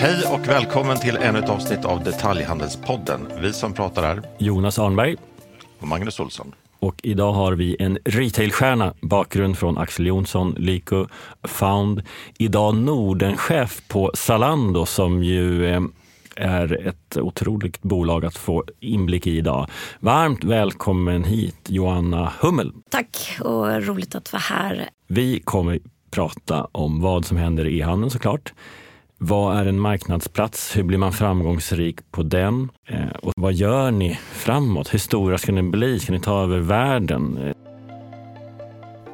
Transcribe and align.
Hej 0.00 0.24
och 0.32 0.48
välkommen 0.48 1.00
till 1.00 1.16
ännu 1.16 1.38
ett 1.38 1.48
avsnitt 1.48 1.84
av 1.84 2.04
Detaljhandelspodden. 2.04 3.20
Vi 3.40 3.52
som 3.52 3.72
pratar 3.72 4.02
är 4.02 4.22
Jonas 4.38 4.78
Arnberg 4.78 5.16
och 5.78 5.88
Magnus 5.88 6.20
Olsson. 6.20 6.54
och 6.78 7.00
idag 7.02 7.32
har 7.32 7.52
vi 7.52 7.76
en 7.78 7.98
retailstjärna, 8.04 8.94
bakgrund 9.02 9.58
från 9.58 9.78
Axel 9.78 10.06
Jonsson, 10.06 10.54
Lyko, 10.58 11.06
Found. 11.42 12.02
Idag 12.38 12.74
Nordenchef 12.74 13.82
på 13.88 14.10
Zalando 14.14 14.86
som 14.86 15.24
ju 15.24 15.66
eh, 15.66 15.82
är 16.36 16.88
ett 16.88 17.16
otroligt 17.16 17.82
bolag 17.82 18.24
att 18.24 18.36
få 18.36 18.64
inblick 18.80 19.26
i 19.26 19.36
idag. 19.36 19.66
Varmt 19.98 20.44
välkommen 20.44 21.24
hit 21.24 21.66
Joanna 21.68 22.32
Hummel. 22.40 22.72
Tack 22.90 23.38
och 23.40 23.82
roligt 23.82 24.14
att 24.14 24.32
vara 24.32 24.40
här. 24.40 24.88
Vi 25.06 25.40
kommer 25.40 25.78
prata 26.10 26.64
om 26.72 27.00
vad 27.00 27.24
som 27.24 27.36
händer 27.36 27.66
i 27.66 27.78
e-handeln 27.78 28.10
såklart. 28.10 28.52
Vad 29.22 29.56
är 29.56 29.66
en 29.66 29.80
marknadsplats? 29.80 30.76
Hur 30.76 30.82
blir 30.82 30.98
man 30.98 31.12
framgångsrik 31.12 32.10
på 32.10 32.22
den? 32.22 32.68
Eh, 32.86 33.10
och 33.22 33.32
vad 33.36 33.52
gör 33.52 33.90
ni 33.90 34.18
framåt? 34.32 34.94
Hur 34.94 34.98
stora 34.98 35.38
ska 35.38 35.52
ni 35.52 35.62
bli? 35.62 36.00
Ska 36.00 36.12
ni 36.12 36.20
ta 36.20 36.42
över 36.42 36.58
världen? 36.58 37.54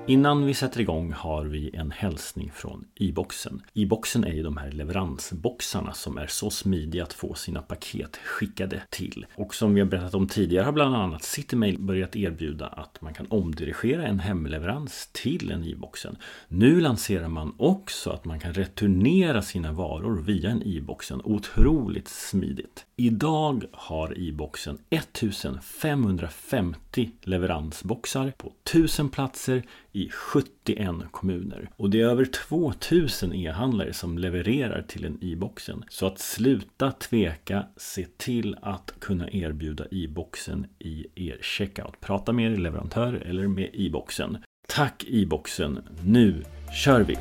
Innan 0.09 0.47
vi 0.47 0.55
sätter 0.55 0.81
igång 0.81 1.13
har 1.13 1.45
vi 1.45 1.77
en 1.77 1.91
hälsning 1.91 2.51
från 2.55 2.85
e-boxen. 2.95 3.63
E-boxen 3.75 4.25
är 4.25 4.33
ju 4.33 4.43
de 4.43 4.57
här 4.57 4.71
leveransboxarna 4.71 5.93
som 5.93 6.19
är 6.19 6.27
så 6.27 6.51
smidiga 6.51 7.03
att 7.03 7.13
få 7.13 7.35
sina 7.35 7.63
paket 7.63 8.17
skickade 8.17 8.83
till. 8.91 9.27
Och 9.35 9.55
som 9.55 9.75
vi 9.75 9.81
har 9.81 9.89
berättat 9.89 10.15
om 10.15 10.29
tidigare 10.29 10.65
har 10.65 10.73
bland 10.73 10.97
annat 10.97 11.23
Citymail 11.23 11.79
börjat 11.79 12.17
erbjuda 12.17 12.67
att 12.67 13.01
man 13.01 13.15
kan 13.15 13.27
omdirigera 13.31 14.07
en 14.07 14.21
hemleverans 14.21 15.09
till 15.13 15.51
en 15.51 15.65
e-boxen. 15.65 16.17
Nu 16.49 16.81
lanserar 16.81 17.29
man 17.29 17.55
också 17.59 18.11
att 18.11 18.25
man 18.25 18.41
kan 18.41 18.53
returnera 18.53 19.43
sina 19.43 19.73
varor 19.73 20.23
via 20.23 20.51
en 20.51 20.63
e-boxen. 20.67 21.21
Otroligt 21.25 22.09
smidigt. 22.09 22.87
Idag 22.97 23.65
har 23.73 24.19
i-boxen 24.19 24.79
1550 24.91 27.11
leveransboxar 27.23 28.33
på 28.39 28.53
1000 28.65 29.09
platser 29.09 29.63
i 29.97 30.09
71 30.11 30.95
kommuner. 31.11 31.71
Och 31.77 31.91
det 31.91 32.01
är 32.01 32.07
över 32.07 32.25
2000 32.25 33.33
e-handlare 33.33 33.93
som 33.93 34.19
levererar 34.19 34.83
till 34.83 35.05
en 35.05 35.19
e-boxen. 35.23 35.85
Så 35.89 36.07
att 36.07 36.19
sluta 36.19 36.93
tveka, 36.93 37.67
se 37.77 38.07
till 38.17 38.57
att 38.63 38.95
kunna 39.01 39.31
erbjuda 39.31 39.85
e-boxen 39.91 40.67
i 40.79 41.07
er 41.15 41.39
checkout. 41.43 42.01
Prata 42.01 42.33
med 42.33 42.53
er 42.53 42.57
leverantör 42.57 43.13
eller 43.13 43.49
med 43.49 43.71
e-boxen. 43.73 44.39
Tack 44.69 45.05
e-boxen. 45.09 45.79
nu 46.05 46.45
kör 46.85 47.01
vi! 47.01 47.17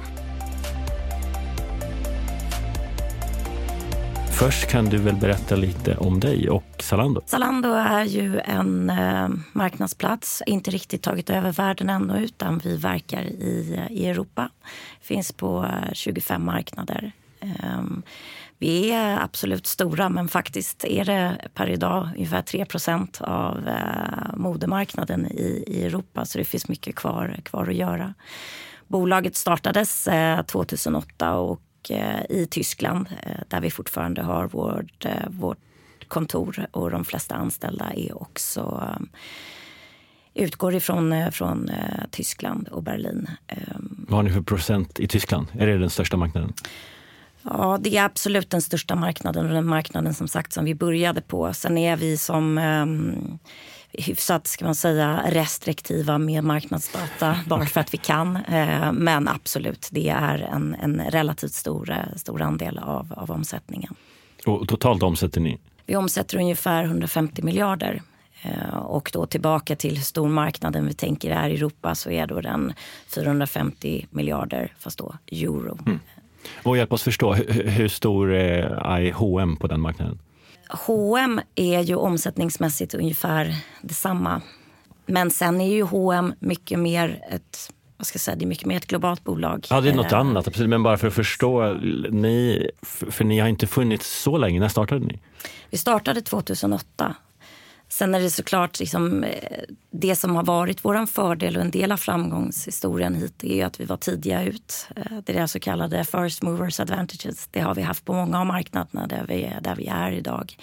Först 4.39 4.67
kan 4.67 4.86
du 4.86 4.97
väl 4.97 5.16
berätta 5.16 5.55
lite 5.55 5.97
om 5.97 6.19
dig 6.19 6.50
och 6.50 6.64
Zalando? 6.80 7.22
Zalando 7.25 7.73
är 7.73 8.03
ju 8.03 8.39
en 8.39 8.89
eh, 8.89 9.30
marknadsplats, 9.53 10.44
inte 10.45 10.72
riktigt 10.72 11.02
tagit 11.02 11.30
över 11.30 11.52
världen 11.52 11.89
ännu 11.89 12.23
utan 12.23 12.58
vi 12.58 12.77
verkar 12.77 13.22
i, 13.22 13.80
i 13.89 14.08
Europa. 14.08 14.50
Finns 15.02 15.31
på 15.31 15.64
eh, 15.64 15.94
25 15.94 16.45
marknader. 16.45 17.11
Eh, 17.39 17.83
vi 18.59 18.92
är 18.92 19.19
absolut 19.23 19.67
stora, 19.67 20.09
men 20.09 20.27
faktiskt 20.27 20.86
är 20.86 21.05
det 21.05 21.38
per 21.53 21.70
idag 21.70 22.09
ungefär 22.16 22.42
3% 22.42 23.22
av 23.22 23.67
eh, 23.67 24.36
modemarknaden 24.38 25.25
i, 25.25 25.64
i 25.67 25.86
Europa. 25.86 26.25
Så 26.25 26.38
det 26.38 26.45
finns 26.45 26.67
mycket 26.67 26.95
kvar, 26.95 27.39
kvar 27.44 27.67
att 27.67 27.75
göra. 27.75 28.14
Bolaget 28.88 29.36
startades 29.36 30.08
eh, 30.08 30.42
2008 30.42 31.36
och 31.36 31.61
eh, 31.92 32.22
i 32.30 32.48
Tyskland 32.52 33.08
eh, 33.23 33.42
där 33.48 33.62
vi 33.62 33.72
fortfarande 33.72 34.22
har 34.22 34.48
vårt, 34.48 35.06
eh, 35.06 35.30
vårt 35.30 35.58
kontor 36.08 36.68
och 36.72 36.92
de 36.92 37.06
flesta 37.06 37.36
anställda 37.36 37.92
är 37.96 38.22
också 38.22 38.90
utgår 40.34 40.76
ifrån 40.76 41.32
från, 41.32 41.72
Tyskland 42.12 42.68
och 42.68 42.84
Berlin. 42.84 43.28
Eh, 43.48 43.58
Vad 43.80 44.16
har 44.18 44.23
ni 44.23 44.32
för 44.32 44.42
procent 44.42 45.00
i 45.00 45.08
Tyskland? 45.08 45.48
Är 45.54 45.68
det 45.68 45.78
den 45.78 45.90
största 45.90 46.18
marknaden? 46.18 46.54
Ja, 47.42 47.78
det 47.82 47.98
är 47.98 48.06
absolut 48.06 48.50
den 48.50 48.62
största 48.62 48.96
marknaden 48.96 49.46
och 49.46 49.54
den 49.54 49.66
marknaden 49.66 50.14
som 50.14 50.28
sagt 50.28 50.54
som 50.54 50.66
vi 50.66 50.76
började 50.76 51.22
på. 51.22 51.54
Sen 51.54 51.78
är 51.78 51.98
vi 51.98 52.17
som 52.17 52.58
um, 52.58 53.40
hyfsat 53.98 54.48
ska 54.48 54.66
man 54.66 54.76
säga, 54.76 55.23
restriktiva 55.28 56.17
med 56.17 56.44
marknadsdata 56.44 57.39
bara 57.48 57.66
för 57.66 57.80
att 57.82 57.94
vi 57.94 57.98
kan. 57.98 58.36
Eh, 58.36 58.92
men 58.92 59.28
absolut, 59.28 59.88
det 59.92 60.10
är 60.10 60.39
en, 60.54 60.76
en 60.82 61.02
relativt 61.10 61.54
stor, 61.54 61.92
eh, 61.92 61.98
stor 62.16 62.42
andel 62.42 62.78
av, 62.78 63.14
av 63.17 63.32
omsättningen. 63.32 63.95
Och 64.45 64.67
totalt 64.67 65.04
omsätter 65.04 65.42
ni? 65.42 65.60
Vi 65.86 65.95
omsätter 65.95 66.38
ungefär 66.38 66.84
150 66.84 67.42
miljarder. 67.42 68.02
Eh, 68.42 68.76
Och 68.76 69.10
då 69.14 69.26
tillbaka 69.26 69.76
till 69.76 69.95
hur 69.95 70.04
stor 70.04 70.30
marknaden 70.30 70.88
vi 70.88 70.94
tänker 70.94 71.32
är 71.32 71.50
i 71.50 71.54
Europa 71.55 71.95
så 71.95 72.11
är 72.11 72.28
då 72.28 72.42
den 72.42 72.73
450 73.16 74.08
miljarder, 74.10 74.73
fast 74.80 74.98
då 74.98 75.16
euro. 75.32 75.78
Och 76.64 76.78
hjälp 76.78 76.92
oss 76.94 77.04
förstå, 77.04 77.34
hur, 77.34 77.67
hur 77.67 77.88
stor 77.88 78.34
är 78.34 79.11
H&M 79.11 79.58
på 79.58 79.67
den 79.67 79.82
marknaden? 79.82 80.20
H&M 80.70 81.42
är 81.55 81.81
ju 81.81 81.95
omsättningsmässigt 81.95 82.93
ungefär 82.93 83.55
detsamma. 83.81 84.42
Men 85.05 85.31
sen 85.31 85.61
är 85.61 85.73
ju 85.73 85.83
H&M 85.83 86.33
mycket 86.39 86.80
mer 86.80 87.20
ett 87.31 87.71
vad 87.98 88.08
ska 88.08 88.15
jag 88.15 88.21
säga, 88.21 88.36
det 88.36 88.45
är 88.45 88.48
mycket 88.48 88.65
mer 88.65 88.77
ett 88.77 88.87
globalt 88.87 89.23
bolag. 89.23 89.67
Ja, 89.70 89.81
det 89.81 89.89
är 89.89 89.93
något 89.93 90.11
Eh, 90.11 90.20
annat, 90.20 90.48
absolut. 90.48 90.70
Men 90.70 90.83
bara 90.83 90.98
för 90.98 91.08
att 91.08 91.14
förstå, 91.14 91.73
ni, 92.11 92.70
för 92.81 93.11
för 93.11 93.23
ni 93.23 93.39
har 93.39 93.48
inte 93.48 93.67
funnits 93.67 94.21
så 94.21 94.37
länge. 94.37 94.59
När 94.59 94.67
startade 94.67 95.05
ni? 95.05 95.20
Vi 95.70 95.77
startade 95.77 96.21
2008. 96.21 97.15
Sen 97.90 98.16
är 98.16 98.20
det 98.20 98.30
såklart 98.30 98.80
liksom, 98.80 99.23
eh, 99.23 99.62
det 99.92 100.16
som 100.16 100.36
har 100.36 100.44
varit 100.44 100.86
vår 100.86 101.06
fördel 101.06 101.56
och 101.56 101.62
en 101.62 101.72
del 101.72 101.92
av 101.92 101.98
framgångshistorien 101.98 103.16
hit 103.16 103.44
är 103.44 103.56
ju 103.56 103.62
att 103.62 103.80
vi 103.80 103.86
var 103.86 103.98
tidiga 103.98 104.44
ut. 104.44 104.88
Eh, 104.96 105.18
det 105.26 105.36
är 105.36 105.42
det 105.42 105.48
så 105.48 105.60
kallade 105.60 106.04
first 106.04 106.44
movers 106.44 106.80
advantages. 106.80 107.48
Det 107.52 107.60
har 107.60 107.76
vi 107.76 107.82
haft 107.82 108.06
på 108.06 108.14
många 108.14 108.40
av 108.40 108.46
marknaderna 108.46 109.08
där 109.08 109.26
vi, 109.28 109.54
där 109.62 109.76
vi 109.76 109.88
är 109.88 110.12
idag. 110.12 110.58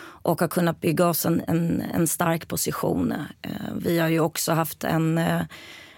Och 0.00 0.40
har 0.40 0.48
kunnat 0.48 0.80
bygga 0.80 1.06
oss 1.06 1.26
en, 1.26 1.42
en, 1.46 1.82
en 1.94 2.06
stark 2.06 2.48
position. 2.48 3.12
Eh, 3.42 3.50
vi 3.76 3.98
har 3.98 4.08
ju 4.08 4.20
också 4.20 4.52
haft 4.52 4.84
en, 4.84 5.18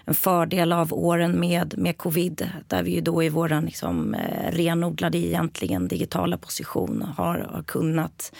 en 0.05 0.13
fördel 0.13 0.73
av 0.73 0.93
åren 0.93 1.39
med, 1.39 1.77
med 1.77 1.97
covid 1.97 2.49
där 2.67 2.83
vi 2.83 2.91
ju 2.91 3.01
då 3.01 3.23
i 3.23 3.29
vår 3.29 3.61
liksom, 3.61 4.15
renodlade 4.49 5.17
egentligen 5.17 5.87
digitala 5.87 6.37
position 6.37 7.01
har, 7.17 7.47
har 7.53 7.63
kunnat 7.63 8.31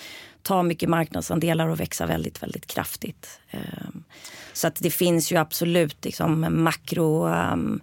ta 0.43 0.63
mycket 0.63 0.89
marknadsandelar 0.89 1.67
och 1.67 1.79
växa 1.79 2.05
väldigt, 2.05 2.43
väldigt 2.43 2.67
kraftigt. 2.67 3.39
Ehm, 3.51 4.03
så 4.53 4.67
att 4.67 4.75
det 4.75 4.89
finns 4.89 5.31
ju 5.31 5.37
absolut 5.37 6.05
liksom 6.05 6.63
makro... 6.63 7.27
Ehm, 7.27 7.81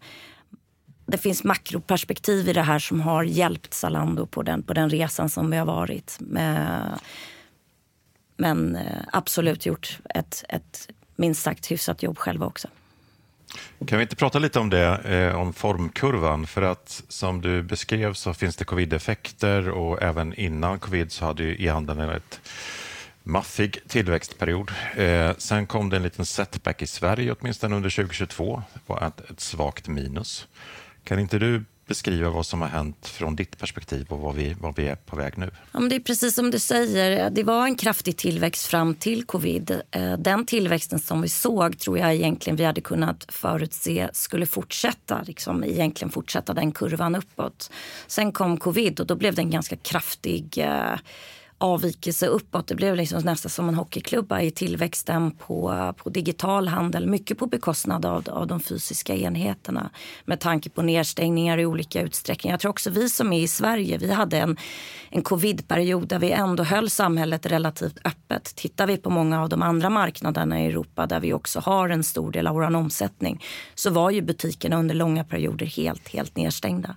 det 1.06 1.18
finns 1.18 1.44
makroperspektiv 1.44 2.48
i 2.48 2.52
det 2.52 2.62
här 2.62 2.78
som 2.78 3.00
har 3.00 3.22
hjälpt 3.22 3.74
Zalando 3.74 4.26
på 4.26 4.42
den, 4.42 4.62
på 4.62 4.72
den 4.72 4.90
resan 4.90 5.28
som 5.28 5.50
vi 5.50 5.56
har 5.56 5.66
varit. 5.66 6.18
Ehm, 6.38 6.98
men, 8.36 8.76
eh, 8.76 9.02
absolut 9.12 9.66
gjort 9.66 9.98
ett, 10.14 10.44
ett 10.48 10.88
minst 11.16 11.42
sagt 11.42 11.70
hyfsat 11.70 12.02
jobb 12.02 12.18
själva 12.18 12.46
också. 12.46 12.68
Kan 13.86 13.98
vi 13.98 14.02
inte 14.02 14.16
prata 14.16 14.38
lite 14.38 14.58
om 14.58 14.70
det, 14.70 14.86
eh, 14.86 15.40
om 15.40 15.52
formkurvan? 15.52 16.46
För 16.46 16.62
att 16.62 17.02
som 17.08 17.40
du 17.40 17.62
beskrev 17.62 18.12
så 18.12 18.34
finns 18.34 18.56
det 18.56 18.64
covid-effekter 18.64 19.68
och 19.68 20.02
även 20.02 20.34
innan 20.34 20.78
covid 20.78 21.12
så 21.12 21.24
hade 21.24 21.42
ju 21.42 21.64
e-handeln 21.64 22.00
ett 22.00 22.40
maffig 23.22 23.78
tillväxtperiod. 23.88 24.70
Eh, 24.96 25.30
sen 25.38 25.66
kom 25.66 25.90
det 25.90 25.96
en 25.96 26.02
liten 26.02 26.26
setback 26.26 26.82
i 26.82 26.86
Sverige 26.86 27.34
åtminstone 27.40 27.76
under 27.76 27.90
2022. 27.90 28.62
Det 28.74 28.80
var 28.86 29.06
ett, 29.06 29.30
ett 29.30 29.40
svagt 29.40 29.88
minus. 29.88 30.46
Kan 31.04 31.18
inte 31.18 31.38
du 31.38 31.64
beskriva 31.88 32.30
vad 32.30 32.46
som 32.46 32.60
har 32.60 32.68
hänt 32.68 33.06
från 33.06 33.36
ditt 33.36 33.58
perspektiv 33.58 34.06
och 34.08 34.18
vad 34.18 34.34
vi, 34.34 34.56
vad 34.60 34.76
vi 34.76 34.88
är 34.88 34.96
på 34.96 35.16
väg 35.16 35.38
nu? 35.38 35.50
Ja, 35.72 35.80
men 35.80 35.88
det 35.88 35.96
är 35.96 36.00
precis 36.00 36.34
som 36.34 36.50
du 36.50 36.58
säger. 36.58 37.30
Det 37.30 37.42
var 37.42 37.64
en 37.64 37.74
kraftig 37.74 38.16
tillväxt 38.16 38.66
fram 38.66 38.94
till 38.94 39.24
covid. 39.24 39.80
Eh, 39.90 40.12
den 40.12 40.46
tillväxten 40.46 40.98
som 40.98 41.22
vi 41.22 41.28
såg 41.28 41.78
tror 41.78 41.98
jag 41.98 42.14
egentligen 42.14 42.56
vi 42.56 42.64
hade 42.64 42.80
kunnat 42.80 43.26
förutse 43.28 44.08
skulle 44.12 44.46
fortsätta. 44.46 45.22
Liksom, 45.22 45.64
egentligen 45.64 46.10
fortsätta 46.10 46.54
den 46.54 46.72
kurvan 46.72 47.14
uppåt. 47.14 47.70
Sen 48.06 48.32
kom 48.32 48.56
covid 48.56 49.00
och 49.00 49.06
då 49.06 49.14
blev 49.14 49.34
det 49.34 49.42
en 49.42 49.50
ganska 49.50 49.76
kraftig 49.76 50.58
eh, 50.58 50.98
avvikelse 51.58 52.26
uppåt. 52.26 52.66
Det 52.66 52.74
blev 52.74 52.96
liksom 52.96 53.22
nästan 53.22 53.50
som 53.50 53.68
en 53.68 53.74
hockeyklubba 53.74 54.40
i 54.40 54.50
tillväxten 54.50 55.30
på, 55.30 55.92
på 55.96 56.10
digital 56.10 56.68
handel. 56.68 57.06
Mycket 57.06 57.38
på 57.38 57.46
bekostnad 57.46 58.06
av, 58.06 58.24
av 58.30 58.46
de 58.46 58.60
fysiska 58.60 59.14
enheterna 59.14 59.90
med 60.24 60.40
tanke 60.40 60.70
på 60.70 60.82
nedstängningar 60.82 61.58
i 61.58 61.66
olika 61.66 62.02
utsträckning. 62.02 62.50
Jag 62.50 62.60
tror 62.60 62.70
också 62.70 62.90
vi 62.90 63.08
som 63.08 63.32
är 63.32 63.42
i 63.42 63.48
Sverige, 63.48 63.98
vi 63.98 64.12
hade 64.12 64.38
en, 64.38 64.56
en 65.10 65.22
covidperiod 65.22 66.08
där 66.08 66.18
vi 66.18 66.30
ändå 66.30 66.62
höll 66.62 66.90
samhället 66.90 67.46
relativt 67.46 67.98
öppet. 68.04 68.44
Tittar 68.56 68.86
vi 68.86 68.96
på 68.96 69.10
många 69.10 69.42
av 69.42 69.48
de 69.48 69.62
andra 69.62 69.90
marknaderna 69.90 70.62
i 70.62 70.66
Europa 70.66 71.06
där 71.06 71.20
vi 71.20 71.32
också 71.32 71.60
har 71.60 71.88
en 71.88 72.04
stor 72.04 72.32
del 72.32 72.46
av 72.46 72.54
vår 72.54 72.76
omsättning 72.76 73.44
så 73.74 73.90
var 73.90 74.10
ju 74.10 74.22
butikerna 74.22 74.76
under 74.76 74.94
långa 74.94 75.24
perioder 75.24 75.66
helt, 75.66 76.08
helt 76.08 76.36
nedstängda. 76.36 76.96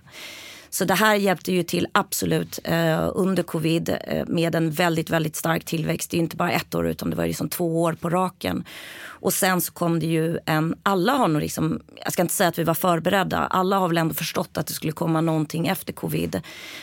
Så 0.74 0.84
det 0.84 0.94
här 0.94 1.14
hjälpte 1.14 1.52
ju 1.52 1.62
till 1.62 1.86
absolut 1.92 2.58
eh, 2.64 3.10
under 3.14 3.42
covid 3.42 3.96
eh, 4.04 4.26
med 4.26 4.54
en 4.54 4.70
väldigt, 4.70 5.10
väldigt 5.10 5.36
stark 5.36 5.64
tillväxt. 5.64 6.10
Det 6.10 6.16
är 6.16 6.18
inte 6.18 6.36
bara 6.36 6.52
ett 6.52 6.74
år 6.74 6.88
utan 6.88 7.10
det 7.10 7.16
var 7.16 7.26
liksom 7.26 7.48
två 7.48 7.82
år 7.82 7.92
på 7.92 8.10
raken. 8.10 8.64
Och 9.04 9.32
sen 9.32 9.60
så 9.60 9.72
kom 9.72 10.00
det 10.00 10.06
ju 10.06 10.38
en, 10.46 10.74
alla 10.82 11.12
har 11.12 11.28
nog 11.28 11.42
liksom, 11.42 11.80
jag 12.04 12.12
ska 12.12 12.22
inte 12.22 12.34
säga 12.34 12.48
att 12.48 12.58
vi 12.58 12.64
var 12.64 12.74
förberedda, 12.74 13.38
alla 13.38 13.78
har 13.78 13.88
väl 13.88 13.98
ändå 13.98 14.14
förstått 14.14 14.58
att 14.58 14.66
det 14.66 14.72
skulle 14.72 14.92
komma 14.92 15.20
någonting 15.20 15.66
efter 15.66 15.92
covid. 15.92 16.40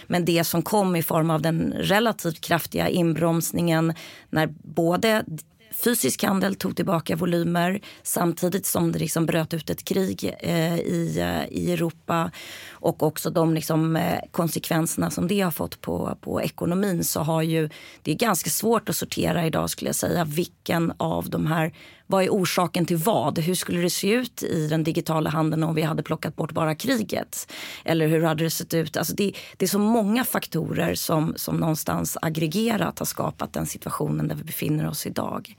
Men 0.07 0.25
det 0.25 0.44
som 0.44 0.62
kom 0.62 0.95
i 0.95 1.03
form 1.03 1.30
av 1.30 1.41
den 1.41 1.74
relativt 1.77 2.41
kraftiga 2.41 2.89
inbromsningen 2.89 3.94
när 4.30 4.47
både 4.63 5.24
fysisk 5.71 6.24
handel 6.24 6.56
tog 6.56 6.75
tillbaka 6.75 7.16
volymer 7.16 7.81
samtidigt 8.04 8.66
som 8.66 8.92
det 8.92 9.00
liksom 9.00 9.25
bröt 9.25 9.54
ut 9.54 9.69
ett 9.69 9.83
krig 9.83 10.36
eh, 10.39 10.80
i, 10.80 11.19
eh, 11.19 11.57
i 11.57 11.71
Europa 11.74 12.31
och 12.71 13.04
också 13.04 13.30
de 13.30 13.54
liksom, 13.54 13.95
eh, 13.95 14.19
konsekvenserna 14.31 15.12
som 15.12 15.27
det 15.27 15.42
har 15.42 15.51
fått 15.51 15.81
på, 15.81 16.18
på 16.21 16.42
ekonomin 16.42 17.04
så 17.04 17.19
har 17.19 17.42
ju 17.42 17.69
det 18.04 18.12
är 18.12 18.16
ganska 18.16 18.50
svårt 18.50 18.89
att 18.89 18.95
sortera 18.95 19.45
idag 19.45 19.69
skulle 19.69 19.89
jag 19.89 19.95
säga 19.95 20.25
vilken 20.25 20.94
av 20.98 21.30
de 21.30 21.48
här 21.48 21.74
vad 22.11 22.23
är 22.23 22.29
orsaken 22.29 22.85
till 22.85 22.97
vad? 22.97 23.39
Hur 23.39 23.56
skulle 23.56 23.81
det 23.81 23.89
se 23.89 24.11
ut 24.11 24.44
i 24.44 24.67
den 24.67 24.83
digitala 24.83 25.29
handeln 25.29 25.63
om 25.63 25.75
vi 25.75 25.81
hade 25.81 26.03
plockat 26.03 26.35
bort 26.35 26.51
bara 26.51 26.75
kriget? 26.75 27.51
Eller 27.85 28.07
hur 28.07 28.23
hade 28.23 28.44
det 28.44 28.50
sett 28.50 28.73
ut? 28.73 28.97
Alltså 28.97 29.13
det, 29.15 29.33
det 29.57 29.65
är 29.65 29.69
så 29.69 29.79
många 29.79 30.25
faktorer 30.25 30.95
som, 30.95 31.33
som 31.35 31.57
någonstans 31.57 32.17
aggregerat 32.21 33.00
har 33.00 33.06
skapat 33.06 33.53
den 33.53 33.65
situationen 33.65 34.27
där 34.27 34.35
vi 34.35 34.44
befinner 34.44 34.88
oss 34.88 35.06
idag. 35.06 35.56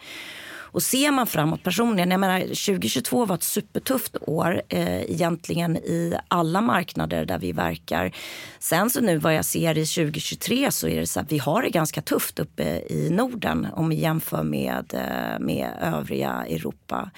Och 0.72 0.82
ser 0.82 1.10
man 1.10 1.26
framåt 1.26 1.62
personligen, 1.62 2.10
jag 2.10 2.20
menar 2.20 2.40
2022 2.40 3.24
var 3.24 3.34
ett 3.34 3.42
supertufft 3.42 4.16
år 4.20 4.62
eh, 4.68 5.10
egentligen 5.10 5.76
i 5.76 6.14
alla 6.28 6.60
marknader 6.60 7.24
där 7.24 7.38
vi 7.38 7.52
verkar. 7.52 8.12
Sen 8.58 8.90
så 8.90 9.00
nu 9.00 9.18
vad 9.18 9.34
jag 9.34 9.44
ser 9.44 9.78
i 9.78 9.86
2023 9.86 10.72
så 10.72 10.88
är 10.88 11.00
det 11.00 11.06
så 11.06 11.20
att 11.20 11.32
vi 11.32 11.38
har 11.38 11.62
det 11.62 11.70
ganska 11.70 12.02
tufft 12.02 12.38
uppe 12.38 12.62
i 12.88 13.08
Norden 13.10 13.66
om 13.72 13.88
vi 13.88 13.96
jämför 13.96 14.42
med, 14.42 14.94
eh, 14.94 15.38
med 15.40 15.68
övriga 15.80 16.44
Europa. 16.48 17.10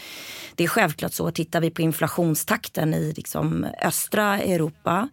Det 0.54 0.64
är 0.64 0.68
självklart 0.68 1.12
så, 1.12 1.30
tittar 1.30 1.60
vi 1.60 1.70
på 1.70 1.82
inflationstakten 1.82 2.94
i 2.94 3.12
liksom 3.16 3.66
östra 3.82 4.40
Europa. 4.40 5.08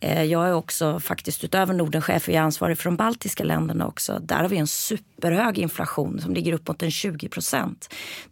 Eh, 0.00 0.24
jag 0.24 0.48
är 0.48 0.54
också 0.54 1.00
faktiskt 1.00 1.44
utöver 1.44 1.74
Norden 1.74 2.02
chef, 2.02 2.28
jag 2.28 2.36
är 2.36 2.40
ansvarig 2.40 2.78
för 2.78 2.84
de 2.84 2.96
baltiska 2.96 3.44
länderna 3.44 3.86
också. 3.86 4.18
Där 4.18 4.36
har 4.36 4.48
vi 4.48 4.56
en 4.56 4.66
superhög 4.66 5.58
inflation 5.58 6.20
som 6.20 6.34
ligger 6.34 6.52
upp 6.52 6.68
mot 6.68 6.82
en 6.82 6.90
20 6.90 7.28
procent. 7.28 7.77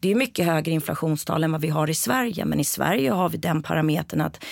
Det 0.00 0.10
är 0.10 0.14
mycket 0.14 0.46
högre 0.46 0.72
inflationstal 0.72 1.44
än 1.44 1.52
vad 1.52 1.60
vi 1.60 1.68
har 1.68 1.90
i 1.90 1.94
Sverige, 1.94 2.44
men 2.44 2.60
i 2.60 2.64
Sverige 2.64 3.10
har 3.10 3.28
vi 3.28 3.38
den 3.38 3.62
parametern 3.62 4.20
att 4.20 4.44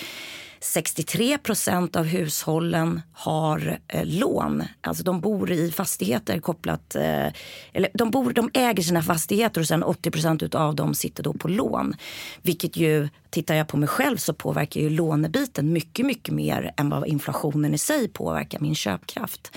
63 0.65 1.37
procent 1.37 1.95
av 1.95 2.05
hushållen 2.05 3.01
har 3.13 3.79
eh, 3.87 4.05
lån. 4.05 4.63
Alltså 4.81 5.03
de 5.03 5.21
bor 5.21 5.51
i 5.51 5.71
fastigheter 5.71 6.39
kopplat... 6.39 6.95
Eh, 6.95 7.27
eller 7.73 7.89
de, 7.93 8.11
bor, 8.11 8.33
de 8.33 8.49
äger 8.53 8.83
sina 8.83 9.01
fastigheter 9.01 9.61
och 9.61 9.67
sen 9.67 9.83
80 9.83 10.11
procent 10.11 10.55
av 10.55 10.75
dem 10.75 10.93
sitter 10.93 11.23
då 11.23 11.33
på 11.33 11.47
lån. 11.47 11.95
Vilket 12.41 12.77
ju, 12.77 13.09
tittar 13.29 13.55
jag 13.55 13.67
på 13.67 13.77
mig 13.77 13.87
själv 13.87 14.17
så 14.17 14.33
påverkar 14.33 14.81
ju 14.81 14.89
lånebiten 14.89 15.73
mycket, 15.73 16.05
mycket 16.05 16.33
mer 16.33 16.73
än 16.77 16.89
vad 16.89 17.07
inflationen 17.07 17.73
i 17.73 17.77
sig 17.77 18.07
påverkar 18.07 18.59
min 18.59 18.75
köpkraft. 18.75 19.51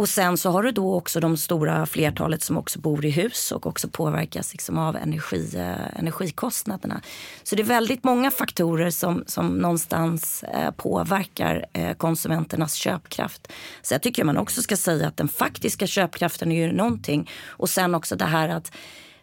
Och 0.00 0.08
sen 0.08 0.36
så 0.36 0.50
har 0.50 0.62
du 0.62 0.72
då 0.72 0.94
också 0.94 1.20
de 1.20 1.36
stora 1.36 1.86
flertalet 1.86 2.42
som 2.42 2.56
också 2.56 2.78
bor 2.80 3.04
i 3.04 3.10
hus 3.10 3.52
och 3.52 3.66
också 3.66 3.88
påverkas 3.88 4.52
liksom 4.52 4.78
av 4.78 4.96
energi, 4.96 5.56
eh, 5.56 5.98
energikostnaderna. 5.98 7.00
Så 7.42 7.56
det 7.56 7.62
är 7.62 7.66
väldigt 7.66 8.04
många 8.04 8.30
faktorer 8.30 8.90
som, 8.90 9.24
som 9.26 9.58
någonstans 9.58 10.42
eh, 10.42 10.70
påverkar 10.70 11.66
eh, 11.72 11.92
konsumenternas 11.94 12.74
köpkraft. 12.74 13.52
Så 13.82 13.94
jag 13.94 14.02
tycker 14.02 14.24
man 14.24 14.36
också 14.36 14.62
ska 14.62 14.76
säga 14.76 15.08
att 15.08 15.16
den 15.16 15.28
faktiska 15.28 15.86
köpkraften 15.86 16.52
är 16.52 16.66
ju 16.66 16.72
någonting. 16.72 17.30
Och 17.46 17.70
sen 17.70 17.94
också 17.94 18.16
det 18.16 18.24
här 18.24 18.48
att 18.48 18.72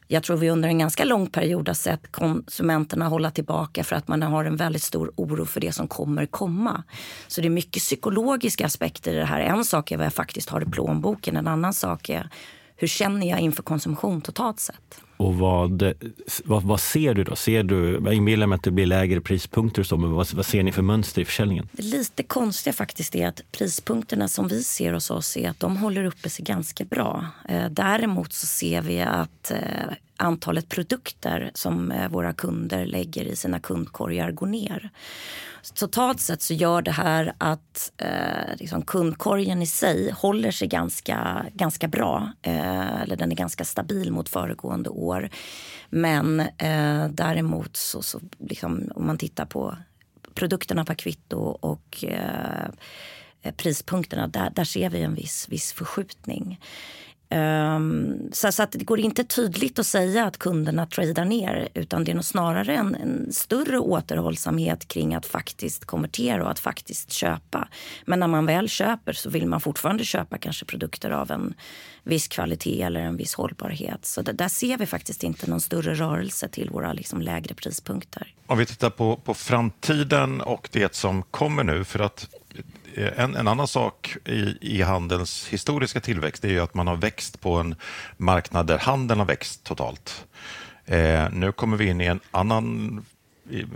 jag 0.07 0.24
tror 0.24 0.38
vi 0.38 0.50
under 0.50 0.69
en 0.69 0.80
ganska 0.80 1.06
lång 1.06 1.27
period 1.27 1.68
har 1.68 1.75
sett 1.75 2.12
konsumenterna 2.12 3.07
hålla 3.07 3.31
tillbaka 3.31 3.83
för 3.83 3.95
att 3.95 4.07
man 4.07 4.21
har 4.21 4.45
en 4.45 4.56
väldigt 4.56 4.83
stor 4.83 5.12
oro 5.15 5.45
för 5.45 5.62
det 5.62 5.71
som 5.71 5.88
kommer 5.88 6.25
komma. 6.25 6.83
Så 7.27 7.42
det 7.42 7.48
är 7.48 7.50
mycket 7.50 7.81
psykologiska 7.83 8.65
aspekter 8.65 9.13
i 9.13 9.15
det 9.15 9.25
här. 9.25 9.39
En 9.39 9.65
sak 9.65 9.92
är 9.92 9.98
vad 9.98 10.06
jag 10.06 10.13
faktiskt 10.13 10.50
har 10.50 10.62
i 10.62 10.65
plånboken, 10.65 11.38
en 11.38 11.48
annan 11.48 11.74
sak 11.74 12.09
är 12.09 12.30
hur 12.75 12.88
känner 12.88 13.30
jag 13.30 13.39
inför 13.39 13.63
konsumtion 13.63 14.21
totalt 14.21 14.59
sett. 14.59 15.01
Och 15.18 15.36
vad, 15.36 15.94
vad, 16.46 16.64
vad, 16.64 16.80
ser 16.80 17.14
du 17.14 17.24
då? 17.24 17.36
Ser 17.36 17.64
du, 17.64 18.02
jag 18.06 18.14
inbillar 18.14 18.48
mig 18.48 18.56
att 18.56 18.64
det 18.64 18.72
blir 18.72 18.86
lägre 18.86 19.22
prispunkter 19.22 19.81
och 19.81 19.86
så, 19.86 19.98
men 19.98 20.12
vad, 20.12 20.34
vad, 20.34 20.46
ser 20.46 20.64
ni 20.64 20.72
för 20.72 20.81
mönster 20.81 21.22
i 21.22 21.25
försäljningen? 21.25 21.69
Det 21.72 21.84
lite 21.84 22.24
konstiga 22.24 22.74
faktiskt 22.74 23.16
är 23.16 23.28
att 23.28 23.42
prispunkterna 23.52 24.28
som 24.28 24.48
vi 24.48 24.64
ser 24.64 24.94
hos 24.94 25.12
oss 25.12 25.38
är 25.38 25.50
att 25.50 25.60
de 25.60 25.78
håller 25.78 26.06
uppe 26.06 26.30
sig 26.30 26.46
ganska 26.46 26.86
bra. 26.86 27.25
Eh, 27.50 27.69
däremot 27.69 28.34
så 28.34 28.46
ser 28.46 28.81
vi 28.81 29.02
att 29.02 29.52
eh, 29.52 29.58
antalet 30.18 30.69
produkter 30.69 31.52
som 31.54 31.92
eh, 31.92 32.10
våra 32.10 32.34
kunder 32.34 32.86
lägger 32.86 33.25
i 33.25 33.36
sina 33.36 33.60
kundkorgar 33.60 34.31
går 34.31 34.48
ner. 34.48 34.90
Totalt 35.74 36.19
sett 36.19 36.42
så 36.42 36.54
gör 36.54 36.81
det 36.81 36.92
här 36.92 37.34
att 37.38 37.92
eh, 37.98 38.56
liksom 38.56 38.81
kundkorgen 38.81 39.62
i 39.62 39.68
sig 39.68 40.12
håller 40.12 40.52
sig 40.52 40.68
ganska, 40.68 41.46
ganska 41.54 41.88
bra. 41.88 42.31
Eh, 42.42 43.02
eller 43.02 43.16
den 43.16 43.31
är 43.31 43.36
ganska 43.36 43.66
stabil 43.66 44.12
mot 44.12 44.30
föregående 44.30 44.90
år. 44.90 45.30
Men 45.90 46.40
eh, 46.40 47.08
däremot 47.10 47.78
så, 47.78 48.02
så 48.02 48.19
liksom, 48.40 48.92
om 48.96 49.08
man 49.08 49.18
tittar 49.18 49.46
på 49.46 49.78
produkterna 50.34 50.86
per 50.86 50.96
kvitto 50.96 51.38
och 51.40 52.04
eh, 52.04 53.52
prispunkterna, 53.52 54.28
där, 54.28 54.50
där 54.50 54.64
ser 54.64 54.90
vi 54.90 55.02
en 55.02 55.16
viss, 55.16 55.50
viss 55.50 55.74
förskjutning. 55.74 56.60
Um, 57.30 58.30
så, 58.32 58.52
så, 58.52 58.64
att 58.64 58.72
det 58.72 58.84
går 58.84 59.00
inte 59.00 59.24
tydligt 59.24 59.80
att 59.80 59.86
säga 59.86 60.26
att 60.26 60.38
kunderna 60.38 60.86
tradar 60.86 61.26
ner 61.26 61.70
utan 61.74 62.04
det 62.04 62.12
är 62.12 62.16
nog 62.16 62.26
snarare 62.26 62.76
en, 62.76 62.96
en, 62.96 63.34
större 63.34 63.80
återhållsamhet 63.80 64.88
kring 64.88 65.16
att 65.16 65.26
faktiskt 65.26 65.86
konvertera 65.86 66.44
och 66.44 66.52
att 66.52 66.60
faktiskt 66.60 67.12
köpa. 67.12 67.68
Men 68.06 68.20
när 68.20 68.28
man 68.28 68.46
väl 68.46 68.70
köper 68.70 69.14
så 69.14 69.30
vill 69.30 69.48
man 69.48 69.62
fortfarande 69.62 70.06
köpa 70.06 70.38
kanske 70.38 70.66
produkter 70.66 71.10
av 71.12 71.32
en 71.32 71.54
viss 72.04 72.28
kvalitet 72.28 72.82
eller 72.82 73.00
en 73.00 73.18
viss 73.18 73.34
hållbarhet. 73.34 74.06
Så 74.06 74.22
det, 74.22 74.32
där 74.32 74.50
ser 74.50 74.78
vi 74.78 74.86
faktiskt 74.86 75.24
inte 75.24 75.50
någon 75.50 75.62
större 75.62 75.94
rörelse 75.94 76.48
till 76.48 76.70
våra 76.70 76.94
liksom 76.94 77.22
lägre 77.22 77.54
prispunkter. 77.54 78.34
Om 78.46 78.57
vi 78.57 78.66
tittar 78.66 78.90
på, 78.90 79.16
på 79.16 79.34
framtiden 79.34 80.42
och 80.42 80.69
det 80.72 80.96
som 80.96 81.24
kommer 81.24 81.64
nu, 81.64 81.84
för 81.84 82.00
att 82.00 82.30
Eh, 82.97 83.23
en, 83.23 83.35
en, 83.35 83.47
annan 83.47 83.68
sak 83.68 84.18
i, 84.25 84.57
i 84.61 84.81
handelns 84.81 85.47
historiska 85.47 85.99
tillväxt 85.99 86.44
är 86.44 86.49
ju 86.49 86.59
att 86.59 86.73
man 86.73 86.87
har 86.87 86.95
växt 86.95 87.42
på 87.42 87.56
en 87.56 87.75
marknad 88.18 88.68
där 88.68 88.77
handeln 88.77 89.19
har 89.19 89.27
växt 89.27 89.63
totalt. 89.63 90.25
Eh, 90.85 91.30
nu 91.31 91.51
kommer 91.51 91.77
vi 91.77 91.87
in 91.87 92.01
i 92.01 92.06
en 92.06 92.19
annan 92.31 93.06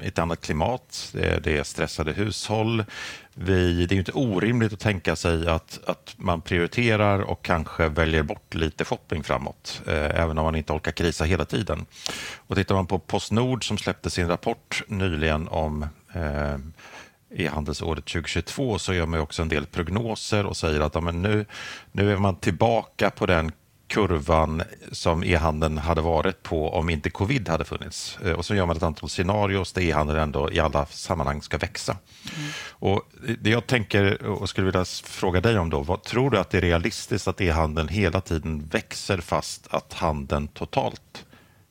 ett 0.01 0.19
annat 0.19 0.41
klimat, 0.41 1.15
eh, 1.19 1.41
det 1.41 1.57
är 1.57 1.63
stressade 1.63 2.13
hushåll. 2.13 2.85
Vi, 3.33 3.85
det 3.85 3.95
är 3.95 3.99
inte 3.99 4.11
orimligt 4.11 4.73
att 4.73 4.79
tänka 4.79 5.15
sig 5.15 5.47
att, 5.47 5.79
att 5.85 6.13
man 6.17 6.41
prioriterar 6.41 7.19
och 7.19 7.41
kanske 7.41 7.87
väljer 7.89 8.23
bort 8.23 8.53
lite 8.53 8.85
shopping 8.85 9.23
framåt, 9.23 9.81
eh, 9.87 10.21
även 10.21 10.37
om 10.37 10.45
man 10.45 10.55
inte 10.55 10.73
orkar 10.73 10.91
krisa 10.91 11.23
hela 11.23 11.45
tiden. 11.45 11.85
Och 12.47 12.55
tittar 12.55 12.75
man 12.75 12.87
på 12.87 12.99
Postnord 12.99 13.67
som 13.67 13.77
släppte 13.77 14.09
sin 14.09 14.27
rapport 14.27 14.83
nyligen 14.87 15.47
om 15.47 15.87
eh, 16.13 16.57
e-handelsåret 17.35 18.05
2022 18.05 18.79
så 18.79 18.93
gör 18.93 19.05
man 19.05 19.19
också 19.19 19.41
en 19.41 19.50
del 19.50 19.65
prognoser 19.65 20.45
och 20.45 20.57
säger 20.57 20.79
att 20.79 20.95
ja, 20.95 21.01
men 21.01 21.21
nu, 21.21 21.45
nu 21.91 22.11
är 22.11 22.17
man 22.17 22.35
tillbaka 22.35 23.09
på 23.09 23.25
den 23.25 23.51
kurvan 23.91 24.63
som 24.91 25.23
e-handeln 25.23 25.77
hade 25.77 26.01
varit 26.01 26.43
på 26.43 26.73
om 26.73 26.89
inte 26.89 27.09
covid 27.09 27.50
hade 27.50 27.65
funnits. 27.65 28.17
Eh, 28.25 28.31
och 28.31 28.45
så 28.45 28.55
gör 28.55 28.65
man 28.65 28.77
ett 28.77 28.83
antal 28.83 29.09
scenarios 29.09 29.73
där 29.73 29.81
e-handeln 29.81 30.19
ändå 30.19 30.51
i 30.51 30.59
alla 30.59 30.85
sammanhang 30.85 31.41
ska 31.41 31.57
växa. 31.57 31.97
Mm. 32.38 32.50
Och 32.69 33.01
det 33.39 33.50
jag 33.50 33.67
tänker 33.67 34.25
och 34.25 34.50
skulle 34.50 34.65
vilja 34.65 34.85
fråga 35.03 35.41
dig 35.41 35.59
om 35.59 35.69
då, 35.69 35.81
vad, 35.81 36.03
tror 36.03 36.29
du 36.29 36.38
att 36.38 36.50
det 36.50 36.57
är 36.57 36.61
realistiskt 36.61 37.27
att 37.27 37.41
e-handeln 37.41 37.88
hela 37.88 38.21
tiden 38.21 38.67
växer 38.67 39.17
fast 39.17 39.67
att 39.69 39.93
handeln 39.93 40.47
totalt 40.47 41.25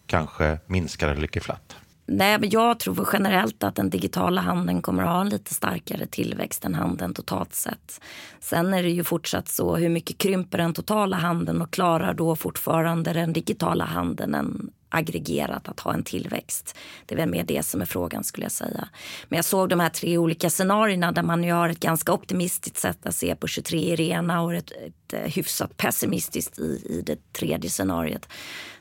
kanske 0.07 0.59
minskar 0.67 1.09
eller 1.09 1.21
ligger 1.21 1.41
flatt? 1.41 1.77
Nej, 2.13 2.39
men 2.41 2.51
jag 2.51 2.79
tror 2.79 3.09
generellt 3.13 3.63
att 3.63 3.75
den 3.75 3.91
digitala 3.91 4.41
handeln 4.41 4.83
kommer 4.83 5.03
att 5.03 5.09
ha 5.09 5.21
en 5.21 5.29
lite 5.29 5.55
starkare 5.55 6.07
tillväxt 6.07 6.65
än 6.65 6.75
handeln 6.75 7.15
totalt 7.15 7.55
sett. 7.55 8.01
Sen 8.41 8.75
är 8.75 8.83
det 8.83 8.91
ju 8.91 9.05
fortsatt 9.05 9.49
så, 9.49 9.77
hur 9.77 9.89
mycket 9.89 10.19
krymper 10.19 10.59
den 10.59 10.73
totala 10.73 11.17
handeln 11.17 11.63
och 11.63 11.71
klarar 11.71 12.15
då 12.15 12.37
fortfarande 12.37 13.13
den 13.13 13.33
digitala 13.33 13.85
handeln 13.85 14.35
en 14.35 14.71
aggregerat 14.91 15.69
att 15.69 15.81
ha 15.81 15.95
en 15.95 16.03
tillväxt. 16.03 16.77
Det 17.07 17.15
är 17.15 17.19
väl 17.19 17.29
mer 17.29 17.45
det 17.45 17.63
som 17.63 17.81
är 17.81 17.87
frågan 17.87 18.25
skulle 18.25 18.45
jag 18.45 18.53
säga. 18.53 18.89
Men 19.29 19.37
jag 19.37 19.45
såg 19.45 19.69
de 19.69 19.81
här 19.81 19.89
tre 19.89 20.19
olika 20.19 20.51
scenarierna 20.51 21.13
där 21.13 21.23
man 21.23 21.45
ju 21.45 21.53
har 21.53 21.69
ett 21.69 21.81
ganska 21.81 22.13
optimistiskt 22.13 22.79
sätt 22.79 23.07
att 23.07 23.15
se 23.15 23.35
på 23.35 23.47
23 23.47 23.93
i 23.93 23.97
det 23.97 24.09
ena 24.09 24.43
och 24.43 24.55
ett, 24.55 24.71
ett 24.71 25.13
eh, 25.13 25.21
hyfsat 25.21 25.77
pessimistiskt 25.77 26.59
i, 26.59 26.83
i 26.91 27.03
det 27.07 27.33
tredje 27.33 27.71
scenariot. 27.71 28.29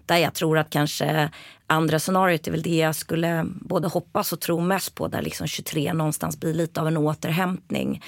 Där 0.06 0.18
jag 0.18 0.34
tror 0.34 0.58
att 0.58 0.70
kanske 0.70 1.30
andra 1.68 2.00
scenariot 2.00 2.48
är 2.48 2.51
väl 2.51 2.62
det 2.62 2.75
jag 2.75 2.96
skulle 2.96 3.46
både 3.46 3.88
hoppas 3.88 4.34
och 4.34 4.39
tro 4.39 4.60
mest 4.60 4.96
på. 4.96 5.08
Där 5.08 5.22
liksom 5.22 5.48
23 5.48 5.94
någonstans 5.94 6.39
blir 6.39 6.54
lite 6.54 6.82
av 6.82 6.88
en 6.88 6.98
återhämtning. 6.98 8.04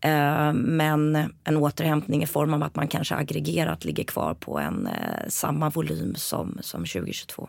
Eh, 0.00 0.52
men 0.52 1.16
en 1.44 1.56
återhämtning 1.56 2.22
i 2.22 2.26
form 2.26 2.54
av 2.54 2.62
att 2.62 2.76
man 2.76 2.88
kanske 2.88 3.14
aggregerat 3.14 3.84
ligger 3.84 4.04
kvar 4.04 4.34
på 4.34 4.58
en 4.58 4.86
eh, 4.86 5.28
samma 5.28 5.70
volym 5.70 6.14
som, 6.14 6.58
som 6.60 6.80
2022. 6.80 7.48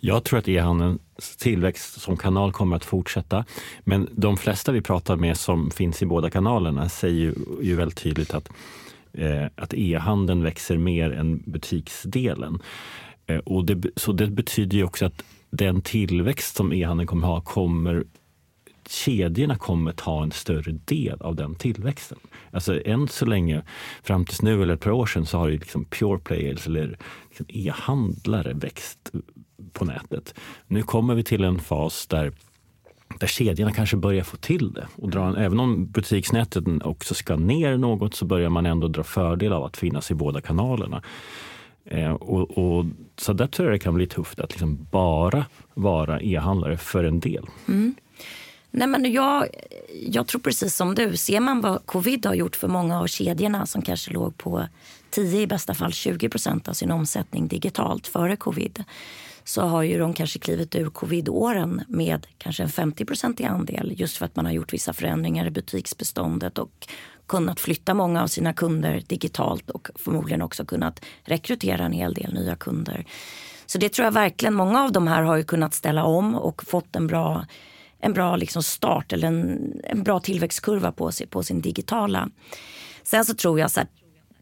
Jag 0.00 0.24
tror 0.24 0.38
att 0.38 0.48
e-handelns 0.48 1.36
tillväxt 1.38 2.00
som 2.00 2.16
kanal 2.16 2.52
kommer 2.52 2.76
att 2.76 2.84
fortsätta. 2.84 3.44
Men 3.80 4.08
de 4.12 4.36
flesta 4.36 4.72
vi 4.72 4.80
pratar 4.80 5.16
med 5.16 5.36
som 5.36 5.70
finns 5.70 6.02
i 6.02 6.06
båda 6.06 6.30
kanalerna 6.30 6.88
säger 6.88 7.14
ju, 7.14 7.34
ju 7.62 7.76
väldigt 7.76 7.98
tydligt 7.98 8.34
att, 8.34 8.48
eh, 9.12 9.46
att 9.56 9.74
e-handeln 9.74 10.42
växer 10.42 10.76
mer 10.76 11.10
än 11.10 11.42
butiksdelen. 11.46 12.62
Eh, 13.26 13.38
och 13.38 13.64
det, 13.64 13.90
så 13.96 14.12
det 14.12 14.26
betyder 14.26 14.76
ju 14.76 14.84
också 14.84 15.06
att 15.06 15.24
den 15.50 15.82
tillväxt 15.82 16.56
som 16.56 16.72
e-handeln 16.72 17.06
kommer 17.06 17.26
ha 17.26 17.40
kommer 17.40 18.04
kedjorna 18.90 19.56
kommer 19.56 19.92
ta 19.92 20.22
en 20.22 20.32
större 20.32 20.72
del 20.72 21.22
av 21.22 21.36
den 21.36 21.54
tillväxten. 21.54 22.18
Alltså 22.50 22.86
än 22.86 23.08
så 23.08 23.26
länge, 23.26 23.62
fram 24.02 24.24
tills 24.24 24.42
nu 24.42 24.62
eller 24.62 24.74
ett 24.74 24.80
par 24.80 24.90
år 24.90 25.06
sedan, 25.06 25.26
så 25.26 25.38
har 25.38 25.48
ju 25.48 25.58
liksom 25.58 25.84
pure 25.84 26.18
players 26.18 26.66
eller 26.66 26.98
liksom 27.28 27.46
e-handlare 27.48 28.52
växt 28.54 29.12
på 29.72 29.84
nätet. 29.84 30.34
Nu 30.66 30.82
kommer 30.82 31.14
vi 31.14 31.24
till 31.24 31.44
en 31.44 31.58
fas 31.58 32.06
där 32.06 32.32
där 33.20 33.26
kedjorna 33.26 33.72
kanske 33.72 33.96
börjar 33.96 34.24
få 34.24 34.36
till 34.36 34.72
det. 34.72 34.86
Och 34.96 35.10
dra, 35.10 35.36
även 35.38 35.60
om 35.60 35.86
butiksnätet 35.86 36.64
också 36.84 37.14
ska 37.14 37.36
ner 37.36 37.76
något 37.76 38.14
så 38.14 38.24
börjar 38.24 38.50
man 38.50 38.66
ändå 38.66 38.88
dra 38.88 39.02
fördel 39.02 39.52
av 39.52 39.64
att 39.64 39.76
finnas 39.76 40.10
i 40.10 40.14
båda 40.14 40.40
kanalerna. 40.40 41.02
Eh, 41.84 42.12
och, 42.12 42.58
och, 42.58 42.84
så 43.16 43.32
där 43.32 43.46
tror 43.46 43.68
jag 43.68 43.74
det 43.74 43.84
kan 43.84 43.94
bli 43.94 44.06
tufft 44.06 44.40
att 44.40 44.50
liksom 44.50 44.86
bara 44.90 45.44
vara 45.74 46.20
e-handlare 46.20 46.76
för 46.76 47.04
en 47.04 47.20
del. 47.20 47.46
Mm. 47.68 47.94
Nej, 48.70 48.88
men 48.88 49.12
jag, 49.12 49.46
jag 50.06 50.26
tror 50.26 50.40
precis 50.40 50.76
som 50.76 50.94
du. 50.94 51.16
Ser 51.16 51.40
man 51.40 51.60
vad 51.60 51.86
covid 51.86 52.26
har 52.26 52.34
gjort 52.34 52.56
för 52.56 52.68
många 52.68 53.00
av 53.00 53.06
kedjorna 53.06 53.66
som 53.66 53.82
kanske 53.82 54.10
låg 54.10 54.38
på 54.38 54.66
10 55.10 55.40
i 55.40 55.46
bästa 55.46 55.74
fall 55.74 55.92
20 55.92 56.28
procent 56.28 56.68
av 56.68 56.72
sin 56.72 56.90
omsättning 56.90 57.48
digitalt 57.48 58.06
före 58.06 58.36
covid 58.36 58.84
så 59.44 59.62
har 59.62 59.82
ju 59.82 59.98
de 59.98 60.14
kanske 60.14 60.38
klivit 60.38 60.74
ur 60.74 60.90
covidåren 60.90 61.82
med 61.88 62.26
kanske 62.38 62.62
en 62.62 62.68
50-procentig 62.68 63.46
andel 63.46 63.94
just 63.96 64.16
för 64.16 64.26
att 64.26 64.36
man 64.36 64.44
har 64.44 64.52
gjort 64.52 64.72
vissa 64.72 64.92
förändringar 64.92 65.46
i 65.46 65.50
butiksbeståndet 65.50 66.58
och 66.58 66.88
kunnat 67.26 67.60
flytta 67.60 67.94
många 67.94 68.22
av 68.22 68.26
sina 68.26 68.52
kunder 68.52 69.02
digitalt 69.06 69.70
och 69.70 69.88
förmodligen 69.94 70.42
också 70.42 70.64
kunnat 70.64 71.04
rekrytera 71.22 71.84
en 71.84 71.92
hel 71.92 72.14
del 72.14 72.34
nya 72.34 72.56
kunder. 72.56 73.04
Så 73.66 73.78
det 73.78 73.88
tror 73.88 74.04
jag 74.04 74.12
verkligen. 74.12 74.54
Många 74.54 74.84
av 74.84 74.92
de 74.92 75.06
här 75.06 75.22
har 75.22 75.36
ju 75.36 75.44
kunnat 75.44 75.74
ställa 75.74 76.04
om 76.04 76.34
och 76.34 76.64
fått 76.64 76.96
en 76.96 77.06
bra, 77.06 77.46
en 78.00 78.12
bra 78.12 78.36
liksom 78.36 78.62
start 78.62 79.12
eller 79.12 79.28
en, 79.28 79.72
en 79.84 80.02
bra 80.02 80.20
tillväxtkurva 80.20 80.92
på, 80.92 81.12
sig, 81.12 81.26
på 81.26 81.42
sin 81.42 81.60
digitala. 81.60 82.28
Sen 83.02 83.24
så 83.24 83.34
tror 83.34 83.60
jag 83.60 83.70
så 83.70 83.80
att 83.80 83.88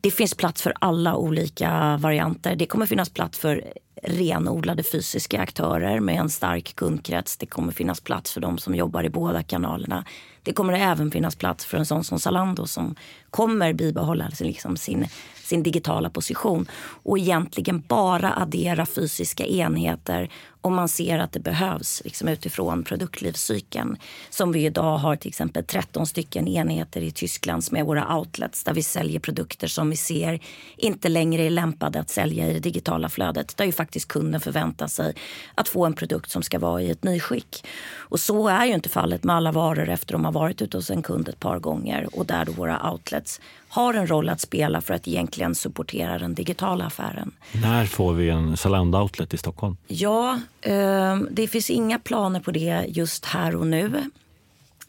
det 0.01 0.11
finns 0.11 0.35
plats 0.35 0.63
för 0.63 0.75
alla 0.81 1.17
olika 1.17 1.97
varianter. 2.01 2.57
Det 2.57 2.67
kommer 2.67 2.87
finnas 2.87 3.11
plats 3.11 3.39
för 3.39 3.65
renodlade 4.03 4.83
fysiska 4.83 5.41
aktörer 5.41 6.01
med 6.01 6.21
en 6.21 6.31
stark 6.31 6.77
kundkrets. 6.77 7.37
Det 7.37 7.47
kommer 7.47 7.73
finnas 7.73 8.01
plats 8.01 8.33
för 8.33 8.41
de 8.41 8.59
som 8.59 8.75
jobbar 8.75 9.05
i 9.05 9.11
båda 9.11 9.43
kanalerna. 9.43 10.05
Det 10.43 10.53
kommer 10.53 10.73
även 10.73 11.11
finnas 11.11 11.37
plats 11.37 11.65
för 11.65 11.79
en 11.79 11.87
sån 11.87 12.05
som 12.05 12.21
Zalando 12.21 12.67
som 12.67 12.95
kommer 13.31 13.73
bibehålla 13.73 14.31
liksom 14.41 14.77
sin, 14.77 15.07
sin 15.35 15.63
digitala 15.63 16.11
position 16.11 16.67
och 17.03 17.19
egentligen 17.19 17.85
bara 17.89 18.33
addera 18.33 18.87
fysiska 18.87 19.47
enheter 19.47 20.31
om 20.67 20.75
man 20.75 20.89
ser 20.89 21.19
att 21.19 21.33
det 21.33 21.41
behövs 21.41 22.03
liksom 22.05 22.29
utifrån 22.29 22.85
produktlivscykeln. 22.85 23.97
Som 24.31 24.53
vi 24.53 24.67
idag 24.67 24.99
har 24.99 25.17
till 25.17 25.29
exempel 25.29 25.65
13 25.65 26.07
stycken 26.07 26.49
enheter 26.49 27.01
i 27.01 27.11
Tyskland 27.11 27.65
med 27.71 27.85
våra 27.85 28.17
outlets 28.17 28.65
där 28.65 28.75
vi 28.75 28.83
säljer 28.83 29.21
produkter 29.21 29.67
som 29.67 29.91
vi 29.91 29.97
ser 29.97 30.41
inte 30.77 31.09
längre 31.09 31.43
är 31.43 31.51
lämpade 31.51 32.01
att 32.01 32.11
sälja 32.11 32.51
i 32.51 32.53
det 32.53 32.61
digitala 32.61 33.09
flödet. 33.09 33.57
Där 33.57 33.65
ju 33.65 33.73
faktiskt 33.73 34.09
kunden 34.09 34.41
förväntar 34.41 34.87
sig 34.87 35.15
att 35.55 35.69
få 35.69 35.87
en 35.87 35.95
produkt 35.95 36.31
som 36.31 36.43
ska 36.43 36.59
vara 36.59 36.83
i 36.83 36.91
ett 36.91 37.05
nyskick. 37.05 37.67
Och 37.95 38.21
så 38.21 38.49
är 38.49 38.67
ju 38.67 38.75
inte 38.75 38.89
fallet 38.89 39.25
med 39.25 39.37
alla 39.37 39.53
varor 39.53 39.89
efter 39.89 40.13
de 40.13 40.25
har 40.25 40.33
varit 40.33 40.63
ute 40.63 40.77
hos 40.77 40.91
en 40.91 41.03
kund 41.03 41.29
ett 41.29 41.41
par 41.41 41.59
gånger 41.59 42.09
och 42.13 42.27
där 42.27 42.45
då 42.45 42.53
våra 42.53 42.93
outlets 42.93 43.41
har 43.69 43.95
en 43.95 44.07
roll 44.07 44.29
att 44.29 44.41
spela 44.41 44.81
för 44.81 44.95
att 44.95 45.09
egentligen 45.09 45.55
supportera 45.55 46.19
den 46.19 46.35
digitala 46.35 46.85
affären. 46.85 47.33
När 47.53 47.87
får 47.87 48.13
vi 48.13 48.31
en 48.31 48.57
Zalando 48.57 48.99
Outlet 48.99 49.35
i 49.35 49.37
Stockholm? 49.37 49.77
Ja, 49.87 50.41
Ehm, 50.63 51.29
det 51.31 51.49
finns 51.49 51.71
inga 51.71 51.99
planer 51.99 52.41
på 52.41 52.51
det 52.51 52.85
just 52.89 53.25
här 53.25 53.57
och 53.57 53.67
nu. 53.67 54.11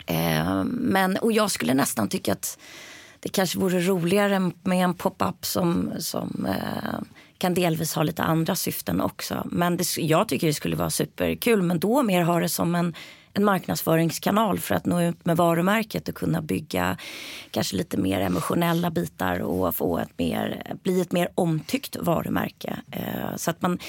Ehm, 0.06 0.68
men, 0.68 1.18
och 1.18 1.32
jag 1.32 1.52
skulle 1.52 1.74
nästan 1.74 2.10
tycka 2.10 2.32
att 2.32 2.60
det 3.20 3.30
kanske 3.30 3.60
vore 3.60 3.80
roligare 3.80 4.52
med 4.64 4.84
en 4.84 4.94
pop-up 4.94 5.46
som, 5.46 5.92
som 6.00 6.48
eh, 6.50 7.00
kan 7.38 7.54
delvis 7.54 7.94
ha 7.94 8.04
lite 8.04 8.24
andra 8.24 8.56
syften 8.56 9.02
också. 9.02 9.48
Men 9.52 9.78
det, 9.78 9.98
jag 9.98 10.28
tycker 10.28 10.48
det 10.48 10.54
skulle 10.54 10.76
vara 10.76 10.90
superkul. 10.90 11.62
Men 11.62 11.80
då 11.80 12.04
mer 12.04 12.22
ha 12.22 12.40
det 12.40 12.50
som 12.50 12.76
en 12.76 12.94
en 13.38 13.46
marknadsföringskanal 13.46 14.60
för 14.60 14.76
att 14.76 14.86
nå 14.86 15.02
ut 15.02 15.26
med 15.26 15.38
varumärket 15.38 16.10
och 16.10 16.16
kunna 16.16 16.42
bygga 16.42 16.98
kanske 17.52 17.76
lite 17.76 17.98
mer 17.98 18.20
emotionella 18.20 18.92
bitar 18.92 19.40
och 19.40 19.76
få 19.76 19.98
ett 19.98 20.18
mer, 20.18 20.74
bli 20.84 21.02
ett 21.02 21.12
mer 21.12 21.30
omtyckt 21.36 21.96
varumärke. 21.96 22.80
Eh, 22.92 23.36
så 23.36 23.52
att 23.52 23.62
man 23.62 23.80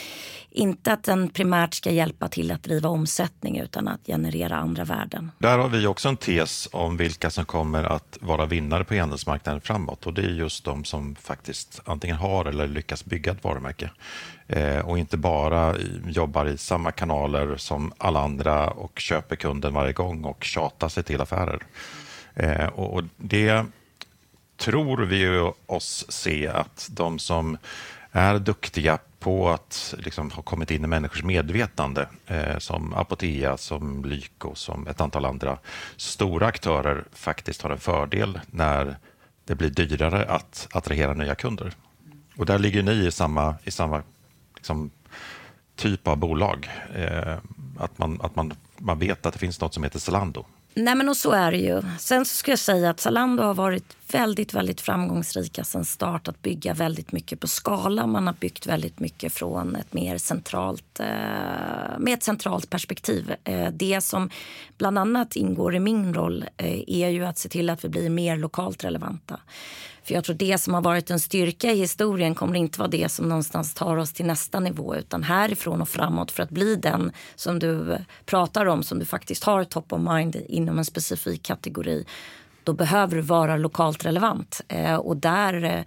inte 0.50 0.92
att 0.92 1.04
den 1.04 1.28
primärt 1.30 1.74
ska 1.74 1.90
hjälpa 1.90 2.28
till 2.28 2.50
att 2.50 2.62
driva 2.62 2.88
omsättning 2.88 3.58
utan 3.58 3.88
att 3.88 4.00
generera 4.06 4.56
andra 4.56 4.84
värden. 4.84 5.30
Där 5.38 5.58
har 5.58 5.68
vi 5.68 5.86
också 5.86 6.08
en 6.08 6.16
tes 6.16 6.68
om 6.72 6.96
vilka 6.96 7.30
som 7.30 7.44
kommer 7.44 7.84
att 7.84 8.18
vara 8.20 8.46
vinnare 8.46 8.84
på 8.84 8.94
e-handelsmarknaden 8.94 9.60
framåt 9.60 10.06
och 10.06 10.14
det 10.14 10.22
är 10.22 10.30
just 10.30 10.64
de 10.64 10.84
som 10.84 11.14
faktiskt 11.14 11.80
antingen 11.84 12.16
har 12.16 12.44
eller 12.44 12.68
lyckas 12.68 13.04
bygga 13.04 13.32
ett 13.32 13.44
varumärke 13.44 13.90
eh, 14.48 14.78
och 14.78 14.98
inte 14.98 15.16
bara 15.16 15.74
jobbar 16.06 16.46
i 16.46 16.58
samma 16.58 16.90
kanaler 16.90 17.56
som 17.56 17.92
alla 17.98 18.20
andra 18.20 18.70
och 18.70 18.98
köper 18.98 19.36
kunden 19.36 19.74
varje 19.74 19.92
gång 19.92 20.24
och 20.24 20.44
tjatar 20.44 20.88
sig 20.88 21.02
till 21.02 21.20
affärer. 21.20 21.62
Eh, 22.34 22.66
och 22.66 23.02
det 23.16 23.64
tror 24.56 24.98
vi 24.98 25.50
oss 25.66 26.04
se 26.08 26.48
att 26.48 26.88
de 26.90 27.18
som 27.18 27.58
är 28.12 28.38
duktiga 28.38 28.98
på 29.18 29.48
att 29.48 29.94
liksom, 29.98 30.30
ha 30.30 30.42
kommit 30.42 30.70
in 30.70 30.84
i 30.84 30.86
människors 30.86 31.22
medvetande 31.22 32.08
eh, 32.26 32.58
som 32.58 32.94
Apotea, 32.94 33.56
som 33.56 34.04
Lyko, 34.04 34.54
som 34.54 34.86
ett 34.86 35.00
antal 35.00 35.24
andra 35.24 35.58
stora 35.96 36.46
aktörer 36.46 37.04
faktiskt 37.12 37.62
har 37.62 37.70
en 37.70 37.78
fördel 37.78 38.40
när 38.46 38.96
det 39.44 39.54
blir 39.54 39.70
dyrare 39.70 40.24
att 40.24 40.68
attrahera 40.70 41.14
nya 41.14 41.34
kunder. 41.34 41.72
Och 42.36 42.46
där 42.46 42.58
ligger 42.58 42.82
ni 42.82 43.06
i 43.06 43.10
samma, 43.10 43.54
i 43.64 43.70
samma 43.70 44.02
liksom, 44.58 44.90
typ 45.76 46.08
av 46.08 46.16
bolag. 46.16 46.68
Eh, 46.94 47.36
att 47.78 47.98
man, 47.98 48.20
att 48.22 48.36
man, 48.36 48.52
man 48.78 48.98
vet 48.98 49.26
att 49.26 49.32
det 49.32 49.38
finns 49.38 49.60
något 49.60 49.74
som 49.74 49.84
heter 49.84 49.98
Zalando 49.98 50.44
Nej 50.74 50.94
men 50.94 51.08
och 51.08 51.16
så 51.16 51.30
är 51.30 51.50
det 51.50 51.58
ju. 51.58 51.82
Sen 51.98 52.24
så 52.24 52.36
ska 52.36 52.52
jag 52.52 52.58
säga 52.58 52.90
att 52.90 53.00
Zalando 53.00 53.42
har 53.42 53.54
varit 53.54 53.96
väldigt, 54.12 54.54
väldigt 54.54 54.80
framgångsrika 54.80 55.64
sen 55.64 55.84
start 55.84 56.28
att 56.28 56.42
bygga 56.42 56.74
väldigt 56.74 57.12
mycket 57.12 57.40
på 57.40 57.48
skala. 57.48 58.06
Man 58.06 58.26
har 58.26 58.34
byggt 58.34 58.66
väldigt 58.66 59.00
mycket 59.00 59.32
från 59.32 59.76
ett 59.76 59.92
mer 59.92 60.18
centralt, 60.18 61.00
eh, 61.00 61.98
med 61.98 62.14
ett 62.14 62.22
centralt 62.22 62.70
perspektiv. 62.70 63.34
Eh, 63.44 63.68
det 63.72 64.00
som 64.00 64.30
bland 64.78 64.98
annat 64.98 65.36
ingår 65.36 65.74
i 65.74 65.80
min 65.80 66.14
roll 66.14 66.44
eh, 66.56 66.82
är 66.86 67.08
ju 67.08 67.24
att 67.24 67.38
se 67.38 67.48
till 67.48 67.70
att 67.70 67.84
vi 67.84 67.88
blir 67.88 68.10
mer 68.10 68.36
lokalt 68.36 68.84
relevanta. 68.84 69.40
För 70.08 70.14
jag 70.14 70.24
tror 70.24 70.36
det 70.36 70.58
som 70.58 70.74
har 70.74 70.80
varit 70.80 71.10
en 71.10 71.20
styrka 71.20 71.72
i 71.72 71.78
historien 71.78 72.34
kommer 72.34 72.54
inte 72.54 72.78
vara 72.78 72.88
det 72.88 73.08
som 73.08 73.28
någonstans 73.28 73.74
tar 73.74 73.96
oss 73.96 74.12
till 74.12 74.26
nästa 74.26 74.60
nivå 74.60 74.96
utan 74.96 75.22
härifrån 75.22 75.82
och 75.82 75.88
framåt 75.88 76.30
för 76.30 76.42
att 76.42 76.50
bli 76.50 76.76
den 76.76 77.12
som 77.34 77.58
du 77.58 77.98
pratar 78.26 78.66
om 78.66 78.82
som 78.82 78.98
du 78.98 79.04
faktiskt 79.04 79.44
har 79.44 79.64
top 79.64 79.92
of 79.92 80.00
mind 80.00 80.36
inom 80.48 80.78
en 80.78 80.84
specifik 80.84 81.42
kategori. 81.42 82.04
Då 82.64 82.72
behöver 82.72 83.16
du 83.16 83.22
vara 83.22 83.56
lokalt 83.56 84.04
relevant 84.04 84.60
eh, 84.68 84.96
och 84.96 85.16
där 85.16 85.64
eh, 85.64 85.84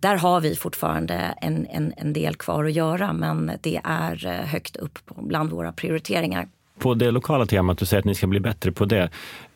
där 0.00 0.16
har 0.16 0.40
vi 0.40 0.56
fortfarande 0.56 1.14
en, 1.40 1.66
en, 1.66 1.92
en 1.96 2.12
del 2.12 2.36
kvar 2.36 2.64
att 2.64 2.72
göra 2.72 3.12
men 3.12 3.52
det 3.60 3.80
är 3.84 4.26
eh, 4.26 4.32
högt 4.32 4.76
upp 4.76 4.98
bland 5.16 5.50
våra 5.50 5.72
prioriteringar. 5.72 6.48
På 6.78 6.94
det 6.94 7.10
lokala 7.10 7.46
temat, 7.46 7.78
du 7.78 7.86
säger 7.86 7.98
att 7.98 8.04
ni 8.04 8.14
ska 8.14 8.26
bli 8.26 8.40
bättre 8.40 8.72
på 8.72 8.84
det. 8.84 9.10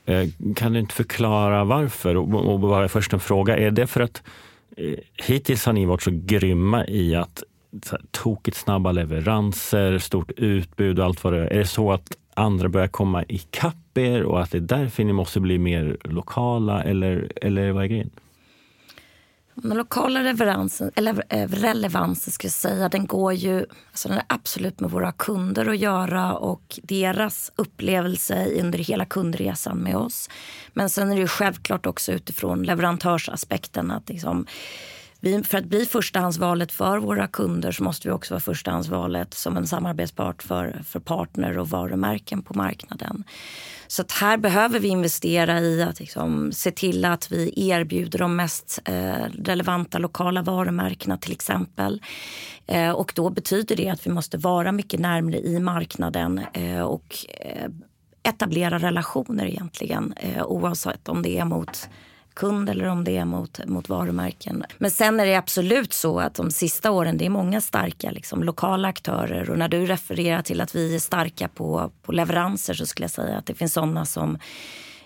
Eh, 0.06 0.28
kan 0.56 0.72
du 0.72 0.80
inte 0.80 0.94
förklara 0.94 1.64
varför? 1.64 2.16
Och 2.16 2.60
bara 2.60 2.88
först 2.88 3.12
en 3.12 3.20
fråga, 3.20 3.56
är 3.56 3.70
det 3.70 3.86
för 3.86 4.00
att 4.00 4.22
eh, 4.76 4.94
hittills 5.26 5.66
har 5.66 5.72
ni 5.72 5.84
varit 5.84 6.02
så 6.02 6.10
grymma 6.12 6.86
i 6.86 7.14
att 7.14 7.42
tokigt 8.10 8.56
snabba 8.56 8.92
leveranser, 8.92 9.98
stort 9.98 10.30
utbud 10.36 10.98
och 10.98 11.04
allt 11.04 11.24
vad 11.24 11.32
det 11.32 11.38
är. 11.38 11.52
Är 11.52 11.58
det 11.58 11.66
så 11.66 11.92
att 11.92 12.16
andra 12.34 12.68
börjar 12.68 12.88
komma 12.88 13.24
ikapp 13.28 13.98
er 13.98 14.22
och 14.22 14.42
att 14.42 14.50
det 14.50 14.58
är 14.58 14.60
därför 14.60 15.04
ni 15.04 15.12
måste 15.12 15.40
bli 15.40 15.58
mer 15.58 15.96
lokala 16.04 16.82
eller, 16.82 17.32
eller 17.36 17.72
vad 17.72 17.84
är 17.84 17.88
grejen? 17.88 18.10
Den 19.54 19.76
lokala 19.76 20.22
leveransen, 20.22 20.90
eller 20.94 21.24
eh, 21.28 21.48
relevansen 21.48 22.32
ska 22.32 22.46
jag 22.46 22.52
säga, 22.52 22.88
den 22.88 23.06
går 23.06 23.32
ju 23.32 23.66
alltså 23.90 24.08
den 24.08 24.18
är 24.18 24.24
absolut 24.26 24.80
med 24.80 24.90
våra 24.90 25.12
kunder 25.12 25.66
att 25.66 25.78
göra 25.78 26.34
och 26.34 26.78
deras 26.82 27.52
upplevelse 27.56 28.60
under 28.60 28.78
hela 28.78 29.04
kundresan 29.04 29.78
med 29.78 29.96
oss. 29.96 30.30
Men 30.72 30.90
sen 30.90 31.12
är 31.12 31.20
det 31.20 31.28
självklart 31.28 31.86
också 31.86 32.12
utifrån 32.12 32.62
leverantörsaspekten 32.62 33.90
att 33.90 34.08
liksom, 34.08 34.46
vi, 35.24 35.42
för 35.42 35.58
att 35.58 35.64
bli 35.64 35.86
förstahandsvalet 35.86 36.72
för 36.72 36.98
våra 36.98 37.26
kunder 37.26 37.72
så 37.72 37.84
måste 37.84 38.08
vi 38.08 38.12
också 38.12 38.34
vara 38.34 38.40
förstahandsvalet 38.40 39.34
som 39.34 39.56
en 39.56 39.66
samarbetspart 39.66 40.42
för, 40.42 40.82
för 40.84 41.00
partner 41.00 41.58
och 41.58 41.68
varumärken 41.68 42.42
på 42.42 42.54
marknaden. 42.54 43.24
Så 43.86 44.02
att 44.02 44.12
här 44.12 44.36
behöver 44.36 44.80
vi 44.80 44.88
investera 44.88 45.60
i 45.60 45.82
att 45.82 46.00
liksom 46.00 46.52
se 46.52 46.70
till 46.70 47.04
att 47.04 47.32
vi 47.32 47.68
erbjuder 47.70 48.18
de 48.18 48.36
mest 48.36 48.80
eh, 48.84 49.26
relevanta 49.44 49.98
lokala 49.98 50.42
varumärkena 50.42 51.18
till 51.18 51.32
exempel. 51.32 52.02
Eh, 52.66 52.90
och 52.90 53.12
då 53.14 53.30
betyder 53.30 53.76
det 53.76 53.88
att 53.88 54.06
vi 54.06 54.10
måste 54.10 54.38
vara 54.38 54.72
mycket 54.72 55.00
närmare 55.00 55.38
i 55.38 55.60
marknaden 55.60 56.40
eh, 56.52 56.80
och 56.80 57.16
eh, 57.40 57.70
etablera 58.22 58.78
relationer 58.78 59.46
egentligen 59.46 60.14
eh, 60.16 60.44
oavsett 60.44 61.08
om 61.08 61.22
det 61.22 61.38
är 61.38 61.44
mot 61.44 61.88
kund 62.34 62.70
eller 62.70 62.86
om 62.86 63.04
det 63.04 63.16
är 63.16 63.24
mot, 63.24 63.66
mot 63.66 63.88
varumärken. 63.88 64.64
Men 64.78 64.90
sen 64.90 65.20
är 65.20 65.26
det 65.26 65.34
absolut 65.34 65.92
så 65.92 66.20
att 66.20 66.34
de 66.34 66.50
sista 66.50 66.90
åren 66.90 67.18
det 67.18 67.26
är 67.26 67.30
många 67.30 67.60
starka 67.60 68.10
liksom, 68.10 68.42
lokala 68.42 68.88
aktörer 68.88 69.50
och 69.50 69.58
när 69.58 69.68
du 69.68 69.86
refererar 69.86 70.42
till 70.42 70.60
att 70.60 70.74
vi 70.74 70.94
är 70.94 70.98
starka 70.98 71.48
på, 71.48 71.90
på 72.02 72.12
leveranser 72.12 72.74
så 72.74 72.86
skulle 72.86 73.04
jag 73.04 73.10
säga 73.10 73.38
att 73.38 73.46
det 73.46 73.54
finns 73.54 73.72
sådana 73.72 74.04
som 74.04 74.38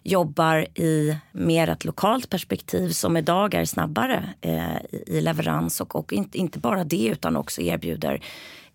jobbar 0.03 0.67
i 0.75 1.17
mer 1.33 1.69
ett 1.69 1.85
lokalt 1.85 2.31
perspektiv 2.31 2.91
som 2.91 3.17
idag 3.17 3.55
är 3.55 3.65
snabbare 3.65 4.29
eh, 4.41 4.77
i 5.07 5.21
leverans 5.21 5.81
och, 5.81 5.97
och 5.97 6.13
inte, 6.13 6.39
inte 6.39 6.59
bara 6.59 6.85
det 6.85 7.07
utan 7.07 7.37
också 7.37 7.61
erbjuder 7.61 8.21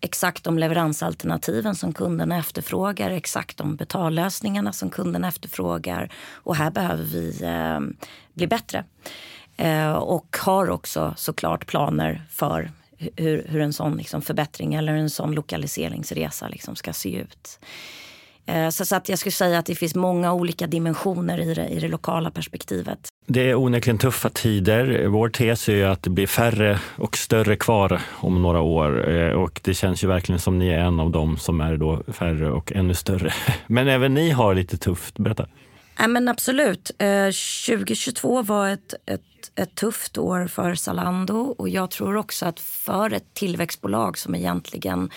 exakt 0.04 0.44
de 0.44 0.58
leveransalternativen 0.58 1.74
som 1.74 1.92
kunderna 1.92 2.38
efterfrågar, 2.38 3.10
exakt 3.10 3.56
de 3.56 3.76
betallösningarna 3.76 4.72
som 4.72 4.90
kunderna 4.90 5.28
efterfrågar. 5.28 6.12
Och 6.32 6.56
här 6.56 6.70
behöver 6.70 7.04
vi 7.04 7.42
eh, 7.42 7.80
bli 8.34 8.46
bättre. 8.46 8.84
Eh, 9.56 9.92
och 9.92 10.36
har 10.40 10.70
också 10.70 11.14
såklart 11.16 11.66
planer 11.66 12.22
för 12.30 12.70
hur, 12.98 13.46
hur 13.48 13.60
en 13.60 13.72
sån 13.72 13.96
liksom 13.96 14.22
förbättring 14.22 14.74
eller 14.74 14.94
en 14.94 15.10
sån 15.10 15.32
lokaliseringsresa 15.32 16.48
liksom 16.48 16.76
ska 16.76 16.92
se 16.92 17.16
ut. 17.16 17.58
Eh, 18.46 18.68
så 18.68 18.96
att 18.96 19.08
jag 19.08 19.18
skulle 19.18 19.32
säga 19.32 19.58
att 19.58 19.66
det 19.66 19.74
finns 19.74 19.94
många 19.94 20.32
olika 20.32 20.66
dimensioner 20.66 21.40
i 21.40 21.54
det, 21.54 21.68
i 21.68 21.80
det 21.80 21.88
lokala 21.88 22.30
perspektivet. 22.30 22.98
Det 23.26 23.50
är 23.50 23.54
onekligen 23.54 23.98
tuffa 23.98 24.28
tider. 24.28 25.06
Vår 25.06 25.28
tes 25.28 25.68
är 25.68 25.86
att 25.86 26.02
det 26.02 26.10
blir 26.10 26.26
färre 26.26 26.78
och 26.96 27.16
större 27.16 27.56
kvar 27.56 28.00
om 28.10 28.42
några 28.42 28.60
år. 28.60 29.16
Eh, 29.16 29.32
och 29.32 29.60
det 29.64 29.74
känns 29.74 30.04
ju 30.04 30.08
verkligen 30.08 30.38
som 30.38 30.58
ni 30.58 30.68
är 30.68 30.78
en 30.78 31.00
av 31.00 31.10
dem 31.10 31.38
som 31.38 31.60
är 31.60 31.76
då 31.76 32.02
färre 32.12 32.50
och 32.50 32.72
ännu 32.72 32.94
större. 32.94 33.32
Men 33.66 33.88
även 33.88 34.14
ni 34.14 34.30
har 34.30 34.54
lite 34.54 34.76
tufft. 34.76 35.18
Berätta. 35.18 35.46
Ja, 35.98 36.08
men 36.08 36.28
absolut. 36.28 36.90
2022 36.98 38.38
eh, 38.38 38.44
var 38.44 38.68
ett, 38.68 38.94
ett, 39.06 39.20
ett 39.54 39.74
tufft 39.74 40.18
år 40.18 40.46
för 40.46 40.74
Zalando 40.74 41.54
och 41.58 41.68
jag 41.68 41.90
tror 41.90 42.16
också 42.16 42.46
att 42.46 42.60
för 42.60 43.12
ett 43.12 43.34
tillväxtbolag 43.34 44.18
som 44.18 44.34
egentligen 44.34 45.10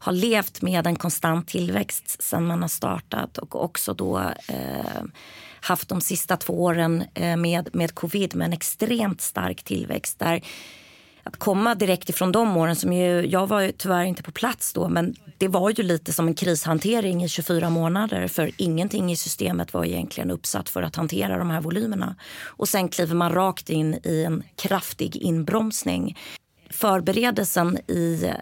har 0.00 0.12
levt 0.12 0.62
med 0.62 0.86
en 0.86 0.96
konstant 0.96 1.48
tillväxt 1.48 2.22
sen 2.22 2.46
man 2.46 2.62
har 2.62 2.68
startat 2.68 3.38
och 3.38 3.64
också 3.64 3.94
då 3.94 4.18
eh, 4.48 5.02
haft 5.60 5.88
de 5.88 6.00
sista 6.00 6.36
två 6.36 6.62
åren 6.62 7.04
eh, 7.14 7.36
med, 7.36 7.68
med 7.72 7.94
covid 7.94 8.34
med 8.34 8.44
en 8.44 8.52
extremt 8.52 9.20
stark 9.20 9.62
tillväxt. 9.62 10.18
Där 10.18 10.42
att 11.22 11.36
komma 11.36 11.74
direkt 11.74 12.08
ifrån 12.08 12.32
de 12.32 12.56
åren, 12.56 12.76
som 12.76 12.92
ju, 12.92 13.26
jag 13.26 13.46
var 13.46 13.60
ju 13.60 13.72
tyvärr 13.72 14.04
inte 14.04 14.22
på 14.22 14.32
plats 14.32 14.72
då 14.72 14.88
men 14.88 15.14
det 15.38 15.48
var 15.48 15.70
ju 15.70 15.82
lite 15.82 16.12
som 16.12 16.28
en 16.28 16.34
krishantering 16.34 17.24
i 17.24 17.28
24 17.28 17.70
månader 17.70 18.28
för 18.28 18.50
ingenting 18.56 19.12
i 19.12 19.16
systemet 19.16 19.74
var 19.74 19.84
egentligen 19.84 20.30
uppsatt 20.30 20.68
för 20.68 20.82
att 20.82 20.96
hantera 20.96 21.38
de 21.38 21.50
här 21.50 21.60
volymerna. 21.60 22.16
Och 22.44 22.68
sen 22.68 22.88
kliver 22.88 23.14
man 23.14 23.32
rakt 23.32 23.70
in 23.70 23.94
i 24.04 24.24
en 24.24 24.42
kraftig 24.56 25.16
inbromsning 25.16 26.16
förberedelsen 26.70 27.78
i, 27.86 28.32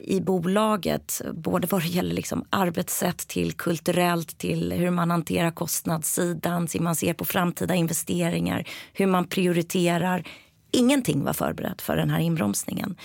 i 0.00 0.20
bolaget, 0.20 1.22
både 1.32 1.66
vad 1.66 1.82
det 1.82 1.88
gäller 1.88 2.14
liksom 2.14 2.44
arbetssätt 2.50 3.18
till 3.18 3.52
kulturellt 3.52 4.38
till 4.38 4.72
hur 4.72 4.90
man 4.90 5.10
hanterar 5.10 5.50
kostnadssidan, 5.50 6.68
hur 6.74 6.80
man 6.80 6.96
ser 6.96 7.14
på 7.14 7.24
framtida 7.24 7.74
investeringar, 7.74 8.68
hur 8.92 9.06
man 9.06 9.26
prioriterar. 9.26 10.28
Ingenting 10.70 11.24
var 11.24 11.32
förberett 11.32 11.82
för 11.82 11.96
den 11.96 12.10
här 12.10 12.20
inbromsningen. 12.20 12.96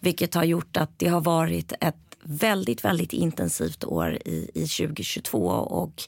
Vilket 0.00 0.34
har 0.34 0.44
gjort 0.44 0.76
att 0.76 0.90
det 0.96 1.08
har 1.08 1.20
varit 1.20 1.72
ett 1.80 1.96
väldigt, 2.22 2.84
väldigt 2.84 3.12
intensivt 3.12 3.84
år 3.84 4.18
i, 4.24 4.50
i 4.54 4.66
2022. 4.66 5.46
Och 5.48 6.02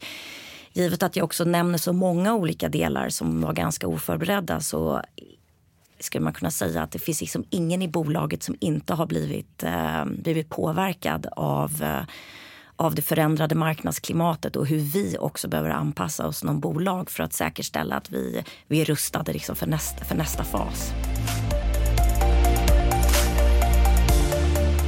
givet 0.73 1.03
att 1.03 1.17
jag 1.17 1.25
också 1.25 1.45
nämner 1.45 1.79
så 1.79 1.93
många 1.93 2.35
olika 2.35 2.69
delar 2.69 3.09
som 3.09 3.41
var 3.41 3.53
ganska 3.53 3.87
oförberedda 3.87 4.61
så 4.61 5.03
skulle 6.05 6.25
man 6.25 6.33
kunna 6.33 6.51
säga 6.51 6.83
att 6.83 6.91
det 6.91 6.99
finns 6.99 7.21
liksom 7.21 7.45
ingen 7.51 7.83
i 7.83 7.89
bolaget 7.89 8.43
som 8.43 8.57
inte 8.61 8.95
har 8.95 9.07
blivit, 9.07 9.63
eh, 9.63 10.05
blivit 10.05 10.49
påverkad 10.49 11.27
av 11.37 11.83
eh, 11.83 12.03
av 12.77 12.95
det 12.95 13.03
förändrade 13.03 13.55
marknadsklimatet 13.55 14.57
och 14.57 14.67
hur 14.67 14.79
vi 14.79 15.17
också 15.21 15.49
behöver 15.49 15.71
anpassa 15.71 16.27
oss 16.27 16.39
som 16.39 16.61
bolag 16.61 17.11
för 17.11 17.23
att 17.23 17.33
säkerställa 17.33 17.97
att 17.97 18.11
vi, 18.11 18.45
vi 18.67 18.81
är 18.81 18.85
rustade 18.85 19.33
liksom 19.33 19.57
för, 19.57 19.67
nästa, 19.67 20.05
för 20.05 20.15
nästa 20.15 20.45
fas. 20.45 20.93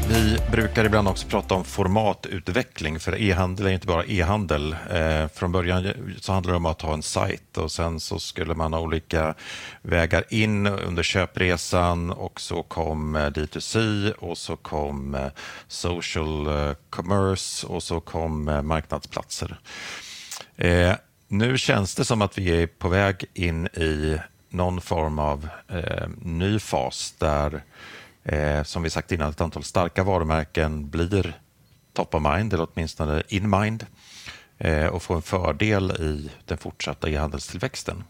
Vi 0.09 0.39
brukar 0.51 0.85
ibland 0.85 1.09
också 1.09 1.27
prata 1.27 1.55
om 1.55 1.65
formatutveckling, 1.65 3.01
för 3.01 3.21
e-handel 3.23 3.67
är 3.67 3.71
inte 3.71 3.87
bara 3.87 4.05
e-handel. 4.05 4.77
Eh, 4.91 5.29
från 5.29 5.53
början 5.53 5.93
så 6.21 6.33
handlade 6.33 6.53
det 6.53 6.57
om 6.57 6.67
att 6.67 6.83
ha 6.83 6.95
en 6.95 7.03
sajt 7.03 7.59
och 7.59 7.73
sen 7.73 8.01
så 8.01 8.19
skulle 8.19 8.55
man 8.55 8.73
ha 8.73 8.81
olika 8.81 9.35
vägar 9.83 10.25
in 10.31 10.67
under 10.67 11.03
köpresan 11.03 12.11
och 12.11 12.41
så 12.41 12.63
kom 12.63 13.17
eh, 13.17 13.21
D2C 13.21 14.11
och 14.13 14.39
så 14.39 14.57
kom 14.57 15.15
eh, 15.15 15.27
social 15.69 16.47
eh, 16.47 16.75
commerce 16.91 17.67
och 17.67 17.83
så 17.83 18.01
kom 18.01 18.45
marknadsplatser. 18.45 19.59
Eh, 20.57 20.93
nu 21.29 21.59
känns 21.59 21.95
det 21.95 22.05
som 22.05 22.23
att 22.23 22.39
vi 22.39 22.63
är 22.63 22.67
på 22.67 22.89
väg 22.89 23.25
in 23.35 23.67
i 23.67 24.19
någon 24.49 24.81
form 24.81 25.19
av 25.19 25.49
eh, 25.69 26.09
ny 26.23 26.59
fas 26.59 27.15
där 27.19 27.63
eh, 28.25 28.63
som 28.63 28.83
vi 28.83 28.91
sagt 28.91 29.13
innan, 29.13 29.31
ett 29.31 29.41
antal 29.41 29.65
starka 29.65 30.05
varumärken 30.05 30.91
blir 30.91 31.41
top 31.93 32.15
of 32.15 32.23
mind, 32.23 32.55
eller 32.55 32.69
åtminstone 32.75 33.23
in 33.29 33.51
mind 33.51 33.87
eh, 34.59 34.87
och 34.87 35.03
får 35.03 35.15
en 35.15 35.23
fördel 35.23 35.91
i 35.91 36.31
den 36.45 36.59
fortsatta 36.59 37.09
e-handelstillväxten. 37.09 38.05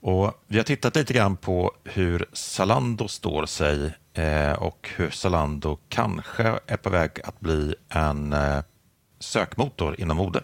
Och 0.00 0.44
vi 0.46 0.56
har 0.56 0.64
tittat 0.64 0.96
lite 0.96 1.12
grann 1.12 1.36
på 1.36 1.72
hur 1.84 2.26
Zalando 2.32 3.08
står 3.08 3.46
sig 3.46 3.94
eh, 4.14 4.52
och 4.52 4.90
hur 4.96 5.10
Zalando 5.10 5.78
kanske 5.88 6.58
är 6.66 6.76
på 6.76 6.90
väg 6.90 7.10
att 7.24 7.40
bli 7.40 7.74
en 7.88 8.32
eh, 8.32 8.62
sökmotor 9.18 10.00
inom 10.00 10.16
mode. 10.16 10.42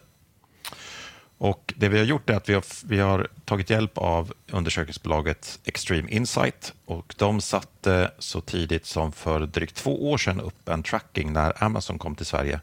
Och 1.40 1.74
det 1.76 1.88
vi 1.88 1.98
har 1.98 2.04
gjort 2.04 2.30
är 2.30 2.34
att 2.34 2.48
vi 2.48 2.54
har, 2.54 2.64
vi 2.84 2.98
har 2.98 3.28
tagit 3.44 3.70
hjälp 3.70 3.98
av 3.98 4.32
undersökningsbolaget 4.50 5.58
Extreme 5.64 6.10
Insight. 6.10 6.72
Och 6.84 7.14
de 7.18 7.40
satte 7.40 8.10
så 8.18 8.40
tidigt 8.40 8.86
som 8.86 9.12
för 9.12 9.40
drygt 9.40 9.74
två 9.74 10.10
år 10.10 10.18
sedan 10.18 10.40
upp 10.40 10.68
en 10.68 10.82
tracking 10.82 11.32
när 11.32 11.64
Amazon 11.64 11.98
kom 11.98 12.14
till 12.14 12.26
Sverige. 12.26 12.60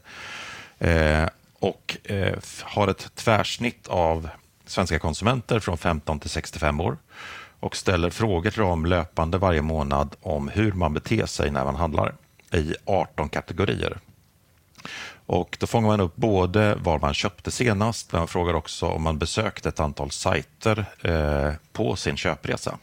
Eh, 0.78 1.28
och 1.58 1.96
eh, 2.04 2.38
har 2.62 2.88
ett 2.88 3.14
tvärsnitt 3.14 3.88
av 3.88 4.28
svenska 4.66 4.98
konsumenter 4.98 5.60
från 5.60 5.78
15 5.78 6.20
till 6.20 6.30
65 6.30 6.80
år. 6.80 6.96
Och 7.60 7.76
ställer 7.76 8.10
frågor 8.10 8.50
till 8.50 8.62
dem 8.62 8.86
löpande 8.86 9.38
varje 9.38 9.62
månad 9.62 10.16
om 10.20 10.48
hur 10.48 10.72
man 10.72 10.94
beter 10.94 11.26
sig 11.26 11.50
när 11.50 11.64
man 11.64 11.76
handlar 11.76 12.14
i 12.52 12.74
18 12.84 13.28
kategorier. 13.28 13.98
Och 15.28 15.56
då 15.60 15.66
fångar 15.66 15.88
man 15.88 16.00
upp 16.00 16.16
både 16.16 16.74
var 16.74 16.98
man 16.98 17.14
köpte 17.14 17.50
senast, 17.50 18.12
men 18.12 18.20
man 18.20 18.28
frågar 18.28 18.54
också 18.54 18.86
om 18.86 19.02
man 19.02 19.18
besökte 19.18 19.68
ett 19.68 19.80
antal 19.80 20.10
sajter 20.10 20.84
eh, 21.02 21.52
på 21.72 21.96
sin 21.96 22.16
köpresa. 22.16 22.78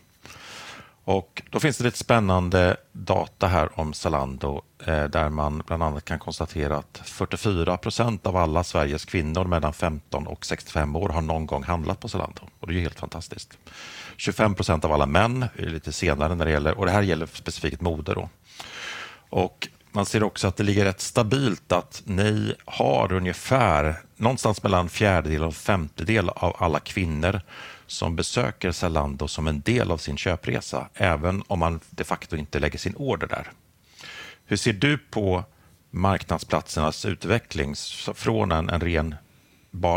Och 1.03 1.41
då 1.49 1.59
finns 1.59 1.77
det 1.77 1.83
lite 1.83 1.97
spännande 1.97 2.77
data 2.91 3.47
här 3.47 3.79
om 3.79 3.93
Zalando 3.93 4.61
eh, 4.85 5.03
där 5.03 5.29
man 5.29 5.63
bland 5.67 5.83
annat 5.83 6.05
kan 6.05 6.19
konstatera 6.19 6.77
att 6.77 7.01
44 7.05 7.77
procent 7.77 8.25
av 8.25 8.37
alla 8.37 8.63
Sveriges 8.63 9.05
kvinnor 9.05 9.45
mellan 9.45 9.73
15 9.73 10.27
och 10.27 10.45
65 10.45 10.95
år 10.95 11.09
har 11.09 11.21
någon 11.21 11.45
gång 11.45 11.63
handlat 11.63 11.99
på 11.99 12.07
Zalando. 12.07 12.41
Och 12.59 12.67
det 12.67 12.73
är 12.73 12.75
ju 12.75 12.81
helt 12.81 12.99
fantastiskt. 12.99 13.57
25 14.17 14.55
procent 14.55 14.85
av 14.85 14.93
alla 14.93 15.05
män, 15.05 15.45
lite 15.55 15.91
senare 15.91 16.35
när 16.35 16.45
det 16.45 16.51
gäller, 16.51 16.77
och 16.77 16.85
det 16.85 16.91
här 16.91 17.01
gäller 17.01 17.25
specifikt 17.25 17.81
mode. 17.81 18.13
Då. 18.13 18.29
Och 19.29 19.67
man 19.95 20.05
ser 20.05 20.23
också 20.23 20.47
att 20.47 20.57
det 20.57 20.63
ligger 20.63 20.85
rätt 20.85 21.01
stabilt 21.01 21.71
att 21.71 22.01
ni 22.05 22.55
har 22.65 23.13
ungefär 23.13 23.95
någonstans 24.15 24.63
mellan 24.63 24.89
fjärdedel 24.89 25.43
och 25.43 25.55
femtedel 25.55 26.29
av 26.29 26.55
alla 26.59 26.79
kvinnor 26.79 27.41
som 27.87 28.15
besöker 28.15 28.71
Zalando 28.71 29.27
som 29.27 29.47
en 29.47 29.61
del 29.61 29.91
av 29.91 29.97
sin 29.97 30.17
köpresa, 30.17 30.87
även 30.93 31.43
om 31.47 31.59
man 31.59 31.79
de 31.89 32.03
facto 32.03 32.35
inte 32.35 32.59
lägger 32.59 32.79
sin 32.79 32.95
order 32.95 33.27
där. 33.27 33.51
Hur 34.45 34.57
ser 34.57 34.73
du 34.73 34.97
på 34.97 35.43
marknadsplatsernas 35.91 37.05
utveckling 37.05 37.75
från 38.13 38.51
en, 38.51 38.69
en 38.69 38.81
ren 38.81 39.15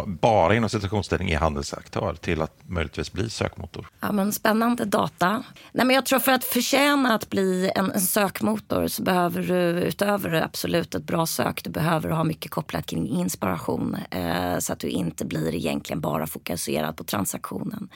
bara 0.07 0.55
inom 0.55 0.71
situationställning 0.71 1.31
är 1.31 1.39
handelsaktör 1.39 2.15
till 2.15 2.43
att 2.43 2.61
möjligtvis 2.67 3.13
bli 3.13 3.31
sökmotor. 3.31 3.87
Ja, 4.01 4.13
men 4.13 4.33
spännande 4.33 4.85
data. 4.85 5.43
Nej, 5.73 5.87
men 5.87 5.97
jag 5.97 6.07
tror 6.07 6.19
för 6.19 6.33
att 6.33 6.45
förtjäna 6.45 7.15
att 7.15 7.31
bli 7.31 7.71
en, 7.75 7.93
en 7.93 8.01
sökmotor 8.01 8.87
så 8.87 9.03
behöver 9.03 9.43
du 9.43 9.81
utöver 9.81 10.33
absolut 10.43 10.95
ett 10.95 11.05
bra 11.05 11.27
sök, 11.27 11.65
du 11.65 11.71
behöver 11.71 12.11
ha 12.11 12.25
mycket 12.25 12.51
kopplat 12.51 12.87
kring 12.87 13.09
inspiration 13.09 13.97
eh, 14.11 14.59
så 14.59 14.73
att 14.73 14.79
du 14.79 14.89
inte 14.89 15.25
blir 15.25 15.55
egentligen 15.55 16.01
bara 16.01 16.27
fokuserad 16.27 16.97
på 16.97 17.05
transaktionen. 17.05 17.89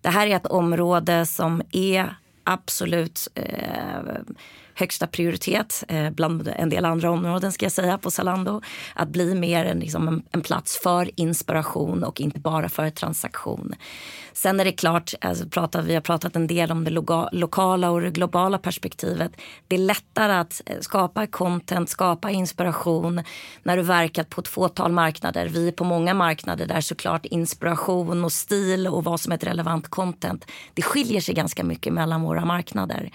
Det 0.00 0.08
här 0.08 0.26
är 0.26 0.36
ett 0.36 0.46
område 0.46 1.26
som 1.26 1.62
är 1.72 2.16
absolut 2.44 3.28
eh, 3.34 4.00
högsta 4.74 5.06
prioritet 5.06 5.84
eh, 5.88 6.10
bland 6.10 6.48
en 6.56 6.68
del 6.68 6.84
andra 6.84 7.10
områden 7.10 7.52
ska 7.52 7.64
jag 7.64 7.72
säga 7.72 7.98
på 7.98 8.10
Zalando. 8.10 8.60
Att 8.94 9.08
bli 9.08 9.34
mer 9.34 9.64
en, 9.64 9.78
liksom 9.78 10.08
en, 10.08 10.22
en, 10.30 10.40
plats 10.40 10.78
för 10.82 11.10
inspiration 11.20 12.04
och 12.04 12.20
inte 12.20 12.40
bara 12.40 12.68
för 12.68 12.90
transaktion. 12.90 13.74
Sen 14.32 14.60
är 14.60 14.64
det 14.64 14.72
klart, 14.72 15.14
alltså 15.20 15.48
pratar, 15.48 15.82
vi 15.82 15.94
har 15.94 16.00
pratat 16.00 16.36
en 16.36 16.46
del 16.46 16.72
om 16.72 16.84
det 16.84 16.90
loga, 16.90 17.28
lokala 17.32 17.90
och 17.90 18.00
det 18.00 18.10
globala 18.10 18.58
perspektivet. 18.58 19.32
Det 19.68 19.76
är 19.76 19.80
lättare 19.80 20.32
att 20.32 20.62
eh, 20.66 20.76
skapa 20.80 21.26
content, 21.26 21.88
skapa 21.88 22.30
inspiration 22.30 23.22
när 23.62 23.76
du 23.76 23.82
verkat 23.82 24.28
på 24.30 24.40
ett 24.40 24.48
fåtal 24.48 24.92
marknader. 24.92 25.48
Vi 25.48 25.68
är 25.68 25.72
på 25.72 25.84
många 25.84 26.14
marknader 26.14 26.66
där 26.66 26.80
såklart 26.80 27.26
inspiration 27.26 28.24
och 28.24 28.32
stil 28.32 28.86
och 28.86 29.04
vad 29.04 29.20
som 29.20 29.32
är 29.32 29.36
ett 29.36 29.44
relevant 29.44 29.88
content. 29.88 30.44
Det 30.74 30.82
skiljer 30.82 31.20
sig 31.20 31.34
ganska 31.34 31.64
mycket 31.64 31.92
mellan 31.92 32.22
våra 32.22 32.44
marknader. 32.44 33.10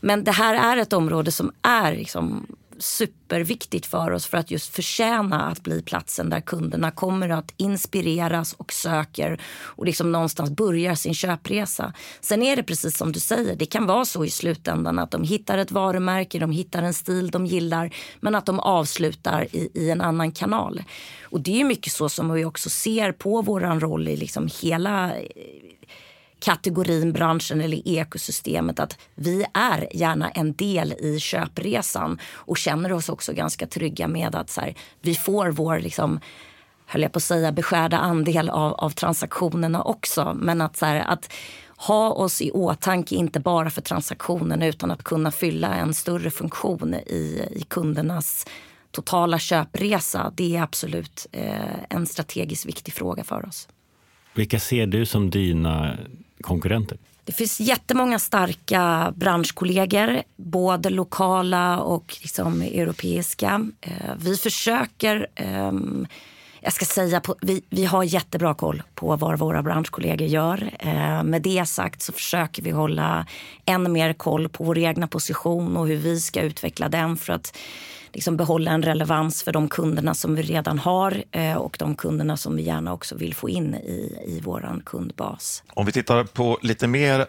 Men 0.00 0.24
det 0.24 0.32
här 0.32 0.74
är 0.74 0.76
ett 0.76 0.92
område 0.92 1.32
som 1.32 1.52
är 1.62 1.96
liksom 1.96 2.46
superviktigt 2.82 3.86
för 3.86 4.10
oss 4.10 4.26
för 4.26 4.38
att 4.38 4.50
just 4.50 4.74
förtjäna 4.74 5.42
att 5.42 5.62
bli 5.62 5.82
platsen 5.82 6.30
där 6.30 6.40
kunderna 6.40 6.90
kommer 6.90 7.28
att 7.28 7.54
inspireras 7.56 8.52
och 8.52 8.72
söker 8.72 9.40
och 9.62 9.86
liksom 9.86 10.12
någonstans 10.12 10.50
börjar 10.50 10.94
sin 10.94 11.14
köpresa. 11.14 11.92
Sen 12.20 12.42
är 12.42 12.56
det 12.56 12.62
precis 12.62 12.96
som 12.96 13.12
du 13.12 13.20
säger, 13.20 13.56
det 13.56 13.66
kan 13.66 13.86
vara 13.86 14.04
så 14.04 14.24
i 14.24 14.30
slutändan 14.30 14.98
att 14.98 15.10
de 15.10 15.22
hittar 15.22 15.58
ett 15.58 15.70
varumärke, 15.70 16.38
de 16.38 16.50
hittar 16.50 16.82
en 16.82 16.94
stil 16.94 17.30
de 17.30 17.46
gillar 17.46 17.94
men 18.20 18.34
att 18.34 18.46
de 18.46 18.60
avslutar 18.60 19.46
i, 19.52 19.70
i 19.74 19.90
en 19.90 20.00
annan 20.00 20.32
kanal. 20.32 20.82
Och 21.22 21.40
det 21.40 21.60
är 21.60 21.64
mycket 21.64 21.92
så 21.92 22.08
som 22.08 22.32
vi 22.32 22.44
också 22.44 22.70
ser 22.70 23.12
på 23.12 23.42
våran 23.42 23.80
roll 23.80 24.08
i 24.08 24.16
liksom 24.16 24.48
hela 24.62 25.12
kategorin, 26.40 27.12
branschen 27.12 27.60
eller 27.60 27.88
ekosystemet 27.88 28.80
att 28.80 28.98
vi 29.14 29.44
är 29.54 29.96
gärna 29.96 30.30
en 30.30 30.52
del 30.52 30.92
i 30.92 31.18
köpresan 31.20 32.18
och 32.32 32.58
känner 32.58 32.92
oss 32.92 33.08
också 33.08 33.32
ganska 33.32 33.66
trygga 33.66 34.08
med 34.08 34.34
att 34.34 34.50
så 34.50 34.60
här, 34.60 34.74
vi 35.00 35.14
får 35.14 35.48
vår 35.50 35.78
liksom, 35.78 36.20
höll 36.86 37.02
jag 37.02 37.12
på 37.12 37.16
att 37.16 37.22
säga, 37.22 37.52
beskärda 37.52 37.98
andel 37.98 38.48
av, 38.48 38.72
av 38.72 38.90
transaktionerna 38.90 39.82
också. 39.82 40.36
Men 40.40 40.60
att, 40.60 40.76
så 40.76 40.86
här, 40.86 41.00
att 41.00 41.32
ha 41.76 42.10
oss 42.10 42.42
i 42.42 42.50
åtanke, 42.50 43.14
inte 43.14 43.40
bara 43.40 43.70
för 43.70 43.82
transaktionen 43.82 44.62
utan 44.62 44.90
att 44.90 45.02
kunna 45.02 45.30
fylla 45.30 45.74
en 45.74 45.94
större 45.94 46.30
funktion 46.30 46.94
i, 46.94 47.48
i 47.50 47.62
kundernas 47.68 48.46
totala 48.90 49.38
köpresa. 49.38 50.32
Det 50.36 50.56
är 50.56 50.62
absolut 50.62 51.26
eh, 51.32 51.54
en 51.88 52.06
strategiskt 52.06 52.66
viktig 52.66 52.94
fråga 52.94 53.24
för 53.24 53.48
oss. 53.48 53.68
Vilka 54.34 54.60
ser 54.60 54.86
du 54.86 55.06
som 55.06 55.30
dina 55.30 55.98
konkurrenter? 56.40 56.98
Det 57.24 57.32
finns 57.32 57.60
jättemånga 57.60 58.18
starka 58.18 59.12
branschkollegor, 59.16 60.22
både 60.36 60.90
lokala 60.90 61.80
och 61.80 62.16
liksom 62.22 62.62
europeiska. 62.62 63.66
Eh, 63.80 64.14
vi 64.18 64.36
försöker 64.36 65.26
eh, 65.34 65.72
jag 66.62 66.72
ska 66.72 66.84
säga, 66.84 67.22
vi, 67.40 67.62
vi 67.70 67.84
har 67.84 68.04
jättebra 68.04 68.54
koll 68.54 68.82
på 68.94 69.16
vad 69.16 69.38
våra 69.38 69.62
branschkollegor 69.62 70.28
gör. 70.28 70.70
Eh, 70.78 71.22
med 71.22 71.42
det 71.42 71.66
sagt 71.68 72.02
så 72.02 72.12
försöker 72.12 72.62
vi 72.62 72.70
hålla 72.70 73.26
ännu 73.64 73.88
mer 73.88 74.12
koll 74.12 74.48
på 74.48 74.64
vår 74.64 74.78
egna 74.78 75.08
position 75.08 75.76
och 75.76 75.88
hur 75.88 75.96
vi 75.96 76.20
ska 76.20 76.40
utveckla 76.40 76.88
den 76.88 77.16
för 77.16 77.32
att 77.32 77.56
liksom 78.12 78.36
behålla 78.36 78.70
en 78.70 78.82
relevans 78.82 79.42
för 79.42 79.52
de 79.52 79.68
kunderna 79.68 80.14
som 80.14 80.34
vi 80.34 80.42
redan 80.42 80.78
har 80.78 81.24
eh, 81.30 81.56
och 81.56 81.76
de 81.78 81.94
kunderna 81.94 82.36
som 82.36 82.56
vi 82.56 82.62
gärna 82.62 82.92
också 82.92 83.16
vill 83.16 83.34
få 83.34 83.48
in 83.48 83.74
i, 83.74 84.16
i 84.26 84.40
vår 84.44 84.82
kundbas. 84.84 85.62
Om 85.68 85.86
vi 85.86 85.92
tittar 85.92 86.24
på 86.24 86.58
lite 86.62 86.86
mer 86.86 87.26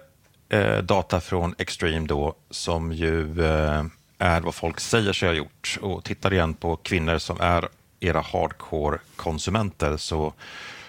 eh, 0.50 0.78
data 0.78 1.22
från 1.22 1.56
Extreme 1.58 2.08
då, 2.08 2.36
som 2.50 2.92
ju 2.92 3.46
eh, 3.46 3.84
är 4.18 4.42
vad 4.42 4.56
folk 4.56 4.80
säger 4.80 5.14
sig 5.14 5.30
ha 5.30 5.36
gjort 5.36 5.80
och 5.82 6.04
tittar 6.04 6.34
igen 6.34 6.54
på 6.54 6.76
kvinnor 6.76 7.18
som 7.18 7.38
är 7.42 7.68
era 8.00 8.22
hardcore-konsumenter 8.22 9.98
så 9.98 10.34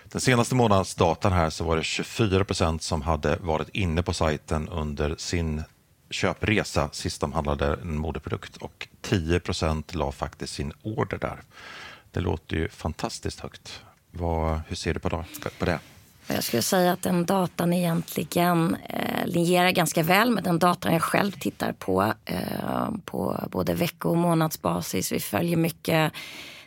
den 0.04 0.20
senaste 0.20 0.54
månadens 0.54 0.94
datan 0.94 1.32
här 1.32 1.50
så 1.50 1.64
var 1.64 1.76
det 1.76 1.84
24 1.84 2.44
procent 2.44 2.82
som 2.82 3.02
hade 3.02 3.36
varit 3.36 3.68
inne 3.68 4.02
på 4.02 4.12
sajten 4.12 4.68
under 4.68 5.14
sin 5.18 5.62
köpresa 6.12 6.88
sist 6.92 7.20
de 7.20 7.32
handlade 7.32 7.78
en 7.82 7.98
modeprodukt 7.98 8.56
och 8.56 8.88
10 9.00 9.40
la 9.92 10.12
faktiskt 10.12 10.54
sin 10.54 10.72
order 10.82 11.18
där. 11.18 11.42
Det 12.10 12.20
låter 12.20 12.56
ju 12.56 12.68
fantastiskt 12.68 13.40
högt. 13.40 13.82
Vad, 14.10 14.60
hur 14.68 14.76
ser 14.76 14.94
du 14.94 15.00
på, 15.00 15.24
på 15.58 15.64
det? 15.64 15.78
Jag 16.26 16.44
skulle 16.44 16.62
säga 16.62 16.92
att 16.92 17.02
den 17.02 17.26
datan 17.26 17.72
egentligen 17.72 18.76
eh, 18.88 19.26
linjerar 19.26 19.70
ganska 19.70 20.02
väl 20.02 20.30
med 20.30 20.44
den 20.44 20.58
datan 20.58 20.92
jag 20.92 21.02
själv 21.02 21.32
tittar 21.32 21.72
på 21.72 22.12
eh, 22.24 22.90
på 23.04 23.48
både 23.50 23.74
vecko 23.74 24.08
och 24.08 24.16
månadsbasis. 24.16 25.12
Vi 25.12 25.20
följer 25.20 25.56
mycket 25.56 26.12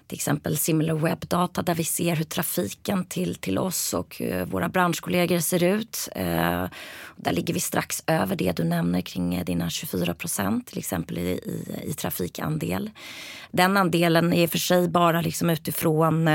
till 0.07 0.15
exempel 0.15 0.57
Similar 0.57 0.93
Web-data 0.93 1.61
där 1.61 1.75
vi 1.75 1.83
ser 1.83 2.15
hur 2.15 2.23
trafiken 2.23 3.05
till, 3.05 3.35
till 3.35 3.57
oss 3.57 3.93
och 3.93 4.21
eh, 4.21 4.47
våra 4.47 4.69
branschkollegor 4.69 5.39
ser 5.39 5.63
ut. 5.63 6.09
Eh, 6.15 6.65
där 7.15 7.31
ligger 7.31 7.53
vi 7.53 7.59
strax 7.59 8.03
över 8.07 8.35
det 8.35 8.51
du 8.51 8.63
nämner 8.63 9.01
kring 9.01 9.35
eh, 9.35 9.45
dina 9.45 9.69
24 9.69 10.13
procent 10.13 10.67
till 10.67 10.77
exempel 10.77 11.17
i, 11.17 11.21
i, 11.21 11.89
i, 11.89 11.93
trafikandel. 11.93 12.89
Den 13.51 13.77
andelen 13.77 14.33
är 14.33 14.47
för 14.47 14.57
sig 14.57 14.87
bara 14.87 15.21
liksom 15.21 15.49
utifrån 15.49 16.25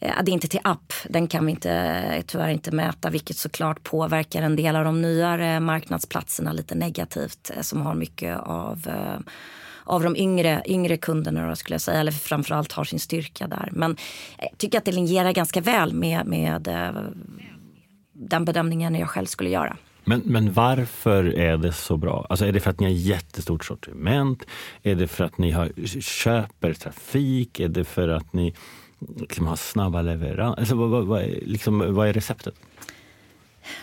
det 0.00 0.06
är 0.06 0.28
inte 0.28 0.48
till 0.48 0.60
app, 0.64 0.92
den 1.08 1.28
kan 1.28 1.46
vi 1.46 1.52
inte, 1.52 2.22
tyvärr 2.26 2.48
inte 2.48 2.70
mäta 2.70 3.10
vilket 3.10 3.36
såklart 3.36 3.82
påverkar 3.82 4.42
en 4.42 4.56
del 4.56 4.76
av 4.76 4.84
de 4.84 5.02
nyare 5.02 5.60
marknadsplatserna 5.60 6.52
lite 6.52 6.74
negativt 6.74 7.50
som 7.60 7.82
har 7.82 7.94
mycket 7.94 8.38
av 8.38 8.88
av 9.90 10.02
de 10.02 10.16
yngre, 10.16 10.62
yngre 10.66 10.96
kunderna 10.96 11.48
då, 11.48 11.56
skulle 11.56 11.74
jag 11.74 11.80
säga, 11.80 12.00
eller 12.00 12.12
framförallt 12.12 12.72
har 12.72 12.84
sin 12.84 13.00
styrka 13.00 13.48
där. 13.48 13.68
Men 13.72 13.96
jag 14.38 14.58
tycker 14.58 14.78
att 14.78 14.84
det 14.84 14.92
linjerar 14.92 15.32
ganska 15.32 15.60
väl 15.60 15.92
med, 15.94 16.26
med 16.26 16.68
eh, 16.68 17.02
den 18.12 18.44
bedömningen 18.44 18.94
jag 18.94 19.08
själv 19.08 19.26
skulle 19.26 19.50
göra. 19.50 19.76
Men, 20.04 20.22
men 20.24 20.52
varför 20.52 21.24
är 21.24 21.56
det 21.56 21.72
så 21.72 21.96
bra? 21.96 22.26
Alltså 22.28 22.46
är 22.46 22.52
det 22.52 22.60
för 22.60 22.70
att 22.70 22.80
ni 22.80 22.86
har 22.86 22.92
jättestort 22.92 23.64
sortiment? 23.64 24.42
Är 24.82 24.94
det 24.94 25.08
för 25.08 25.24
att 25.24 25.38
ni 25.38 25.50
har, 25.50 26.00
köper 26.00 26.72
trafik? 26.72 27.60
Är 27.60 27.68
det 27.68 27.84
för 27.84 28.08
att 28.08 28.32
ni 28.32 28.54
liksom 29.18 29.46
har 29.46 29.56
snabba 29.56 30.02
leveranser? 30.02 30.60
Alltså, 30.60 30.74
vad, 30.74 31.06
vad, 31.06 31.22
liksom, 31.42 31.94
vad 31.94 32.08
är 32.08 32.12
receptet? 32.12 32.54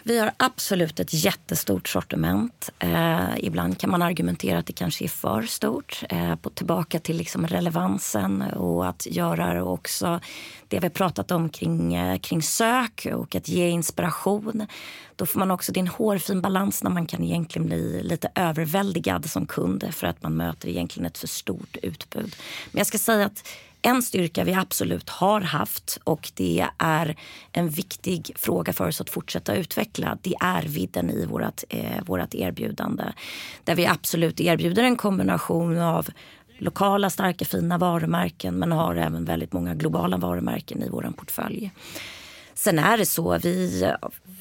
Vi 0.03 0.19
har 0.19 0.31
absolut 0.37 0.99
ett 0.99 1.13
jättestort 1.13 1.87
sortiment. 1.87 2.69
Eh, 2.79 3.37
ibland 3.37 3.79
kan 3.79 3.89
man 3.89 4.01
argumentera 4.01 4.59
att 4.59 4.65
det 4.65 4.73
kanske 4.73 5.03
är 5.03 5.09
för 5.09 5.41
stort. 5.41 6.03
Eh, 6.09 6.35
på, 6.35 6.49
tillbaka 6.49 6.99
till 6.99 7.17
liksom 7.17 7.47
relevansen 7.47 8.41
och 8.41 8.87
att 8.87 9.07
göra 9.09 9.63
också 9.63 10.19
det 10.67 10.79
vi 10.79 10.89
pratat 10.89 11.31
om 11.31 11.49
kring, 11.49 11.93
eh, 11.93 12.19
kring 12.19 12.41
sök 12.41 13.07
och 13.13 13.35
att 13.35 13.47
ge 13.47 13.69
inspiration. 13.69 14.67
Då 15.15 15.25
får 15.25 15.39
man 15.39 15.51
också, 15.51 15.71
det 15.71 15.77
är 15.77 15.81
en 15.81 15.87
hårfin 15.87 16.41
balans 16.41 16.83
när 16.83 16.91
man 16.91 17.05
kan 17.05 17.23
egentligen 17.23 17.67
bli 17.67 18.03
lite 18.03 18.29
överväldigad 18.35 19.29
som 19.29 19.45
kund 19.45 19.89
för 19.91 20.07
att 20.07 20.23
man 20.23 20.35
möter 20.35 20.69
egentligen 20.69 21.05
ett 21.05 21.17
för 21.17 21.27
stort 21.27 21.77
utbud. 21.81 22.35
Men 22.71 22.77
jag 22.77 22.87
ska 22.87 22.97
säga 22.97 23.25
att 23.25 23.47
en 23.81 24.01
styrka 24.01 24.43
vi 24.43 24.53
absolut 24.53 25.09
har 25.09 25.41
haft 25.41 25.99
och 26.03 26.31
det 26.35 26.67
är 26.77 27.15
en 27.51 27.69
viktig 27.69 28.31
fråga 28.35 28.73
för 28.73 28.87
oss 28.87 29.01
att 29.01 29.09
fortsätta 29.09 29.55
utveckla. 29.55 30.17
Det 30.21 30.35
är 30.39 30.63
vidden 30.63 31.09
i 31.09 31.25
vårt, 31.25 31.63
eh, 31.69 32.03
vårt 32.05 32.33
erbjudande. 32.33 33.03
Där 33.63 33.75
vi 33.75 33.87
absolut 33.87 34.39
erbjuder 34.39 34.83
en 34.83 34.95
kombination 34.95 35.79
av 35.79 36.07
lokala 36.57 37.09
starka 37.09 37.45
fina 37.45 37.77
varumärken 37.77 38.55
men 38.55 38.71
har 38.71 38.95
även 38.95 39.25
väldigt 39.25 39.53
många 39.53 39.75
globala 39.75 40.17
varumärken 40.17 40.83
i 40.83 40.89
vår 40.89 41.13
portfölj. 41.17 41.71
Sen 42.57 42.79
är 42.79 42.97
det 42.97 43.05
så, 43.05 43.37
vi, 43.37 43.91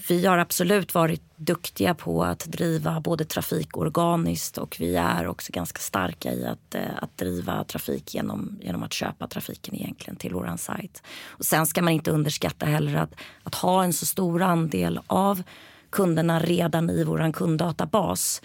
vi 0.08 0.26
har 0.26 0.38
absolut 0.38 0.94
varit 0.94 1.22
duktiga 1.36 1.94
på 1.94 2.24
att 2.24 2.44
driva 2.44 3.00
både 3.00 3.24
trafik 3.24 3.76
organiskt 3.76 4.58
och 4.58 4.76
vi 4.80 4.96
är 4.96 5.26
också 5.26 5.52
ganska 5.52 5.78
starka 5.78 6.32
i 6.32 6.46
att, 6.46 6.74
eh, 6.74 6.80
att 6.96 7.18
driva 7.18 7.64
trafik 7.64 8.14
genom, 8.14 8.58
genom 8.62 8.82
att 8.82 8.92
köpa 8.92 9.26
trafiken 9.26 9.74
egentligen 9.74 10.16
till 10.16 10.34
våran 10.34 10.58
sajt. 10.58 11.02
Och 11.26 11.44
sen 11.44 11.66
ska 11.66 11.82
man 11.82 11.92
inte 11.92 12.10
underskatta 12.10 12.66
heller 12.66 12.94
att, 12.96 13.14
att 13.42 13.54
ha 13.54 13.84
en 13.84 13.92
så 13.92 14.06
stor 14.06 14.42
andel 14.42 15.00
av 15.06 15.42
kunderna 15.90 16.40
redan 16.40 16.90
i 16.90 17.04
vår 17.04 17.32
kunddatabas. 17.32 18.42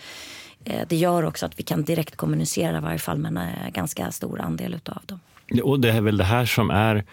Eh, 0.64 0.88
det 0.88 0.96
gör 0.96 1.26
också 1.26 1.46
att 1.46 1.60
vi 1.60 1.64
kan 1.64 1.84
direkt 1.84 2.16
kommunicera 2.16 2.78
i 2.78 2.82
varje 2.82 3.00
fall 3.00 3.18
med 3.18 3.30
en 3.30 3.38
eh, 3.38 3.70
ganska 3.70 4.12
stor 4.12 4.42
andel 4.42 4.80
av 4.86 5.02
dem. 5.06 5.20
Och 5.64 5.80
det 5.80 5.92
är 5.92 6.02
väl 6.02 6.18
det 6.18 6.24
här 6.24 6.46
som 6.46 6.70
är 6.70 7.06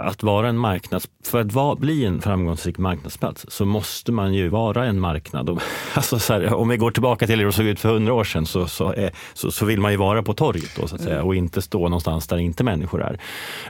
att 0.00 0.22
vara 0.22 0.48
en 0.48 0.58
marknads... 0.58 1.08
För 1.24 1.40
att 1.40 1.52
vara, 1.52 1.74
bli 1.74 2.04
en 2.04 2.22
framgångsrik 2.22 2.78
marknadsplats 2.78 3.46
så 3.48 3.64
måste 3.64 4.12
man 4.12 4.34
ju 4.34 4.48
vara 4.48 4.86
en 4.86 5.00
marknad. 5.00 5.60
Alltså 5.94 6.32
här, 6.32 6.54
om 6.54 6.68
vi 6.68 6.76
går 6.76 6.90
tillbaka 6.90 7.26
till 7.26 7.38
hur 7.38 7.46
det 7.46 7.52
såg 7.52 7.66
ut 7.66 7.80
för 7.80 7.88
hundra 7.88 8.14
år 8.14 8.24
sedan 8.24 8.46
så, 8.46 8.66
så, 8.66 8.92
är, 8.92 9.10
så, 9.34 9.50
så, 9.50 9.64
vill 9.64 9.80
man 9.80 9.90
ju 9.90 9.96
vara 9.96 10.22
på 10.22 10.34
torget 10.34 10.70
då, 10.76 10.88
så 10.88 10.94
att 10.94 11.00
säga, 11.00 11.14
mm. 11.14 11.26
och 11.26 11.34
inte 11.34 11.62
stå 11.62 11.88
någonstans 11.88 12.26
där 12.26 12.38
inte 12.38 12.64
människor 12.64 13.02
är. 13.02 13.20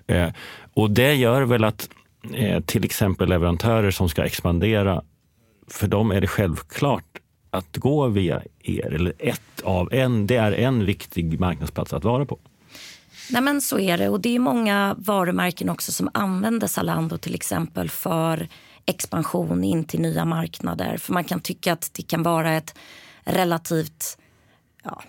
Eh, 0.06 0.32
och 0.74 0.90
det 0.90 1.14
gör 1.14 1.42
väl 1.42 1.64
att 1.64 1.88
eh, 2.34 2.60
till 2.60 2.84
exempel 2.84 3.28
leverantörer 3.28 3.90
som 3.90 4.08
ska 4.08 4.24
expandera, 4.24 5.02
för 5.70 5.88
dem 5.88 6.10
är 6.10 6.20
det 6.20 6.26
självklart 6.26 7.04
att 7.50 7.76
gå 7.76 8.08
via 8.08 8.42
er, 8.62 8.94
eller 8.94 9.12
ett 9.18 9.60
av 9.64 9.92
en, 9.92 10.26
det 10.26 10.36
är 10.36 10.52
en 10.52 10.84
viktig 10.84 11.40
marknadsplats 11.40 11.92
att 11.92 12.04
vara 12.04 12.24
på. 12.24 12.38
Nej, 13.30 13.42
men 13.42 13.60
så 13.60 13.78
är 13.78 13.98
det. 13.98 14.08
Och 14.08 14.20
det 14.20 14.34
är 14.34 14.38
många 14.38 14.94
varumärken 14.98 15.70
också 15.70 15.92
som 15.92 16.10
använder 16.14 16.66
Zalando 16.66 17.18
till 17.18 17.34
exempel 17.34 17.90
för 17.90 18.48
expansion 18.86 19.64
in 19.64 19.84
till 19.84 20.00
nya 20.00 20.24
marknader. 20.24 20.96
För 20.96 21.12
man 21.12 21.24
kan 21.24 21.40
tycka 21.40 21.72
att 21.72 21.90
det 21.94 22.02
kan 22.02 22.22
vara 22.22 22.52
ett 22.52 22.74
relativt 23.24 24.18
ja, 24.82 25.02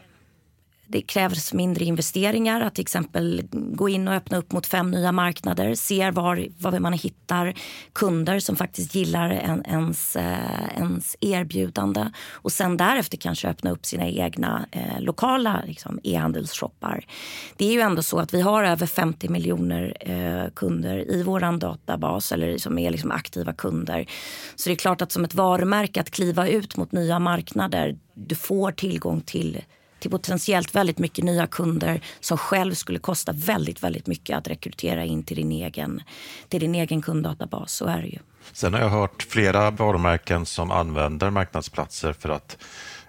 det 0.88 1.02
krävs 1.02 1.54
mindre 1.54 1.86
investeringar 1.86 2.62
att 2.62 2.76
till 2.76 2.82
exempel 2.82 3.44
gå 3.52 3.90
in 3.90 4.08
och 4.08 4.14
öppna 4.14 4.38
upp 4.38 4.52
mot 4.52 4.68
fem 4.68 4.92
nya 4.92 5.12
marknader. 5.12 5.76
Se 5.76 6.12
var, 6.12 6.48
var 6.60 6.80
man 6.80 6.94
hittar 6.94 7.54
kunder 7.94 8.40
som 8.40 8.56
faktiskt 8.56 8.96
gillar 8.96 9.30
en, 9.30 9.66
ens, 9.66 10.16
eh, 10.16 10.78
ens 10.78 11.16
erbjudande. 11.22 12.10
Och 12.32 12.52
sen 12.52 12.78
därefter 12.78 13.18
kanske 13.18 13.48
öppna 13.48 13.72
upp 13.72 13.86
sina 13.86 14.08
egna 14.08 14.66
eh, 14.72 15.00
lokala 15.02 15.62
liksom, 15.66 16.00
e-handelsshoppar. 16.04 17.06
Det 17.58 17.66
är 17.66 17.74
ju 17.74 17.82
ändå 17.82 18.04
så 18.04 18.20
att 18.20 18.34
vi 18.34 18.42
har 18.42 18.64
över 18.64 18.86
50 18.86 19.30
miljoner 19.30 19.98
eh, 20.00 20.52
kunder 20.56 21.12
i 21.12 21.24
vår 21.24 21.58
databas 21.58 22.32
eller 22.32 22.58
som 22.58 22.78
är 22.78 22.92
liksom 22.92 23.12
aktiva 23.12 23.54
kunder. 23.54 24.06
Så 24.56 24.70
det 24.70 24.74
är 24.74 24.78
klart 24.78 25.02
att 25.02 25.12
som 25.12 25.24
ett 25.24 25.34
varumärke 25.34 26.02
att 26.02 26.12
kliva 26.12 26.48
ut 26.48 26.78
mot 26.78 26.92
nya 26.92 27.20
marknader, 27.20 27.98
du 28.14 28.36
får 28.36 28.72
tillgång 28.72 29.22
till 29.22 29.62
till 30.06 30.12
potentiellt 30.12 30.76
väldigt 30.76 30.98
mycket 31.00 31.26
nya 31.26 31.48
kunder 31.48 32.02
som 32.20 32.38
själv 32.38 32.74
skulle 32.74 33.00
kosta 33.00 33.32
väldigt, 33.32 33.84
väldigt 33.84 34.08
mycket 34.08 34.38
att 34.38 34.48
rekrytera 34.48 35.06
in 35.06 35.24
till 35.24 35.38
din 35.38 35.52
egen, 35.52 36.02
till 36.50 36.60
din 36.60 36.76
egen 36.76 37.02
kunddatabas. 37.02 37.74
Så 37.74 37.86
är 37.86 38.02
det 38.02 38.08
ju. 38.08 38.20
Sen 38.54 38.74
har 38.74 38.82
jag 38.82 38.90
hört 38.90 39.24
flera 39.24 39.72
varumärken 39.72 40.46
som 40.46 40.72
använder 40.72 41.30
marknadsplatser 41.30 42.14
för 42.14 42.30
att 42.30 42.58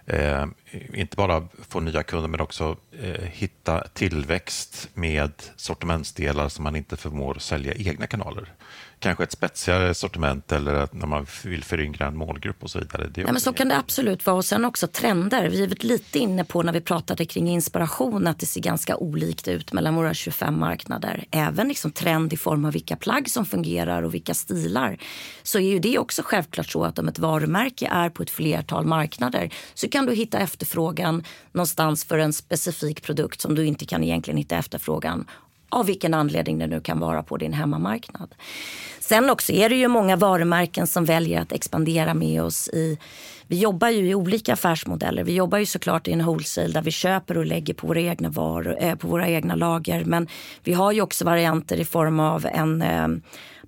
eh, 0.07 0.47
inte 0.95 1.17
bara 1.17 1.49
få 1.69 1.81
nya 1.81 2.03
kunder 2.03 2.29
men 2.29 2.41
också 2.41 2.77
eh, 3.03 3.25
hitta 3.25 3.89
tillväxt 3.95 4.89
med 4.95 5.33
sortimentsdelar 5.57 6.49
som 6.49 6.65
man 6.65 6.77
inte 6.77 6.97
förmår 6.97 7.35
sälja 7.35 7.75
i 7.75 7.89
egna 7.89 8.07
kanaler 8.07 8.53
kanske 8.99 9.25
ett 9.25 9.33
spetsigare 9.33 9.95
sortiment 9.95 10.53
eller 10.53 10.89
när 10.93 11.07
man 11.07 11.27
vill 11.45 11.65
föryngra 11.65 12.07
en 12.07 12.17
målgrupp 12.17 12.63
och 12.63 12.71
så 12.71 12.79
vidare. 12.79 13.09
Det 13.15 13.21
ja, 13.21 13.33
men 13.33 13.41
så 13.41 13.53
kan 13.53 13.69
det 13.69 13.77
absolut 13.77 14.27
vara. 14.27 14.37
Och 14.37 14.45
sen 14.45 14.65
också 14.65 14.87
trender. 14.87 15.49
Vi 15.49 15.63
är 15.63 15.85
lite 15.85 16.19
inne 16.19 16.45
på 16.45 16.63
när 16.63 16.73
vi 16.73 16.81
pratade 16.81 17.25
kring 17.25 17.49
inspiration 17.49 18.27
att 18.27 18.39
det 18.39 18.47
ser 18.47 18.61
ganska 18.61 18.97
olikt 18.97 19.49
ut 19.49 19.73
mellan 19.73 19.95
våra 19.95 20.15
25 20.15 20.61
marknader. 20.61 21.25
Även 21.31 21.69
liksom 21.69 21.91
trend 21.91 22.33
i 22.33 22.37
form 22.37 22.65
av 22.65 22.73
vilka 22.73 22.97
plagg 22.97 23.31
som 23.31 23.47
fungerar 23.47 24.03
och 24.03 24.15
vilka 24.15 24.35
stilar. 24.35 24.99
Så 25.43 25.59
är 25.59 25.73
ju 25.73 25.79
det 25.79 25.99
också 25.99 26.23
självklart 26.25 26.71
så 26.71 26.85
att 26.85 26.99
om 26.99 27.09
ett 27.09 27.19
varumärke 27.19 27.89
är 27.93 28.11
på 28.11 28.23
ett 28.23 28.31
flertal 28.31 28.87
marknader 28.87 29.51
så 29.75 29.89
kan 29.89 30.07
du 30.07 30.15
hitta 30.15 30.39
efterfrågan 30.39 31.25
någonstans 31.53 32.05
för 32.05 32.19
en 32.19 32.33
specifik 32.33 33.03
produkt 33.03 33.41
som 33.41 33.55
du 33.55 33.67
inte 33.67 33.87
kan 33.87 34.05
egentligen 34.05 34.39
hitta 34.39 34.57
efterfrågan 34.57 35.27
av 35.69 35.87
vilken 35.87 36.15
anledning 36.15 36.59
det 36.59 36.67
nu 36.67 36.81
kan 36.81 37.01
vara 37.01 37.23
på 37.23 37.37
din 37.37 37.53
hemmamarknad. 37.53 38.35
Sen 39.01 39.31
också 39.31 39.53
är 39.53 39.69
det 39.69 39.77
ju 39.77 39.89
många 39.89 40.17
varumärken 40.17 40.87
som 40.87 41.05
väljer 41.05 41.41
att 41.41 41.53
expandera 41.53 42.15
med 42.15 42.43
oss 42.43 42.69
i 42.69 42.99
vi 43.49 43.59
jobbar 43.59 43.89
ju 43.89 44.09
i 44.09 44.15
olika 44.15 44.53
affärsmodeller. 44.53 45.25
Vi 45.25 45.35
jobbar 45.35 45.59
ju 45.59 45.67
såklart 45.67 46.09
i 46.09 46.13
en 46.13 46.25
wholesale 46.25 46.69
där 46.69 46.83
vi 46.83 46.91
köper 46.91 47.39
och 47.39 47.47
lägger 47.47 47.75
på 47.75 47.87
våra 47.87 48.01
egna 48.01 48.29
varor, 48.29 48.77
eh, 48.81 48.95
på 48.95 49.09
våra 49.09 49.29
egna 49.29 49.55
lager. 49.55 50.05
Men 50.05 50.29
vi 50.65 50.73
har 50.73 50.93
ju 50.93 51.01
också 51.01 51.25
varianter 51.25 51.77
i 51.77 51.85
form 51.85 52.21
av 52.21 52.47
en 52.47 52.83
eh, 52.83 53.09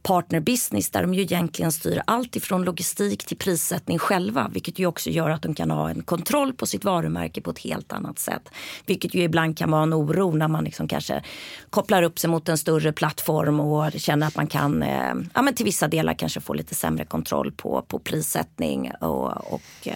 partner 0.02 0.40
business, 0.40 0.90
där 0.90 1.02
de 1.02 1.14
ju 1.14 1.22
egentligen 1.22 1.72
styr 1.72 2.02
allt 2.06 2.36
ifrån 2.36 2.64
logistik 2.64 3.24
till 3.24 3.36
prissättning 3.36 3.98
själva. 3.98 4.50
Vilket 4.52 4.78
ju 4.78 4.86
också 4.86 5.10
gör 5.10 5.30
att 5.30 5.42
de 5.42 5.54
kan 5.54 5.70
ha 5.70 5.90
en 5.90 6.02
kontroll 6.02 6.52
på 6.52 6.66
sitt 6.66 6.84
varumärke 6.84 7.40
på 7.40 7.50
ett 7.50 7.58
helt 7.58 7.92
annat 7.92 8.18
sätt. 8.18 8.48
Vilket 8.86 9.14
ju 9.14 9.22
ibland 9.22 9.58
kan 9.58 9.70
vara 9.70 9.82
en 9.82 9.94
oro 9.94 10.32
när 10.32 10.48
man 10.48 10.64
liksom 10.64 10.88
kanske 10.88 11.22
kopplar 11.70 12.02
upp 12.02 12.18
sig 12.18 12.30
mot 12.30 12.48
en 12.48 12.58
större 12.58 12.92
plattform 12.92 13.60
och 13.60 13.92
känner 13.92 14.26
att 14.26 14.36
man 14.36 14.46
kan 14.46 14.82
eh, 14.82 15.14
ja, 15.34 15.42
men 15.42 15.54
till 15.54 15.64
vissa 15.64 15.88
delar 15.88 16.14
kanske 16.14 16.40
få 16.40 16.54
lite 16.54 16.74
sämre 16.74 17.04
kontroll 17.04 17.52
på, 17.52 17.84
på 17.88 17.98
prissättning 17.98 18.92
och, 19.00 19.52
och 19.54 19.88
eh, 19.88 19.94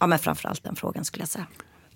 ja, 0.00 0.06
men 0.06 0.18
framförallt 0.18 0.64
den 0.64 0.76
frågan 0.76 1.04
skulle 1.04 1.22
jag 1.22 1.28
säga. 1.28 1.46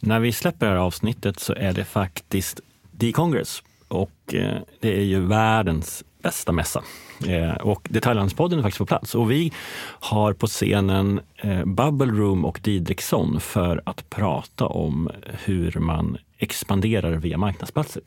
När 0.01 0.21
vi 0.21 0.33
släpper 0.33 0.67
det 0.67 0.73
här 0.73 0.79
avsnittet 0.79 1.41
så 1.41 1.55
är 1.55 1.73
det 1.73 1.85
faktiskt 1.85 2.61
D-Congress 2.91 3.63
och 3.89 4.35
eh, 4.35 4.59
det 4.81 4.97
är 4.99 5.05
ju 5.05 5.21
världens 5.21 6.05
bästa 6.23 6.53
mässa. 6.53 6.83
Eh, 7.27 7.55
och 7.55 7.89
Detaljhandelspodden 7.91 8.59
är 8.59 8.63
faktiskt 8.63 8.79
på 8.79 8.87
plats 8.87 9.15
och 9.15 9.31
vi 9.31 9.53
har 10.01 10.33
på 10.33 10.47
scenen 10.47 11.21
eh, 11.37 11.65
Bubble 11.65 12.13
Room 12.13 12.45
och 12.45 12.61
Didriksson 12.63 13.41
för 13.41 13.83
att 13.87 14.11
prata 14.11 14.67
om 14.67 15.11
hur 15.45 15.79
man 15.81 16.19
expanderar 16.39 17.13
via 17.13 17.39
marknadsplatser. 17.39 18.03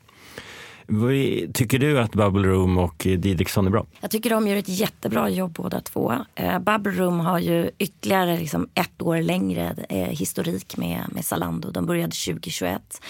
Tycker 1.54 1.78
du 1.78 2.00
att 2.00 2.12
Bubble 2.12 2.48
Room 2.48 2.78
och 2.78 2.94
Didriksson 2.98 3.66
är 3.66 3.70
bra? 3.70 3.86
Jag 4.00 4.10
tycker 4.10 4.30
de 4.30 4.48
gör 4.48 4.56
ett 4.56 4.68
jättebra 4.68 5.28
jobb 5.28 5.52
båda 5.52 5.80
två. 5.80 6.14
Eh, 6.34 6.58
Bubble 6.58 6.92
Room 6.92 7.20
har 7.20 7.38
ju 7.38 7.70
ytterligare 7.78 8.38
liksom 8.38 8.68
ett 8.74 9.02
år 9.02 9.22
längre 9.22 9.76
eh, 9.88 9.98
historik 9.98 10.76
med, 10.76 11.00
med 11.08 11.24
Zalando. 11.24 11.70
De 11.70 11.86
började 11.86 12.12
2021 12.12 13.00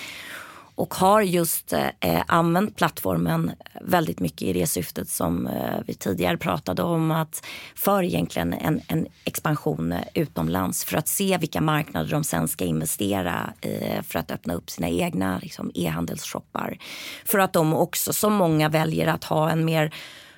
och 0.75 0.95
har 0.95 1.23
just 1.23 1.73
eh, 1.73 2.23
använt 2.27 2.77
plattformen 2.77 3.53
väldigt 3.81 4.21
mycket 4.21 4.43
i 4.43 4.53
det 4.53 4.67
syftet 4.67 5.09
som 5.09 5.47
eh, 5.47 5.79
vi 5.87 5.95
tidigare 5.95 6.37
pratade 6.37 6.83
om. 6.83 7.11
att 7.11 7.47
För 7.75 8.03
egentligen 8.03 8.53
en, 8.53 8.81
en 8.89 9.07
expansion 9.25 9.93
eh, 9.93 10.01
utomlands 10.15 10.85
för 10.85 10.97
att 10.97 11.09
se 11.09 11.39
vilka 11.39 11.61
marknader 11.61 12.11
de 12.11 12.25
sen 12.25 12.49
ska 12.49 12.65
investera 12.65 13.53
i 13.61 14.03
för 14.03 14.19
att 14.19 14.31
öppna 14.31 14.55
upp 14.55 14.71
sina 14.71 14.89
egna 14.89 15.39
liksom, 15.43 15.71
e-handelsshoppar. 15.75 16.79
För 17.25 17.39
att 17.39 17.53
de 17.53 17.75
också, 17.75 18.13
som 18.13 18.33
många, 18.33 18.69
väljer 18.69 19.07
att 19.07 19.25
ha 19.25 19.51
en 19.51 19.65
mer 19.65 19.95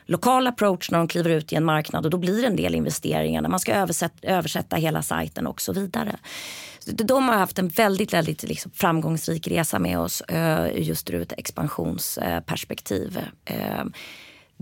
lokal 0.06 0.46
approach 0.46 0.90
när 0.90 0.98
de 0.98 1.08
kliver 1.08 1.30
ut 1.30 1.52
i 1.52 1.56
en 1.56 1.64
marknad 1.64 2.04
och 2.04 2.10
då 2.10 2.18
blir 2.18 2.42
det 2.42 2.46
en 2.46 2.56
del 2.56 2.74
investeringar 2.74 3.42
när 3.42 3.48
man 3.48 3.60
ska 3.60 3.74
översätta, 3.74 4.28
översätta 4.28 4.76
hela 4.76 5.02
sajten 5.02 5.46
och 5.46 5.60
så 5.60 5.72
vidare. 5.72 6.16
De 6.86 7.28
har 7.28 7.36
haft 7.36 7.58
en 7.58 7.68
väldigt, 7.68 8.12
väldigt 8.12 8.42
liksom 8.42 8.70
framgångsrik 8.74 9.48
resa 9.48 9.78
med 9.78 9.98
oss 9.98 10.20
eh, 10.20 10.82
just 10.82 11.10
ur 11.10 11.22
ett 11.22 11.32
expansionsperspektiv. 11.36 13.18
Eh, 13.44 13.84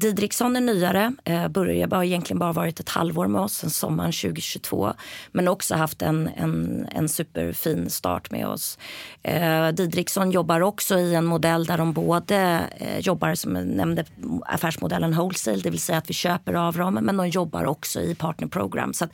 Didriksson 0.03 0.57
är 0.57 0.61
nyare, 0.61 1.13
eh, 1.25 1.49
började, 1.49 1.97
har 1.97 2.05
egentligen 2.05 2.39
bara 2.39 2.53
varit 2.53 2.81
ett 2.81 2.89
halvår 2.89 3.27
med 3.27 3.41
oss 3.41 3.55
sen 3.55 3.71
sommaren 3.71 4.13
2022. 4.13 4.93
Men 5.33 5.49
också 5.49 5.75
haft 5.75 6.03
en, 6.03 6.31
en, 6.37 6.87
en 6.95 7.09
superfin 7.09 7.91
start 7.91 8.31
med 8.31 8.47
oss. 8.47 8.79
Eh, 9.23 9.69
Didriksson 9.69 10.31
jobbar 10.31 10.61
också 10.61 10.99
i 10.99 11.15
en 11.15 11.25
modell 11.25 11.65
där 11.65 11.79
de 11.79 11.93
både 11.93 12.61
eh, 12.77 12.99
jobbar 12.99 13.35
som 13.35 13.57
jag 13.57 13.67
nämnde 13.67 14.05
affärsmodellen 14.47 15.13
wholesale, 15.13 15.61
det 15.63 15.71
vill 15.71 15.81
säga 15.81 15.99
att 15.99 16.11
vi 16.11 16.15
köper 16.15 16.55
av 16.55 16.77
dem, 16.77 16.95
men 16.95 17.17
de 17.17 17.29
jobbar 17.29 17.65
också 17.65 18.01
i 18.01 18.15
partnerprogram. 18.15 18.95
Så 18.95 19.07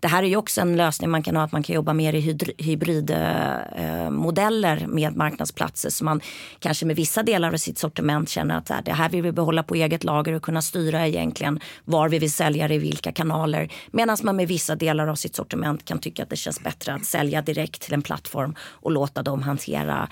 det 0.00 0.08
här 0.08 0.22
är 0.22 0.26
ju 0.26 0.36
också 0.36 0.60
en 0.60 0.76
lösning 0.76 1.10
man 1.10 1.22
kan 1.22 1.36
ha, 1.36 1.44
att 1.44 1.52
man 1.52 1.62
kan 1.62 1.74
jobba 1.74 1.92
mer 1.92 2.12
i 2.12 2.20
hybridmodeller 2.58 4.82
eh, 4.82 4.86
med 4.86 5.16
marknadsplatser 5.16 5.90
så 5.90 6.04
man 6.04 6.20
kanske 6.58 6.86
med 6.86 6.96
vissa 6.96 7.22
delar 7.22 7.52
av 7.52 7.56
sitt 7.56 7.78
sortiment 7.78 8.28
känner 8.28 8.58
att 8.58 8.84
det 8.84 8.92
här 8.92 9.08
vill 9.08 9.22
vi 9.22 9.32
behålla 9.32 9.62
på 9.62 9.74
eget 9.74 10.04
lager 10.04 10.31
lager 10.32 10.36
och 10.36 10.42
kunna 10.42 10.62
styra 10.62 11.06
egentligen 11.06 11.60
var 11.84 12.08
vi 12.08 12.18
vill 12.18 12.30
sälja 12.30 12.68
det 12.68 12.74
i 12.74 12.78
vilka 12.78 13.12
kanaler. 13.12 13.68
Medan 13.92 14.16
man 14.22 14.36
med 14.36 14.48
vissa 14.48 14.76
delar 14.76 15.08
av 15.08 15.16
sitt 15.16 15.34
sortiment 15.34 15.84
kan 15.84 15.98
tycka 15.98 16.22
att 16.22 16.30
det 16.30 16.36
känns 16.36 16.60
bättre 16.60 16.94
att 16.94 17.04
sälja 17.04 17.42
direkt 17.42 17.82
till 17.82 17.94
en 17.94 18.02
plattform 18.02 18.54
och 18.82 18.90
låta 18.90 19.22
dem 19.22 19.42
hantera 19.42 20.08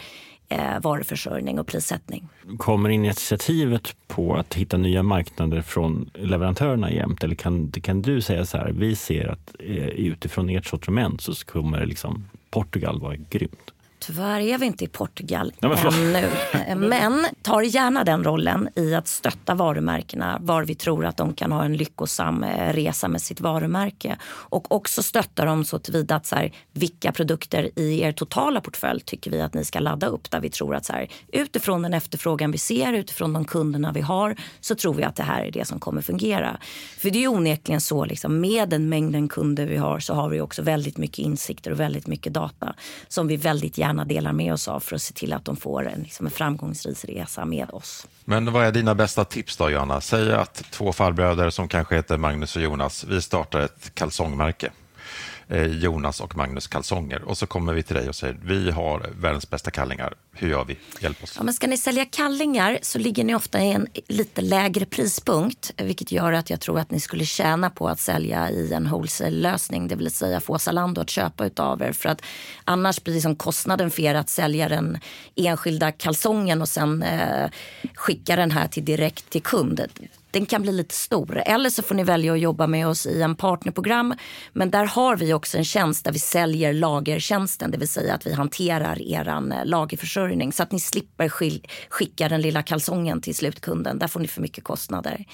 eh, 0.49 0.81
varuförsörjning 0.83 1.59
och 1.59 1.67
prissättning. 1.67 2.29
Kommer 2.59 2.91
initiativet 2.91 3.95
på 4.09 4.35
att 4.37 4.55
hitta 4.55 4.77
nya 4.77 5.03
marknader 5.03 5.63
från 5.63 6.11
leverantörerna 6.15 6.91
jämt? 6.91 7.25
Eller 7.25 7.37
kan, 7.37 7.71
kan 7.71 8.03
du 8.03 8.21
säga 8.21 8.45
så 8.45 8.59
här, 8.59 8.73
vi 8.73 8.97
ser 8.97 9.29
att 9.29 9.55
eh, 9.59 9.89
utifrån 9.89 10.51
ert 10.51 10.67
sortiment 10.67 11.21
så 11.21 11.35
kommer 11.35 11.87
liksom 11.87 12.25
Portugal 12.51 13.01
vara 13.01 13.17
grymt? 13.31 13.73
Tyvärr 14.01 14.41
är 14.41 14.59
vi 14.59 14.67
inte 14.67 14.85
i 14.85 14.89
Portugal 14.89 15.53
ja, 15.61 15.69
men 15.93 16.17
ännu. 16.67 16.89
Men 16.89 17.27
tar 17.43 17.63
gärna 17.63 18.05
den 18.05 18.25
rollen 18.25 18.69
i 18.77 18.95
att 18.95 19.09
stötta 19.09 19.55
varumärkena 19.55 20.39
var 20.41 20.65
vi 20.65 20.75
tror 20.75 21.07
att 21.07 21.17
de 21.17 21.35
kan 21.35 21.53
ha 21.53 21.65
en 21.65 21.77
lyckosam 21.77 22.45
eh, 22.45 22.73
resa 22.73 23.09
med 23.09 23.23
sitt 23.23 23.41
varumärke. 23.41 24.17
Och 24.25 24.73
också 24.73 25.03
stötta 25.03 25.45
dem 25.45 25.65
så 25.65 25.79
tillvida 25.79 26.15
att 26.15 26.27
så 26.27 26.37
här, 26.37 26.53
vilka 26.73 27.13
produkter 27.13 27.71
i 27.77 28.01
er 28.01 28.13
totala 28.13 28.61
portfölj 28.61 29.01
tycker 29.01 29.31
vi 29.31 29.41
att 29.41 29.55
ni 29.55 29.65
ska 29.65 29.81
ladda 29.81 30.07
upp 30.07 30.31
där 30.31 30.41
vi 30.41 30.51
tror 30.51 30.75
att 30.75 30.85
så 30.85 30.93
här, 30.93 31.09
utifrån 31.33 31.83
den 31.83 31.95
efterfrågan 31.95 32.51
vi 32.51 32.59
ser, 32.59 32.93
utifrån 32.93 33.33
de 33.33 33.45
kunderna 33.45 33.93
vi 33.93 34.01
har 34.01 34.37
så 34.61 34.75
tror 34.75 34.95
vi 34.95 35.03
att 35.03 35.17
det 35.17 35.23
här 35.23 35.45
är 35.45 35.51
det 35.51 35.65
som 35.65 35.81
kommer 35.81 36.03
fungera. 36.03 36.59
För 36.99 37.11
det 37.11 37.19
är 37.19 37.21
ju 37.21 37.29
onekligen 37.29 37.81
så 37.81 38.05
liksom, 38.05 38.41
med 38.41 38.69
den 38.69 38.89
mängden 38.89 39.29
kunder 39.29 39.67
vi 39.67 39.77
har 39.77 40.01
så 40.01 40.15
har 40.15 40.29
vi 40.29 40.41
också 40.41 40.63
väldigt 40.63 40.97
mycket 40.99 41.19
insikter 41.19 41.71
och 41.71 41.81
väldigt 41.81 42.07
mycket 42.07 42.33
data 42.33 42.75
som 43.09 43.27
vi 43.27 43.37
väldigt 43.37 43.79
gärna 43.79 43.90
gärna 43.91 44.05
delar 44.05 44.33
med 44.33 44.53
oss 44.53 44.69
av 44.69 44.81
för 44.81 44.97
att 44.97 45.03
se 45.03 45.15
till 45.15 45.33
att 45.33 45.45
de 45.45 45.57
får 45.57 45.89
en, 45.89 46.03
liksom 46.03 46.27
en 46.27 46.33
framgångsrik 46.33 47.05
resa 47.05 47.45
med 47.45 47.71
oss. 47.71 48.07
Men 48.25 48.53
vad 48.53 48.67
är 48.67 48.73
dina 48.73 48.95
bästa 48.95 49.25
tips 49.25 49.57
då, 49.57 49.71
Johanna? 49.71 50.01
Säg 50.01 50.33
att 50.33 50.55
två 50.71 50.93
farbröder 50.93 51.51
som 51.51 51.69
kanske 51.69 51.97
heter 51.97 52.17
Magnus 52.17 52.57
och 52.57 52.63
Jonas, 52.63 53.05
vi 53.05 53.23
startar 53.23 53.61
ett 53.61 53.95
kalsongmärke. 53.95 54.71
Eh, 55.51 55.67
Jonas 55.67 56.21
och 56.21 56.37
Magnus 56.37 56.67
kalsonger. 56.67 57.23
Och 57.23 57.39
så 57.39 57.47
kommer 57.47 57.73
vi 57.73 57.83
till 57.83 57.97
dig 57.97 58.09
och 58.09 58.17
säger 58.17 58.37
vi 58.45 58.71
har 58.71 59.11
världens 59.21 59.51
bästa 59.51 59.71
kallingar. 59.71 60.15
Hur 60.33 60.51
gör 60.51 60.65
vi? 60.65 60.77
Hjälp 61.01 61.23
oss. 61.23 61.35
Ja, 61.37 61.43
men 61.43 61.55
ska 61.55 61.67
ni 61.67 61.77
sälja 61.77 62.05
kallingar 62.05 62.79
så 62.83 62.99
ligger 62.99 63.25
ni 63.25 63.35
ofta 63.35 63.61
i 63.61 63.73
en 63.73 63.87
lite 64.09 64.43
lägre 64.43 64.85
prispunkt 64.85 65.73
vilket 65.77 66.13
gör 66.13 66.33
att 66.33 66.51
jag 66.51 66.61
tror 66.61 66.79
att 66.79 66.91
ni 66.91 67.01
skulle 67.01 67.25
tjäna 67.25 67.71
på 67.71 67.89
att 67.89 68.01
sälja 68.01 68.51
i 68.51 68.73
en 68.73 68.91
wholesale-lösning. 68.91 69.89
Det 69.89 69.97
vill 69.97 70.11
säga 70.11 70.41
få 70.41 70.59
Zalando 70.59 71.01
att 71.01 71.11
köpa 71.11 71.47
utav 71.47 71.83
er. 71.83 71.93
För 71.93 72.09
att 72.09 72.23
annars 72.65 73.05
blir 73.05 73.15
liksom 73.15 73.37
kostnaden 73.37 73.91
för 73.91 74.03
er 74.03 74.15
att 74.15 74.29
sälja 74.29 74.69
den 74.69 74.99
enskilda 75.37 75.93
kalsongen 75.93 76.63
och 76.63 76.69
sen 76.69 77.03
eh, 77.03 77.51
skicka 77.95 78.37
den 78.37 78.51
här 78.51 78.69
till 78.69 78.85
direkt 78.85 79.31
till 79.31 79.43
kund 79.43 79.81
den 80.31 80.47
kan 80.47 80.63
bli 80.63 80.73
lite 80.73 80.95
stor. 80.95 81.43
Eller 81.47 81.71
så 81.71 81.83
får 81.83 81.95
ni 81.95 82.05
välja 82.05 82.33
att 82.33 82.41
jobba 82.41 82.67
med 82.67 82.89
oss 82.89 83.07
i 83.07 83.23
en 83.23 83.37
partnerprogram. 83.37 84.15
Men 84.53 84.71
där 84.71 84.85
har 84.85 85.17
vi 85.17 85.35
också 85.35 85.59
en 85.59 85.65
tjänst 85.65 86.05
där 86.05 86.13
vi 86.13 86.19
säljer 86.19 86.73
lagertjänsten. 86.73 87.71
Det 87.71 87.79
vill 87.79 87.89
säga 87.89 88.15
att 88.15 88.27
vi 88.27 88.33
hanterar 88.33 89.03
er 89.03 89.29
eh, 89.29 89.65
lagerförsörjning. 89.65 90.53
Så 90.53 90.63
att 90.63 90.73
ni 90.73 90.81
slipper 90.81 91.29
skicka 91.89 92.29
den 92.29 92.41
lilla 92.41 92.63
kalsongen 92.63 93.21
till 93.21 93.35
slutkunden. 93.35 93.99
Där 93.99 94.09
får 94.09 94.21
ni 94.21 94.29
för 94.29 94.41
mycket 94.41 94.65
kostnader. 94.65 95.25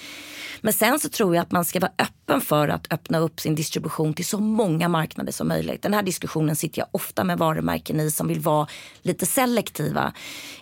Men 0.61 0.73
sen 0.73 0.99
så 0.99 1.09
tror 1.09 1.35
jag 1.35 1.43
att 1.43 1.53
man 1.53 1.65
ska 1.65 1.81
vara 1.81 1.93
öppen 1.99 2.41
för 2.41 2.69
att 2.69 2.93
öppna 2.93 3.19
upp 3.19 3.41
sin 3.41 3.55
distribution 3.55 4.15
till 4.15 4.27
så 4.27 4.39
många 4.39 4.89
marknader 4.89 5.33
som 5.33 5.49
möjligt. 5.49 5.83
Den 5.83 5.95
här 5.95 6.03
diskussionen 6.03 6.57
sitter 6.57 6.79
jag 6.79 6.89
ofta 6.93 7.25
med 7.25 7.39
varumärken 7.39 8.01
i 8.01 8.11
som 8.11 8.29
vill 8.29 8.41
vara 8.41 8.67
lite 9.03 9.27
selektiva. 9.27 10.13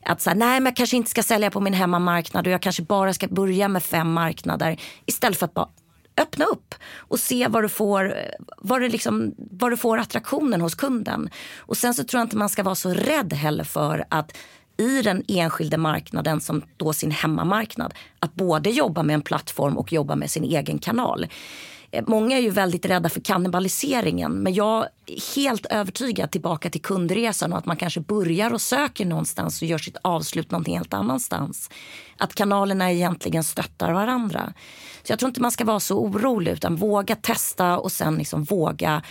Att 0.02 0.20
säga, 0.20 0.34
nej 0.34 0.60
men 0.60 0.64
jag 0.64 0.76
kanske 0.76 0.96
inte 0.96 1.10
ska 1.10 1.22
sälja 1.22 1.50
på 1.50 1.60
min 1.60 1.74
hemmamarknad 1.74 2.46
och 2.46 2.52
jag 2.52 2.62
kanske 2.62 2.82
bara 2.82 3.14
ska 3.14 3.28
börja 3.28 3.68
med 3.68 3.82
fem 3.82 4.12
marknader. 4.24 4.80
Istället 5.06 5.38
för 5.38 5.46
att 5.46 5.54
bara 5.54 5.68
öppna 6.16 6.44
upp 6.44 6.74
och 6.98 7.20
se 7.20 7.48
vad 7.48 7.64
du 7.64 7.68
får, 7.68 8.14
vad 8.58 8.80
du 8.80 8.88
liksom, 8.88 9.34
vad 9.36 9.72
du 9.72 9.76
får 9.76 9.98
attraktionen 9.98 10.60
hos 10.60 10.74
kunden. 10.74 11.30
Och 11.58 11.76
sen 11.76 11.94
så 11.94 12.04
tror 12.04 12.18
jag 12.20 12.26
inte 12.26 12.36
man 12.36 12.48
ska 12.48 12.62
vara 12.62 12.74
så 12.74 12.90
rädd 12.90 13.32
heller 13.32 13.64
för 13.64 14.04
att 14.08 14.36
i 14.76 15.02
den 15.02 15.22
enskilda 15.28 15.76
marknaden 15.76 16.40
som 16.40 16.62
då 16.76 16.92
sin 16.92 17.10
hemmamarknad 17.10 17.94
att 18.18 18.34
både 18.34 18.70
jobba 18.70 19.02
med 19.02 19.14
en 19.14 19.22
plattform 19.22 19.78
och 19.78 19.92
jobba 19.92 20.16
med 20.16 20.30
sin 20.30 20.44
egen 20.44 20.78
kanal. 20.78 21.26
Eh, 21.90 22.04
många 22.06 22.36
är 22.38 22.40
ju 22.40 22.50
väldigt 22.50 22.86
rädda 22.86 23.08
för 23.08 23.20
kannibaliseringen 23.20 24.32
men 24.32 24.54
jag 24.54 24.86
är 25.06 25.34
helt 25.36 25.66
övertygad 25.66 26.30
tillbaka 26.30 26.70
till 26.70 26.82
kundresan 26.82 27.52
och 27.52 27.58
att 27.58 27.66
man 27.66 27.76
kanske 27.76 28.00
börjar 28.00 28.52
och 28.52 28.60
söker 28.60 29.04
någonstans 29.04 29.62
och 29.62 29.68
gör 29.68 29.78
sitt 29.78 29.96
avslut 30.02 30.50
någon 30.50 30.64
helt 30.64 30.94
annanstans. 30.94 31.70
Att 32.18 32.34
kanalerna 32.34 32.92
egentligen 32.92 33.44
stöttar 33.44 33.92
varandra. 33.92 34.52
Så 35.02 35.12
jag 35.12 35.18
tror 35.18 35.28
inte 35.28 35.40
man 35.40 35.50
ska 35.50 35.64
vara 35.64 35.80
så 35.80 35.98
orolig 35.98 36.52
utan 36.52 36.76
våga 36.76 37.16
testa 37.16 37.78
och 37.78 37.92
sen 37.92 38.16
liksom 38.16 38.44
våga 38.44 39.02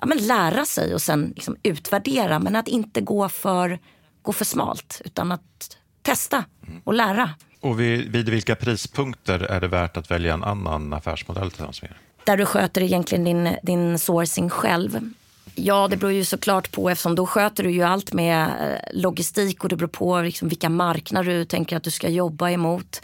ja, 0.00 0.06
men 0.06 0.18
lära 0.18 0.64
sig 0.64 0.94
och 0.94 1.02
sen 1.02 1.32
liksom 1.36 1.56
utvärdera 1.62 2.38
men 2.38 2.56
att 2.56 2.68
inte 2.68 3.00
gå 3.00 3.28
för 3.28 3.78
gå 4.22 4.32
för 4.32 4.44
smalt 4.44 5.02
utan 5.04 5.32
att 5.32 5.76
testa 6.02 6.44
och 6.84 6.94
lära. 6.94 7.30
Och 7.60 7.80
vid, 7.80 8.12
vid 8.12 8.28
vilka 8.28 8.56
prispunkter 8.56 9.40
är 9.40 9.60
det 9.60 9.68
värt 9.68 9.96
att 9.96 10.10
välja 10.10 10.34
en 10.34 10.44
annan 10.44 10.92
affärsmodell 10.92 11.50
tillsammans 11.50 11.82
med 11.82 11.90
er? 11.90 11.96
Där 12.24 12.36
du 12.36 12.46
sköter 12.46 12.82
egentligen 12.82 13.24
din, 13.24 13.56
din 13.62 13.98
sourcing 13.98 14.50
själv. 14.50 15.12
Ja, 15.58 15.88
det 15.88 15.96
beror 15.96 16.12
ju 16.12 16.24
såklart 16.24 16.72
på 16.72 16.90
eftersom 16.90 17.14
då 17.14 17.26
sköter 17.26 17.64
du 17.64 17.70
ju 17.70 17.82
allt 17.82 18.12
med 18.12 18.46
eh, 18.46 19.00
logistik 19.00 19.64
och 19.64 19.68
det 19.68 19.76
beror 19.76 19.88
på 19.88 20.20
liksom 20.20 20.48
vilka 20.48 20.68
marknader 20.68 21.34
du 21.34 21.44
tänker 21.44 21.76
att 21.76 21.84
du 21.84 21.90
ska 21.90 22.08
jobba 22.08 22.50
emot. 22.50 23.02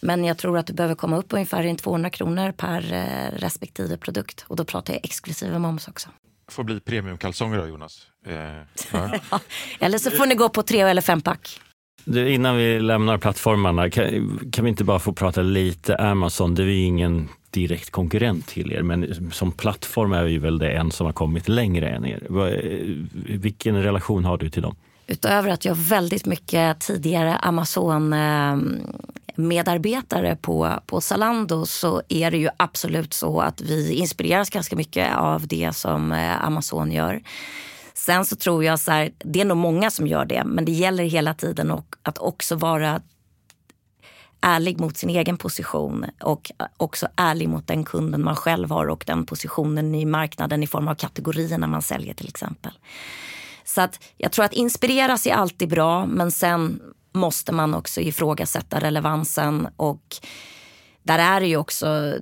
Men 0.00 0.24
jag 0.24 0.38
tror 0.38 0.58
att 0.58 0.66
du 0.66 0.72
behöver 0.72 0.94
komma 0.94 1.16
upp 1.16 1.32
ungefär 1.32 1.76
200 1.76 2.10
kronor 2.10 2.52
per 2.52 2.92
eh, 2.92 3.38
respektive 3.38 3.96
produkt 3.96 4.44
och 4.48 4.56
då 4.56 4.64
pratar 4.64 4.94
jag 4.94 5.04
exklusive 5.04 5.58
moms 5.58 5.88
också 5.88 6.08
får 6.48 6.64
bli 6.64 6.80
premiumkalsonger 6.80 7.58
då, 7.58 7.66
Jonas. 7.66 8.06
Eh, 8.26 8.34
ja. 8.92 9.10
eller 9.80 9.98
så 9.98 10.10
får 10.10 10.26
ni 10.26 10.34
gå 10.34 10.48
på 10.48 10.62
tre 10.62 10.80
eller 10.80 11.02
fempack. 11.02 11.60
Du, 12.04 12.30
innan 12.30 12.56
vi 12.56 12.80
lämnar 12.80 13.18
plattformarna, 13.18 13.90
kan, 13.90 14.38
kan, 14.52 14.64
vi 14.64 14.70
inte 14.70 14.84
bara 14.84 14.98
få 14.98 15.12
prata 15.12 15.42
lite 15.42 15.96
Amazon? 15.96 16.54
Det 16.54 16.62
är 16.62 16.66
ju 16.66 16.82
ingen 16.82 17.28
direkt 17.56 17.90
konkurrent 17.90 18.46
till 18.46 18.72
er, 18.72 18.82
men 18.82 19.30
som 19.32 19.52
plattform 19.52 20.12
är 20.12 20.24
vi 20.24 20.38
väl 20.38 20.58
det 20.58 20.70
en 20.70 20.90
som 20.90 21.06
har 21.06 21.12
kommit 21.12 21.48
längre 21.48 21.88
än 21.88 22.04
er. 22.04 22.22
Eh, 22.30 22.96
vilken 23.38 23.82
relation 23.82 24.24
har 24.24 24.38
du 24.38 24.50
till 24.50 24.62
dem? 24.62 24.76
Utöver 25.06 25.50
att 25.50 25.64
jag 25.64 25.74
har 25.74 25.82
väldigt 25.82 26.26
mycket 26.26 26.80
tidigare 26.80 27.36
Amazon-medarbetare 27.36 30.36
på, 30.36 30.80
på 30.86 31.00
Zalando 31.00 31.66
så 31.66 32.02
är 32.08 32.30
det 32.30 32.38
ju 32.38 32.48
absolut 32.56 33.14
så 33.14 33.40
att 33.40 33.60
vi 33.60 33.94
inspireras 33.94 34.50
ganska 34.50 34.76
mycket 34.76 35.16
av 35.16 35.46
det 35.46 35.76
som 35.76 36.12
eh, 36.12 36.44
Amazon 36.44 36.92
gör. 36.92 37.22
Sen 37.94 38.24
så 38.24 38.36
tror 38.36 38.64
jag 38.64 38.80
så 38.80 38.90
här, 38.90 39.10
det 39.18 39.40
är 39.40 39.44
nog 39.44 39.56
många 39.56 39.90
som 39.90 40.06
gör 40.06 40.24
det, 40.24 40.44
men 40.44 40.64
det 40.64 40.72
gäller 40.72 41.04
hela 41.04 41.34
tiden 41.34 41.70
och 41.70 41.94
att 42.02 42.18
också 42.18 42.56
vara 42.56 43.00
ärlig 44.46 44.80
mot 44.80 44.96
sin 44.96 45.10
egen 45.10 45.36
position 45.36 46.06
och 46.20 46.50
också 46.76 47.08
ärlig 47.16 47.48
mot 47.48 47.66
den 47.66 47.84
kunden 47.84 48.24
man 48.24 48.36
själv 48.36 48.70
har 48.70 48.86
och 48.86 49.04
den 49.06 49.26
positionen 49.26 49.94
i 49.94 50.04
marknaden 50.04 50.62
i 50.62 50.66
form 50.66 50.88
av 50.88 50.94
kategorierna 50.94 51.66
man 51.66 51.82
säljer 51.82 52.14
till 52.14 52.28
exempel. 52.28 52.72
Så 53.64 53.80
att 53.80 54.04
jag 54.16 54.32
tror 54.32 54.44
att 54.44 54.52
inspireras 54.52 55.26
är 55.26 55.34
alltid 55.34 55.68
bra 55.68 56.06
men 56.06 56.30
sen 56.30 56.80
måste 57.12 57.52
man 57.52 57.74
också 57.74 58.00
ifrågasätta 58.00 58.80
relevansen 58.80 59.68
och 59.76 60.16
där 61.02 61.18
är 61.18 61.40
det 61.40 61.46
ju 61.46 61.56
också 61.56 62.14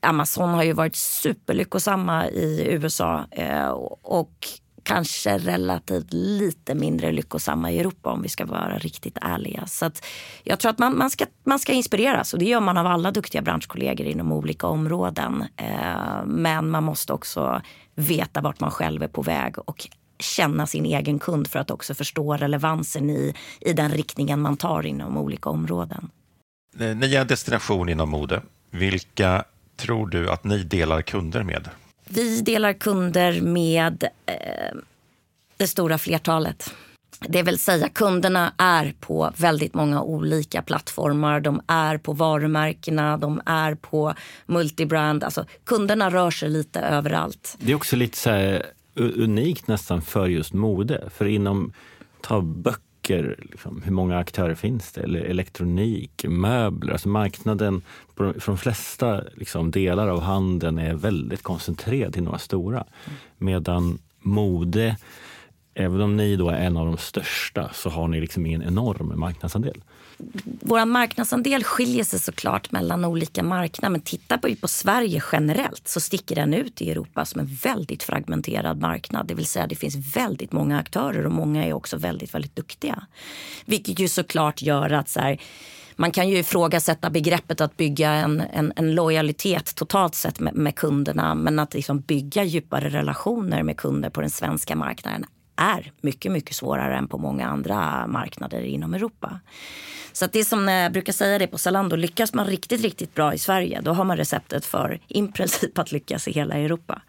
Amazon 0.00 0.48
har 0.48 0.62
ju 0.62 0.72
varit 0.72 0.96
superlyckosamma 0.96 2.28
i 2.28 2.66
USA 2.70 3.26
eh, 3.30 3.68
och 4.02 4.48
kanske 4.88 5.38
relativt 5.38 6.12
lite 6.12 6.74
mindre 6.74 7.12
lyckosamma 7.12 7.70
i 7.70 7.78
Europa 7.78 8.10
om 8.10 8.22
vi 8.22 8.28
ska 8.28 8.46
vara 8.46 8.78
riktigt 8.78 9.18
ärliga. 9.20 9.66
Så 9.66 9.90
jag 10.44 10.60
tror 10.60 10.70
att 10.70 10.78
man, 10.78 10.98
man, 10.98 11.10
ska, 11.10 11.26
man 11.44 11.58
ska 11.58 11.72
inspireras 11.72 12.32
och 12.32 12.38
det 12.38 12.44
gör 12.44 12.60
man 12.60 12.76
av 12.76 12.86
alla 12.86 13.10
duktiga 13.10 13.42
branschkollegor 13.42 14.06
inom 14.06 14.32
olika 14.32 14.66
områden. 14.66 15.44
Eh, 15.56 16.24
men 16.26 16.70
man 16.70 16.84
måste 16.84 17.12
också 17.12 17.62
veta 17.94 18.40
vart 18.40 18.60
man 18.60 18.70
själv 18.70 19.02
är 19.02 19.08
på 19.08 19.22
väg 19.22 19.58
och 19.58 19.88
känna 20.18 20.66
sin 20.66 20.84
egen 20.86 21.18
kund 21.18 21.46
för 21.46 21.58
att 21.58 21.70
också 21.70 21.94
förstå 21.94 22.36
relevansen 22.36 23.10
i, 23.10 23.34
i 23.60 23.72
den 23.72 23.90
riktningen 23.90 24.40
man 24.40 24.56
tar 24.56 24.86
inom 24.86 25.16
olika 25.16 25.50
områden. 25.50 26.10
Ni 26.74 27.14
är 27.14 27.20
en 27.20 27.26
destination 27.26 27.88
inom 27.88 28.10
mode. 28.10 28.42
Vilka 28.70 29.44
tror 29.76 30.06
du 30.06 30.30
att 30.30 30.44
ni 30.44 30.62
delar 30.62 31.02
kunder 31.02 31.42
med? 31.42 31.68
Vi 32.08 32.40
delar 32.40 32.72
kunder 32.72 33.40
med 33.40 34.04
eh, 34.26 34.78
det 35.56 35.66
stora 35.66 35.98
flertalet. 35.98 36.74
Det 37.20 37.42
vill 37.42 37.58
säga 37.58 37.88
kunderna 37.88 38.52
är 38.58 38.94
på 39.00 39.32
väldigt 39.36 39.74
många 39.74 40.02
olika 40.02 40.62
plattformar. 40.62 41.40
De 41.40 41.60
är 41.66 41.98
på 41.98 42.12
varumärkena, 42.12 43.16
de 43.16 43.40
är 43.46 43.74
på 43.74 44.14
multibrand. 44.46 45.24
Alltså, 45.24 45.44
kunderna 45.64 46.10
rör 46.10 46.30
sig 46.30 46.50
lite 46.50 46.80
överallt. 46.80 47.56
Det 47.58 47.72
är 47.72 47.76
också 47.76 47.96
lite 47.96 48.18
så 48.18 48.30
här 48.30 48.66
unikt 48.94 49.68
nästan 49.68 50.02
för 50.02 50.26
just 50.26 50.52
mode. 50.52 51.10
För 51.14 51.26
inom 51.26 51.72
ta 52.20 52.40
böcker, 52.40 52.87
liksom, 53.10 53.82
hur 53.82 53.92
många 53.92 54.18
aktörer 54.18 54.54
finns 54.54 54.92
det? 54.92 55.00
Eller 55.00 55.20
elektronik, 55.20 56.24
möbler. 56.28 56.92
Alltså 56.92 57.08
marknaden 57.08 57.82
på, 58.14 58.32
för 58.38 58.52
de 58.52 58.58
flesta 58.58 59.24
liksom, 59.34 59.70
delar 59.70 60.08
av 60.08 60.20
handeln 60.20 60.78
är 60.78 60.94
väldigt 60.94 61.42
koncentrerad 61.42 62.12
till 62.12 62.22
några 62.22 62.38
stora. 62.38 62.84
Medan 63.38 63.98
mode 64.20 64.96
även 65.74 66.00
om 66.00 66.16
ni 66.16 66.36
då 66.36 66.48
är 66.48 66.66
en 66.66 66.76
av 66.76 66.86
de 66.86 66.96
största 66.96 67.70
så 67.72 67.90
har 67.90 68.08
ni 68.08 68.20
liksom 68.20 68.46
ingen 68.46 68.62
enorm 68.62 69.20
marknadsandel. 69.20 69.82
Vår 70.44 70.84
marknadsandel 70.84 71.64
skiljer 71.64 72.04
sig 72.04 72.18
såklart 72.18 72.72
mellan 72.72 73.04
olika 73.04 73.42
marknader 73.42 73.90
men 73.92 74.00
tittar 74.00 74.40
vi 74.42 74.56
på 74.56 74.68
Sverige 74.68 75.22
generellt 75.32 75.88
så 75.88 76.00
sticker 76.00 76.34
den 76.34 76.54
ut 76.54 76.82
i 76.82 76.90
Europa 76.90 77.24
som 77.24 77.40
en 77.40 77.46
väldigt 77.46 78.02
fragmenterad 78.02 78.80
marknad. 78.80 79.26
Det 79.26 79.34
vill 79.34 79.46
säga 79.46 79.66
det 79.66 79.76
finns 79.76 80.16
väldigt 80.16 80.52
många 80.52 80.78
aktörer 80.78 81.26
och 81.26 81.32
många 81.32 81.66
är 81.66 81.72
också 81.72 81.96
väldigt, 81.96 82.34
väldigt 82.34 82.56
duktiga. 82.56 83.06
Vilket 83.64 83.98
ju 83.98 84.08
såklart 84.08 84.62
gör 84.62 84.90
att 84.90 85.08
så 85.08 85.20
här, 85.20 85.40
man 85.96 86.10
kan 86.10 86.28
ju 86.28 86.38
ifrågasätta 86.38 87.10
begreppet 87.10 87.60
att 87.60 87.76
bygga 87.76 88.10
en, 88.10 88.40
en, 88.40 88.72
en 88.76 88.94
lojalitet 88.94 89.74
totalt 89.74 90.14
sett 90.14 90.40
med, 90.40 90.54
med 90.54 90.74
kunderna 90.76 91.34
men 91.34 91.58
att 91.58 91.74
liksom 91.74 92.00
bygga 92.00 92.44
djupare 92.44 92.88
relationer 92.88 93.62
med 93.62 93.76
kunder 93.76 94.10
på 94.10 94.20
den 94.20 94.30
svenska 94.30 94.76
marknaden 94.76 95.24
är 95.58 95.92
mycket, 96.00 96.32
mycket 96.32 96.56
svårare 96.56 96.96
än 96.96 97.08
på 97.08 97.18
många 97.18 97.48
andra 97.48 98.06
marknader 98.06 98.60
inom 98.60 98.94
Europa. 98.94 99.40
Så 100.12 100.24
att 100.24 100.32
det 100.32 100.44
som 100.44 100.68
jag 100.68 100.92
brukar 100.92 101.12
säga 101.12 101.38
det 101.38 101.46
på 101.46 101.58
Zalando, 101.58 101.96
lyckas 101.96 102.34
man 102.34 102.46
riktigt, 102.46 102.82
riktigt 102.82 103.14
bra 103.14 103.34
i 103.34 103.38
Sverige 103.38 103.80
då 103.80 103.92
har 103.92 104.04
man 104.04 104.16
receptet 104.16 104.64
för 104.64 105.00
i 105.08 105.26
princip 105.26 105.78
att 105.78 105.92
lyckas 105.92 106.28
i 106.28 106.32
hela 106.32 106.54
Europa. 106.54 107.02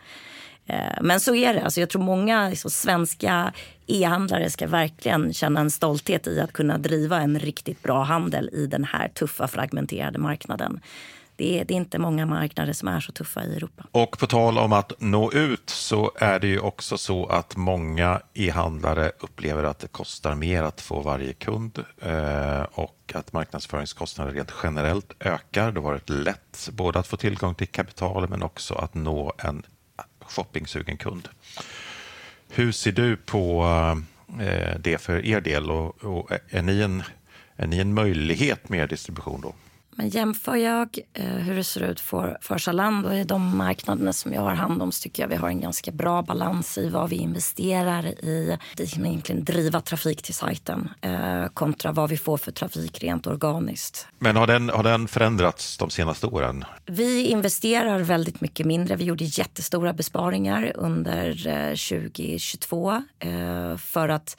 Eh, 0.66 1.02
men 1.02 1.20
så 1.20 1.36
är 1.36 1.54
det. 1.54 1.64
Alltså 1.64 1.80
jag 1.80 1.90
tror 1.90 2.02
många 2.02 2.50
liksom, 2.50 2.72
svenska 2.72 3.54
e-handlare 3.88 4.50
ska 4.50 4.68
verkligen 4.68 5.34
känna 5.34 5.60
en 5.60 5.72
stolthet 5.72 6.28
i 6.28 6.40
att 6.40 6.54
kunna 6.54 6.78
driva 6.78 7.22
en 7.22 7.40
riktigt 7.40 7.84
bra 7.84 8.04
handel 8.04 8.50
i 8.54 8.68
den 8.68 8.84
här 8.84 9.08
tuffa 9.08 9.48
fragmenterade 9.48 10.20
marknaden. 10.20 10.80
Det 11.40 11.60
är, 11.60 11.66
det 11.66 11.74
är, 11.74 11.76
inte 11.76 12.00
många 12.00 12.26
marknader 12.26 12.74
som 12.74 12.88
är 12.88 13.00
så 13.00 13.12
tuffa 13.12 13.44
i 13.44 13.56
Europa. 13.56 13.86
Och 13.92 14.20
på 14.20 14.28
tal 14.28 14.58
om 14.58 14.74
att 14.74 14.94
nå 15.00 15.32
ut 15.32 15.70
så 15.70 16.12
är 16.16 16.40
det 16.40 16.48
ju 16.48 16.60
också 16.60 16.98
så 16.98 17.26
att 17.26 17.56
många 17.56 18.22
e-handlare 18.34 19.12
upplever 19.20 19.64
att 19.64 19.80
det 19.80 19.88
kostar 19.88 20.36
mer 20.36 20.64
att 20.64 20.82
få 20.82 21.02
varje 21.02 21.34
kund 21.34 21.84
eh, 22.02 22.62
och 22.62 23.12
att 23.14 23.34
marknadsföringskostnader 23.34 24.32
rent 24.32 24.54
generellt 24.64 25.14
ökar. 25.20 25.72
Det 25.72 25.80
har 25.80 25.90
varit 25.92 26.10
lätt 26.10 26.70
både 26.72 27.00
att 27.00 27.08
få 27.08 27.18
tillgång 27.18 27.56
till 27.56 27.68
kapital 27.68 28.30
men 28.30 28.44
också 28.44 28.74
att 28.74 28.94
nå 28.94 29.34
en 29.38 29.64
shoppingsugen 30.22 30.98
kund. 30.98 31.30
Hur 32.50 32.72
ser 32.72 32.92
du 32.92 33.18
på 33.18 33.64
eh, 34.40 34.80
det 34.80 34.98
för 34.98 35.26
er 35.26 35.42
del 35.42 35.72
och, 35.72 36.04
och 36.04 36.32
är, 36.50 36.62
ni 36.62 36.82
en, 36.82 37.04
är 37.56 37.68
ni 37.68 37.80
en 37.80 37.94
möjlighet 37.94 38.70
med 38.70 38.90
distribution 38.90 39.42
då? 39.42 39.54
Men 40.00 40.10
jämför 40.10 40.56
jag 40.56 41.00
eh, 41.14 41.26
hur 41.26 41.56
det 41.56 41.64
ser 41.64 41.82
ut 41.82 42.00
för, 42.00 42.38
för 42.42 42.58
Zalando 42.58 43.14
i 43.14 43.24
de 43.24 43.58
marknaderna 43.58 44.14
som 44.14 44.34
jag 44.34 44.42
har 44.42 44.54
hand 44.54 44.82
om 44.82 44.92
så 44.92 45.02
tycker 45.02 45.24
jag 45.24 45.28
vi 45.28 45.36
har 45.36 45.48
en 45.48 45.62
ganska 45.62 45.92
bra 45.92 46.22
balans 46.22 46.78
i 46.78 46.90
vad 46.90 47.10
vi 47.10 47.16
investerar 47.16 48.06
i. 48.06 48.58
Det 48.76 48.84
är 48.84 49.06
egentligen 49.06 49.44
driva 49.44 49.82
trafik 49.82 50.22
till 50.22 50.34
sajten 50.34 50.90
eh, 51.02 51.46
kontra 51.54 51.92
vad 51.92 52.10
vi 52.10 52.18
får 52.18 52.38
för 52.38 52.52
trafik 52.52 53.04
rent 53.04 53.28
organiskt. 53.28 54.08
Men 54.20 54.36
har 54.36 54.48
den, 54.48 54.70
har 54.70 54.84
den 54.84 55.08
förändrats 55.08 55.78
de 55.78 55.90
senaste 55.90 56.28
åren? 56.28 56.66
Vi 56.86 57.28
investerar 57.28 58.00
väldigt 58.00 58.42
mycket 58.42 58.66
mindre. 58.66 58.96
Vi 58.96 59.04
gjorde 59.04 59.24
jättestora 59.24 59.94
besparingar 59.94 60.72
under 60.76 61.48
eh, 61.48 61.70
2022 61.70 63.04
eh, 63.20 63.78
för 63.78 64.10
att 64.10 64.38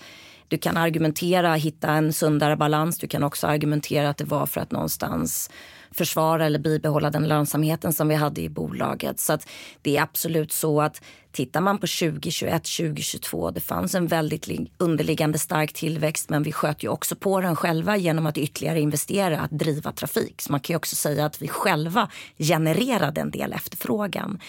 du 0.50 0.58
kan 0.58 0.76
argumentera, 0.76 1.54
hitta 1.54 1.88
en 1.90 2.12
sundare 2.12 2.56
balans. 2.56 2.98
Du 2.98 3.08
kan 3.08 3.22
också 3.22 3.46
argumentera 3.46 4.08
att 4.08 4.16
det 4.16 4.24
var 4.24 4.46
för 4.46 4.60
att 4.60 4.70
någonstans 4.70 5.50
försvara 5.90 6.46
eller 6.46 6.58
bibehålla 6.58 7.10
den 7.10 7.28
lönsamheten 7.28 7.92
som 7.92 8.08
vi 8.08 8.14
hade 8.14 8.40
i 8.40 8.48
bolaget. 8.48 9.20
Så 9.20 9.32
att 9.32 9.48
det 9.82 9.96
är 9.96 10.02
absolut 10.02 10.52
så 10.52 10.80
att 10.80 11.02
tittar 11.32 11.60
man 11.60 11.78
på 11.78 11.86
2021, 11.86 12.52
2022, 12.52 13.50
det 13.50 13.60
fanns 13.60 13.94
en 13.94 14.06
väldigt 14.06 14.48
underliggande 14.78 15.38
stark 15.38 15.72
tillväxt 15.72 16.30
men 16.30 16.42
vi 16.42 16.52
sköt 16.52 16.84
ju 16.84 16.88
också 16.88 17.16
på 17.16 17.40
den 17.40 17.56
själva 17.56 17.96
genom 17.96 18.26
att 18.26 18.38
ytterligare 18.38 18.80
investera, 18.80 19.40
att 19.40 19.50
driva 19.50 19.92
trafik. 19.92 20.42
Så 20.42 20.52
man 20.52 20.60
kan 20.60 20.74
ju 20.74 20.76
också 20.76 20.96
säga 20.96 21.26
att 21.26 21.42
vi 21.42 21.48
själva 21.48 22.08
genererade 22.38 23.20
en 23.20 23.30
del 23.30 23.52
efterfrågan. 23.52 24.40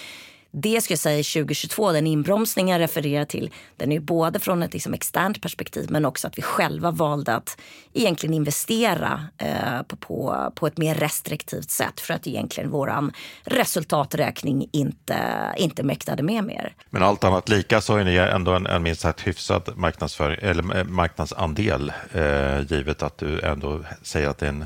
Det 0.54 0.82
ska 0.82 0.92
jag 0.92 1.00
säga 1.00 1.24
2022, 1.24 1.92
den 1.92 2.08
inbromsning 2.08 2.70
jag 2.70 2.80
refererar 2.80 3.26
till, 3.26 3.52
den 3.78 3.92
är 3.92 4.00
både 4.00 4.40
från 4.40 4.64
ett 4.64 4.74
liksom 4.74 4.94
externt 4.94 5.42
perspektiv 5.42 5.92
men 5.92 6.06
också 6.06 6.28
att 6.28 6.38
vi 6.38 6.42
själva 6.42 6.92
valde 6.92 7.36
att 7.36 7.58
egentligen 7.94 8.34
investera 8.34 9.26
eh, 9.38 9.82
på, 9.88 9.96
på, 9.96 10.52
på 10.56 10.68
ett 10.68 10.78
mer 10.78 10.96
restriktivt 10.96 11.72
sätt 11.72 12.00
för 12.00 12.14
att 12.14 12.28
egentligen 12.28 12.70
våran 12.70 13.12
resultaträkning 13.44 14.70
inte, 14.72 15.18
inte 15.58 15.84
mäktade 15.84 16.24
med 16.24 16.44
mer. 16.44 16.74
Men 16.90 17.04
allt 17.04 17.24
annat 17.24 17.50
lika 17.50 17.82
så 17.82 17.98
är 17.98 18.04
ni 18.04 18.16
ändå 18.16 18.52
en, 18.52 18.68
en 18.68 18.84
minst 18.84 19.02
sagt 19.02 19.28
hyfsad 19.28 19.70
marknadsför, 19.76 20.30
eller 20.30 20.78
eh, 20.78 20.84
marknadsandel 20.84 21.94
eh, 22.14 22.72
givet 22.72 23.04
att 23.04 23.18
du 23.18 23.42
ändå 23.42 23.80
säger 24.02 24.28
att 24.28 24.38
det 24.38 24.46
är 24.46 24.50
en, 24.50 24.66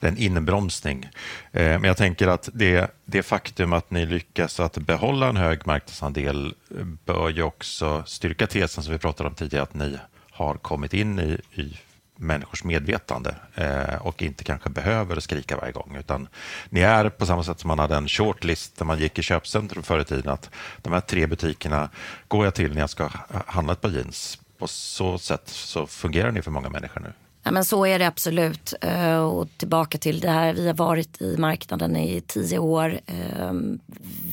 det 0.00 0.06
är 0.06 0.10
en 0.10 0.18
inbromsning. 0.18 1.08
Eh, 1.56 1.78
men 1.80 1.84
jag 1.84 1.96
tänker 1.96 2.28
att 2.28 2.48
det, 2.52 2.90
det 3.04 3.22
faktum 3.22 3.72
att 3.72 3.90
ni 3.90 4.06
lyckas 4.06 4.60
att 4.60 4.78
behålla 4.78 5.28
en 5.28 5.36
hög 5.36 5.66
marknadsandel 5.66 6.54
eh, 6.78 6.84
bör 6.84 7.28
ju 7.28 7.42
också 7.42 8.02
styrka 8.06 8.46
tesen 8.46 8.84
som 8.84 8.92
vi 8.92 8.98
pratade 8.98 9.28
om 9.28 9.34
tidigare, 9.34 9.62
att 9.62 9.74
ni 9.74 9.98
har 10.30 10.54
kommit 10.54 10.94
in 10.94 11.18
i, 11.18 11.60
i 11.62 11.78
människors 12.16 12.64
medvetande 12.64 13.34
eh, 13.54 13.94
och 14.06 14.22
inte 14.22 14.44
kanske 14.44 14.70
behöver 14.70 15.20
skrika 15.20 15.56
varje 15.56 15.72
gång. 15.72 15.96
Utan 15.98 16.28
ni 16.68 16.80
är 16.80 17.08
på 17.08 17.26
samma 17.26 17.44
sätt 17.44 17.60
som 17.60 17.68
man 17.68 17.78
hade 17.78 17.96
en 17.96 18.08
shortlist 18.08 18.80
när 18.80 18.84
man 18.84 18.98
gick 18.98 19.18
i 19.18 19.22
köpcentrum 19.22 19.82
förr 19.82 20.00
i 20.00 20.04
tiden, 20.04 20.32
att 20.32 20.50
de 20.82 20.92
här 20.92 21.00
tre 21.00 21.26
butikerna 21.26 21.90
går 22.28 22.44
jag 22.44 22.54
till 22.54 22.72
när 22.72 22.80
jag 22.80 22.90
ska 22.90 23.10
handla 23.46 23.72
ett 23.72 23.80
par 23.80 23.90
jeans. 23.90 24.38
På 24.58 24.68
så 24.68 25.18
sätt 25.18 25.48
så 25.48 25.86
fungerar 25.86 26.30
ni 26.30 26.42
för 26.42 26.50
många 26.50 26.68
människor 26.68 27.00
nu. 27.00 27.12
Ja, 27.46 27.52
men 27.52 27.64
så 27.64 27.86
är 27.86 27.98
det 27.98 28.06
absolut. 28.06 28.74
Eh, 28.80 29.18
och 29.18 29.48
tillbaka 29.56 29.98
till 29.98 30.20
det 30.20 30.30
här, 30.30 30.54
vi 30.54 30.66
har 30.66 30.74
varit 30.74 31.22
i 31.22 31.36
marknaden 31.36 31.96
i 31.96 32.20
tio 32.20 32.58
år. 32.58 33.00
Ehm, 33.06 33.78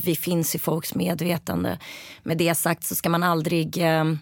vi 0.04 0.16
finns 0.16 0.56
i 0.56 0.60
folks 0.60 0.96
medvetande. 0.96 1.78
Med 2.24 2.38
det 2.38 2.56
sagt 2.56 2.84
så 2.84 2.96
ska 2.96 3.10
man 3.10 3.24
aldrig 3.24 3.78
ehm, 3.78 4.20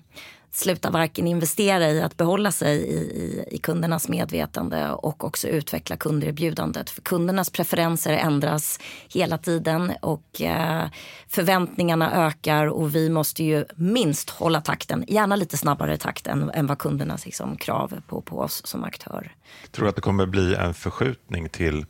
slutar 0.51 0.81
sluta 0.81 0.91
varken 0.91 1.27
investera 1.27 1.89
i 1.89 2.01
att 2.01 2.17
behålla 2.17 2.51
sig 2.51 2.77
i, 2.77 2.97
i, 2.97 3.45
i, 3.51 3.57
kundernas 3.57 4.09
medvetande 4.09 4.91
och 4.91 5.23
också 5.23 5.47
utveckla 5.47 5.97
kunderbjudandet. 5.97 6.89
För 6.89 7.01
kundernas 7.01 7.49
preferenser 7.49 8.13
ändras 8.13 8.79
hela 9.09 9.37
tiden 9.37 9.91
och 10.01 10.41
eh, 10.41 10.85
förväntningarna 11.27 12.27
ökar 12.27 12.67
och 12.67 12.95
vi 12.95 13.09
måste 13.09 13.43
ju 13.43 13.65
minst 13.75 14.29
hålla 14.29 14.61
takten, 14.61 15.05
gärna 15.07 15.35
lite 15.35 15.57
snabbare 15.57 15.97
takt 15.97 16.27
än, 16.27 16.49
än 16.49 16.67
vad 16.67 16.77
kundernas 16.77 17.25
liksom, 17.25 17.57
krav 17.57 18.01
på, 18.07 18.21
på 18.21 18.39
oss 18.39 18.61
som 18.65 18.83
aktör. 18.83 19.31
Tror 19.71 19.85
du 19.85 19.89
att 19.89 19.95
det 19.95 20.01
kommer 20.01 20.25
bli 20.25 20.55
en 20.55 20.73
förskjutning 20.73 21.49
till 21.49 21.85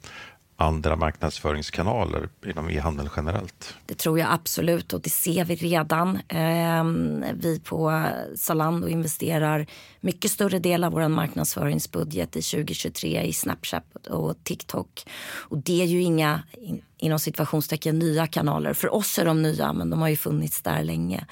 andra 0.61 0.95
marknadsföringskanaler 0.95 2.29
inom 2.45 2.69
e-handeln 2.69 3.09
generellt? 3.15 3.75
Det 3.85 3.93
tror 3.97 4.19
jag 4.19 4.27
absolut 4.31 4.93
och 4.93 5.01
det 5.01 5.09
ser 5.09 5.45
vi 5.45 5.55
redan. 5.55 6.19
Ehm, 6.27 7.25
vi 7.33 7.59
på 7.59 8.03
Zalando 8.35 8.87
investerar 8.87 9.67
mycket 9.99 10.31
större 10.31 10.59
del 10.59 10.83
av 10.83 10.91
vår 10.91 11.07
marknadsföringsbudget 11.07 12.35
i 12.35 12.41
2023 12.41 13.21
i 13.21 13.33
Snapchat 13.33 14.07
och 14.07 14.43
TikTok. 14.43 15.03
Och 15.49 15.57
det 15.57 15.81
är 15.81 15.85
ju 15.85 16.01
inga 16.01 16.43
inom 17.01 17.19
situationstecken 17.19 17.99
nya 17.99 18.27
kanaler. 18.27 18.73
För 18.73 18.93
oss 18.93 19.19
är 19.19 19.25
de 19.25 19.41
nya, 19.41 19.73
men 19.73 19.89
de 19.89 20.01
har 20.01 20.09
ju 20.09 20.15
funnits 20.15 20.61
där 20.61 20.83
länge. 20.83 21.25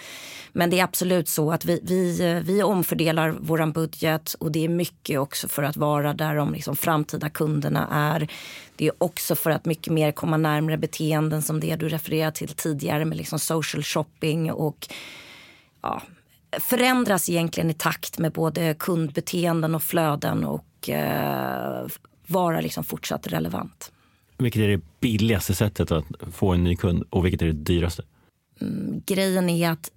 Men 0.52 0.70
det 0.70 0.80
är 0.80 0.84
absolut 0.84 1.28
så 1.28 1.52
att 1.52 1.66
vi, 1.66 1.80
vi, 1.84 2.42
vi 2.46 2.64
omfördelar 2.64 3.36
vår 3.40 3.72
budget 3.72 4.34
och 4.34 4.52
det 4.52 4.66
är 4.66 4.70
mycket 4.70 5.20
också 5.20 5.48
för 5.48 5.64
att 5.64 5.78
vara 5.78 6.14
där 6.14 6.36
de 6.36 6.54
liksom 6.54 6.76
framtida 6.76 7.30
kunderna 7.30 7.88
är. 7.92 8.28
Det 8.76 8.88
är 8.88 8.94
också 8.98 9.36
för 9.36 9.52
att 9.52 9.66
mycket 9.66 9.94
mer 9.94 10.12
komma 10.12 10.38
närmare 10.38 10.78
beteenden 10.78 11.42
som 11.42 11.60
det 11.60 11.76
du 11.76 11.90
refererade 11.90 12.36
till 12.36 12.50
tidigare 12.50 13.06
med 13.06 13.18
liksom 13.18 13.40
social 13.40 13.84
shopping 13.84 14.52
och 14.52 14.88
ja, 15.82 16.02
förändras 16.52 17.30
egentligen 17.30 17.70
i 17.70 17.74
takt 17.74 18.18
med 18.18 18.32
både 18.32 18.76
kundbeteenden 18.80 19.76
och 19.76 19.84
flöden 19.84 20.44
och 20.44 20.90
eh, 20.90 21.88
vara 22.28 22.62
liksom 22.62 22.84
fortsatt 22.84 23.28
relevant. 23.28 23.92
Vilket 24.40 24.62
är 24.62 24.68
det 24.68 24.82
billigaste 25.00 25.56
sättet 25.56 25.92
att 25.92 26.06
få 26.32 26.54
en 26.54 26.64
ny 26.64 26.76
kund 26.76 27.04
och 27.10 27.26
vilket 27.26 27.42
är 27.42 27.46
det 27.46 27.54
dyraste? 27.54 28.04
Mm, 28.62 29.02
grejen 29.06 29.50
är 29.50 29.70
att 29.70 29.92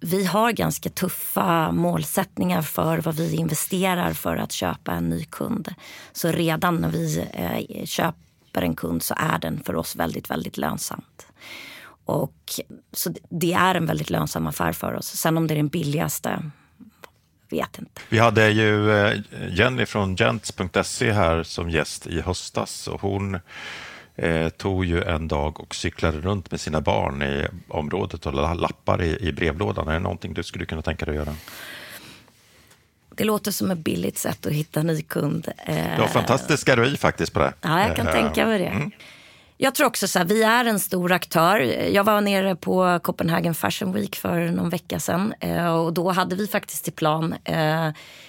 vi 0.00 0.24
har 0.24 0.52
ganska 0.52 0.88
tuffa 0.88 1.72
målsättningar 1.72 2.62
för 2.62 2.98
vad 2.98 3.14
vi 3.14 3.36
investerar 3.36 4.12
för 4.12 4.36
att 4.36 4.52
köpa 4.52 4.92
en 4.92 5.08
ny 5.08 5.24
kund. 5.24 5.74
Så 6.12 6.32
redan 6.32 6.76
när 6.76 6.88
vi 6.88 7.26
eh, 7.32 7.84
köper 7.84 8.62
en 8.62 8.76
kund 8.76 9.02
så 9.02 9.14
är 9.18 9.38
den 9.38 9.62
för 9.64 9.76
oss 9.76 9.96
väldigt, 9.96 10.30
väldigt 10.30 10.56
lönsamt. 10.56 11.26
Och, 12.04 12.60
så 12.92 13.14
det 13.30 13.52
är 13.52 13.74
en 13.74 13.86
väldigt 13.86 14.10
lönsam 14.10 14.46
affär 14.46 14.72
för 14.72 14.94
oss. 14.94 15.06
Sen 15.06 15.36
om 15.36 15.46
det 15.46 15.54
är 15.54 15.56
den 15.56 15.68
billigaste, 15.68 16.50
vet 17.50 17.78
inte. 17.78 18.00
Vi 18.08 18.18
hade 18.18 18.50
ju 18.50 18.92
eh, 18.92 19.20
Jenny 19.50 19.86
från 19.86 20.16
Gents.se 20.16 21.12
här 21.12 21.42
som 21.42 21.70
gäst 21.70 22.06
i 22.06 22.20
höstas 22.20 22.88
och 22.88 23.00
hon 23.00 23.38
eh, 24.18 24.48
tog 24.48 24.84
ju 24.84 25.02
en 25.02 25.28
dag 25.28 25.60
och 25.60 25.74
cyklade 25.74 26.20
runt 26.20 26.50
med 26.50 26.60
sina 26.60 26.80
barn 26.80 27.22
i 27.22 27.46
området 27.68 28.26
och 28.26 28.56
lappar 28.56 29.02
i, 29.02 29.28
i 29.28 29.32
brevlådan. 29.32 29.88
Är 29.88 29.92
det 29.92 29.98
någonting 29.98 30.34
du 30.34 30.42
skulle 30.42 30.66
kunna 30.66 30.82
tänka 30.82 31.04
dig 31.04 31.18
att 31.18 31.26
göra? 31.26 31.36
Det 33.14 33.24
låter 33.24 33.50
som 33.50 33.70
ett 33.70 33.78
billigt 33.78 34.18
sätt 34.18 34.46
att 34.46 34.52
hitta 34.52 34.82
ny 34.82 35.02
kund. 35.02 35.48
Du 35.66 36.02
har 36.02 36.08
fantastisk 36.08 36.68
ROI 36.68 36.96
faktiskt 36.96 37.32
på 37.32 37.38
det. 37.38 37.52
Ja, 37.60 37.86
jag 37.86 37.96
kan 37.96 38.06
tänka 38.06 38.46
mig 38.46 38.58
det. 38.58 38.66
Mm. 38.66 38.90
Jag 39.60 39.74
tror 39.74 39.86
också 39.86 40.08
så 40.08 40.18
här, 40.18 40.26
vi 40.26 40.42
är 40.42 40.64
en 40.64 40.80
stor 40.80 41.12
aktör. 41.12 41.58
Jag 41.92 42.04
var 42.04 42.20
nere 42.20 42.56
på 42.56 43.00
Copenhagen 43.02 43.54
Fashion 43.54 43.92
Week 43.92 44.16
för 44.16 44.50
någon 44.50 44.70
vecka 44.70 45.00
sedan 45.00 45.34
eh, 45.40 45.74
och 45.74 45.92
då 45.92 46.10
hade 46.10 46.36
vi 46.36 46.46
faktiskt 46.46 46.88
i 46.88 46.90
plan 46.90 47.34
eh, 47.44 47.88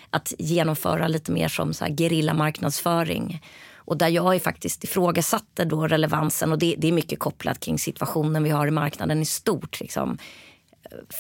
att 0.10 0.34
genomföra 0.40 1.08
lite 1.08 1.32
mer 1.32 1.48
som 1.48 1.74
så 1.74 1.86
här 1.86 1.96
gerillamarknadsföring. 1.98 3.42
Och 3.90 3.98
där 3.98 4.08
jag 4.08 4.36
är 4.36 4.40
faktiskt 4.40 4.84
ifrågasatte 4.84 5.66
då 5.66 5.88
relevansen 5.88 6.52
och 6.52 6.60
det, 6.60 6.76
det, 6.78 6.88
är 6.88 6.92
mycket 6.92 7.20
kopplat 7.20 7.60
kring 7.60 7.80
situationen 7.80 8.44
vi 8.44 8.50
har 8.50 8.68
i 8.68 8.72
marknaden 8.72 9.22
i 9.22 9.26
stort. 9.26 9.80
Liksom 9.80 10.18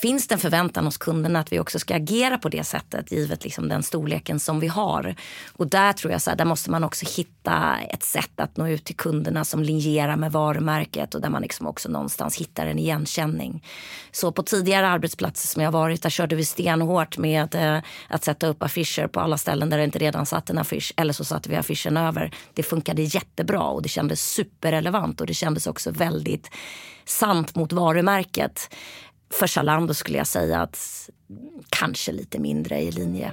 finns 0.01 0.27
det 0.27 0.35
en 0.35 0.39
förväntan 0.39 0.85
hos 0.85 0.97
kunderna 0.97 1.39
att 1.39 1.51
vi 1.51 1.59
också 1.59 1.79
ska 1.79 1.95
agera 1.95 2.37
på 2.37 2.49
det 2.49 2.63
sättet 2.63 3.11
givet 3.11 3.43
liksom 3.43 3.69
den 3.69 3.83
storleken 3.83 4.39
som 4.39 4.59
vi 4.59 4.67
har. 4.67 5.15
Och 5.53 5.67
där 5.67 5.93
tror 5.93 6.11
jag 6.11 6.21
så 6.21 6.29
här, 6.29 6.37
där 6.37 6.45
måste 6.45 6.71
man 6.71 6.83
också 6.83 7.05
hitta 7.17 7.77
ett 7.89 8.03
sätt 8.03 8.39
att 8.39 8.57
nå 8.57 8.67
ut 8.67 8.85
till 8.85 8.95
kunderna 8.95 9.45
som 9.45 9.63
linjerar 9.63 10.15
med 10.15 10.31
varumärket 10.31 11.15
och 11.15 11.21
där 11.21 11.29
man 11.29 11.41
liksom 11.41 11.67
också 11.67 11.89
någonstans 11.89 12.37
hittar 12.37 12.67
en 12.67 12.79
igenkänning. 12.79 13.63
Så 14.11 14.31
på 14.31 14.43
tidigare 14.43 14.87
arbetsplatser 14.87 15.47
som 15.47 15.61
jag 15.61 15.71
varit 15.71 16.03
där 16.03 16.09
körde 16.09 16.35
vi 16.35 16.45
stenhårt 16.45 17.17
med 17.17 17.55
eh, 17.55 17.83
att 18.07 18.23
sätta 18.23 18.47
upp 18.47 18.63
affischer 18.63 19.07
på 19.07 19.19
alla 19.19 19.37
ställen 19.37 19.69
där 19.69 19.77
det 19.77 19.83
inte 19.83 19.99
redan 19.99 20.25
satt 20.25 20.49
en 20.49 20.57
affisch 20.57 20.93
eller 20.97 21.13
så 21.13 21.23
satte 21.23 21.49
vi 21.49 21.55
affischen 21.55 21.97
över. 21.97 22.31
Det 22.53 22.63
funkade 22.63 23.01
jättebra 23.01 23.63
och 23.63 23.81
det 23.81 23.89
kändes 23.89 24.33
superrelevant 24.33 25.21
och 25.21 25.27
det 25.27 25.33
kändes 25.33 25.67
också 25.67 25.91
väldigt 25.91 26.49
sant 27.05 27.55
mot 27.55 27.73
varumärket 27.73 28.69
för 29.33 29.47
Zalando 29.47 29.93
skulle 29.93 30.17
jag 30.17 30.27
säga 30.27 30.61
att 30.61 31.09
kanske 31.69 32.11
lite 32.11 32.39
mindre 32.39 32.81
i 32.81 32.91
linje. 32.91 33.31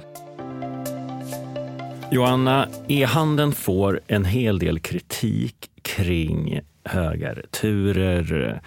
Joanna, 2.11 2.67
e-handeln 2.87 3.51
får 3.51 4.01
en 4.07 4.25
hel 4.25 4.59
del 4.59 4.79
kritik 4.79 5.71
kring 5.81 6.61
höga 6.83 7.33
returer, 7.33 8.61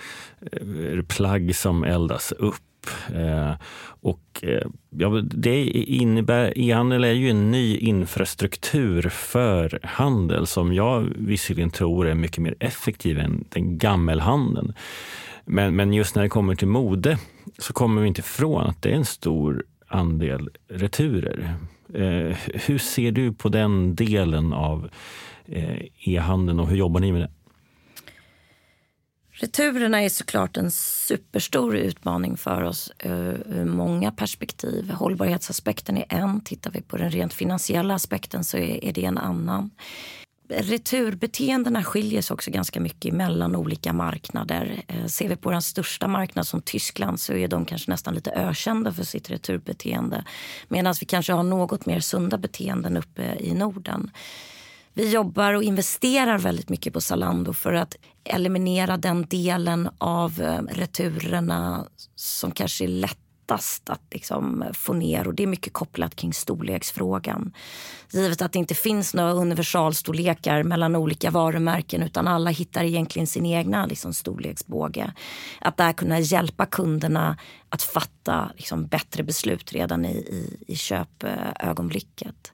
eh, 0.52 1.02
plagg 1.02 1.56
som 1.56 1.84
eldas 1.84 2.32
upp. 2.32 2.86
Eh, 3.14 3.52
och 4.00 4.40
eh, 4.42 4.66
ja, 4.90 5.20
det 5.24 5.64
innebär, 5.70 6.58
e-handel 6.58 7.04
är 7.04 7.12
ju 7.12 7.30
en 7.30 7.50
ny 7.50 7.76
infrastruktur 7.76 9.08
för 9.08 9.80
handel 9.82 10.46
som 10.46 10.74
jag 10.74 11.12
visserligen 11.16 11.70
tror 11.70 12.06
är 12.06 12.14
mycket 12.14 12.38
mer 12.38 12.54
effektiv 12.60 13.18
än 13.18 13.44
den 13.48 13.78
gammelhandeln. 13.78 14.74
Men, 15.52 15.76
men 15.76 15.92
just 15.92 16.14
när 16.14 16.22
det 16.22 16.28
kommer 16.28 16.54
till 16.54 16.68
mode 16.68 17.18
så 17.58 17.72
kommer 17.72 18.02
vi 18.02 18.08
inte 18.08 18.20
ifrån 18.20 18.66
att 18.66 18.82
det 18.82 18.90
är 18.90 18.94
en 18.94 19.04
stor 19.04 19.64
andel 19.86 20.48
returer. 20.68 21.54
Eh, 21.94 22.36
hur 22.66 22.78
ser 22.78 23.12
du 23.12 23.32
på 23.32 23.48
den 23.48 23.94
delen 23.94 24.52
av 24.52 24.90
eh, 25.46 26.08
e-handeln 26.08 26.60
och 26.60 26.68
hur 26.68 26.76
jobbar 26.76 27.00
ni 27.00 27.12
med 27.12 27.20
det? 27.20 27.30
Returerna 29.32 30.02
är 30.02 30.08
såklart 30.08 30.56
en 30.56 30.70
superstor 30.70 31.76
utmaning 31.76 32.36
för 32.36 32.62
oss 32.62 32.92
eh, 32.98 33.34
ur 33.46 33.64
många 33.64 34.12
perspektiv. 34.12 34.90
Hållbarhetsaspekten 34.90 35.96
är 35.96 36.04
en. 36.08 36.40
Tittar 36.40 36.70
vi 36.70 36.82
på 36.82 36.96
den 36.96 37.10
rent 37.10 37.34
finansiella 37.34 37.94
aspekten 37.94 38.44
så 38.44 38.56
är 38.56 38.92
det 38.92 39.04
en 39.04 39.18
annan 39.18 39.70
returbeteendena 40.50 41.84
skiljer 41.84 42.22
sig 42.22 42.34
också 42.34 42.50
ganska 42.50 42.80
mycket 42.80 43.14
mellan 43.14 43.56
olika 43.56 43.92
marknader. 43.92 44.82
Eh, 44.88 45.06
ser 45.06 45.28
vi 45.28 45.36
på 45.36 45.50
den 45.50 45.62
största 45.62 46.08
marknaden 46.08 46.44
som 46.44 46.62
Tyskland 46.62 47.20
så 47.20 47.32
är 47.32 47.48
de 47.48 47.64
kanske 47.64 47.90
nästan 47.90 48.14
lite 48.14 48.30
ökända 48.30 48.92
för 48.92 49.04
sitt 49.04 49.30
returbeteende. 49.30 50.24
Medan 50.68 50.94
vi 51.00 51.06
kanske 51.06 51.32
har 51.32 51.42
något 51.42 51.86
mer 51.86 52.00
sunda 52.00 52.38
beteenden 52.38 52.96
uppe 52.96 53.36
i 53.40 53.54
Norden. 53.54 54.10
Vi 54.94 55.10
jobbar 55.10 55.54
och 55.54 55.62
investerar 55.62 56.38
väldigt 56.38 56.68
mycket 56.68 56.92
på 56.92 57.00
Zalando 57.00 57.52
för 57.52 57.72
att 57.72 57.96
eliminera 58.24 58.96
den 58.96 59.26
delen 59.26 59.88
av 59.98 60.40
eh, 60.42 60.62
returerna 60.62 61.86
som 62.14 62.50
kanske 62.50 62.84
är 62.84 62.88
lätt 62.88 63.18
lättast 63.50 63.90
att 63.90 64.02
liksom 64.10 64.64
få 64.72 64.92
ner 64.92 65.26
och 65.26 65.34
det 65.34 65.42
är 65.42 65.46
mycket 65.46 65.72
kopplat 65.72 66.16
kring 66.16 66.32
storleksfrågan. 66.32 67.52
Givet 68.12 68.42
att 68.42 68.52
det 68.52 68.58
inte 68.58 68.74
finns 68.74 69.14
några 69.14 69.32
universalstorlekar 69.32 70.62
mellan 70.62 70.96
olika 70.96 71.30
varumärken 71.30 72.02
utan 72.02 72.28
alla 72.28 72.50
hittar 72.50 72.84
egentligen 72.84 73.26
sin 73.26 73.46
egna 73.46 73.86
liksom, 73.86 74.14
storleksbåge. 74.14 75.12
Att 75.60 75.76
där 75.76 75.92
kunna 75.92 76.18
hjälpa 76.18 76.66
kunderna 76.66 77.36
att 77.68 77.82
fatta 77.82 78.50
liksom, 78.56 78.86
bättre 78.86 79.22
beslut 79.22 79.72
redan 79.72 80.04
i, 80.04 80.16
i, 80.16 80.64
i 80.66 80.76
köpögonblicket. 80.76 82.52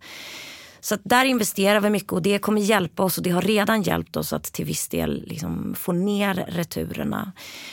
Så 0.80 0.97
där 1.05 1.24
investerar 1.24 1.80
vi 1.80 1.90
mycket 1.90 2.12
och 2.12 2.22
det 2.22 2.38
kommer 2.38 2.61
hjälpa 2.61 3.03
oss 3.03 3.18
och 3.18 3.24
det 3.24 3.30
har 3.30 3.42
redan 3.42 3.82
hjälpt 3.82 4.16
oss 4.16 4.32
att 4.32 4.44
till 4.44 4.64
viss 4.64 4.88
del 4.88 5.24
liksom 5.26 5.74
få 5.74 5.92
ner 5.92 6.47
returerna. 6.49 7.32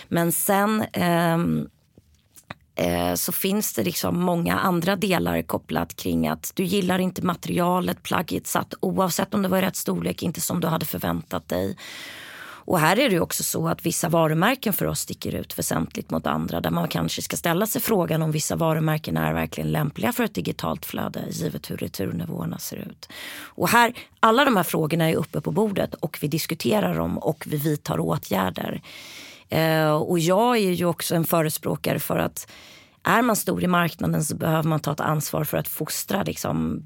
Men 0.10 0.32
sen 0.32 0.82
eh, 0.82 1.38
Eh, 2.76 3.14
så 3.14 3.32
finns 3.32 3.74
det 3.74 3.84
liksom 3.84 4.20
många 4.20 4.60
andra 4.60 4.96
delar 4.96 5.42
kopplat 5.42 5.96
kring 5.96 6.28
att 6.28 6.52
du 6.56 6.64
gillar 6.64 7.00
inte 7.00 7.22
materialet 7.22 8.04
plagget 8.04 8.48
satt 8.48 8.74
oavsett 8.80 9.34
om 9.34 9.42
det 9.42 9.48
var 9.48 9.62
rätt 9.62 9.76
storlek, 9.76 10.24
inte 10.24 10.42
som 10.42 10.60
du 10.60 10.68
hade 10.68 10.86
förväntat 10.86 11.50
dig. 11.50 11.78
Och 12.66 12.80
här 12.80 13.00
är 13.00 13.10
det 13.10 13.20
också 13.20 13.44
så 13.44 13.68
att 13.68 13.86
vissa 13.86 14.10
varumärken 14.10 14.74
för 14.74 14.86
oss 14.86 15.00
sticker 15.00 15.36
ut 15.36 15.60
väsentligt 15.60 16.10
mot 16.10 16.28
andra 16.28 16.62
där 16.62 16.72
man 16.72 16.88
kanske 16.88 17.22
ska 17.22 17.38
ställa 17.38 17.68
sig 17.68 17.82
frågan 17.82 18.22
om 18.22 18.32
vissa 18.32 18.56
varumärken 18.56 19.18
är 19.18 19.34
verkligen 19.34 19.72
lämpliga 19.72 20.14
för 20.14 20.24
ett 20.24 20.36
digitalt 20.36 20.86
flöde 20.86 21.26
givet 21.30 21.72
hur 21.72 21.78
returnivåerna 21.78 22.60
ser 22.60 22.78
ut. 22.78 23.10
Och 23.46 23.70
här, 23.70 23.94
alla 24.20 24.46
de 24.46 24.56
här 24.56 24.64
frågorna 24.64 25.10
är 25.10 25.16
uppe 25.16 25.42
på 25.42 25.52
bordet 25.52 25.94
och 25.94 26.18
vi 26.22 26.28
diskuterar 26.28 26.96
dem 26.96 27.18
och 27.18 27.44
vi 27.48 27.58
vidtar 27.58 28.00
åtgärder. 28.00 28.82
Eh, 29.50 29.94
och 29.94 30.20
jag 30.20 30.58
är 30.58 30.72
ju 30.72 30.86
också 30.86 31.16
en 31.16 31.26
förespråkare 31.26 32.00
för 32.00 32.20
att 32.20 32.48
är 33.04 33.22
man 33.22 33.36
stor 33.36 33.64
i 33.64 33.68
marknaden 33.68 34.24
så 34.24 34.36
behöver 34.36 34.70
man 34.70 34.80
ta 34.80 34.92
ett 34.92 35.00
ansvar 35.00 35.44
för 35.44 35.58
att 35.58 35.68
fostra 35.68 36.24
liksom, 36.24 36.84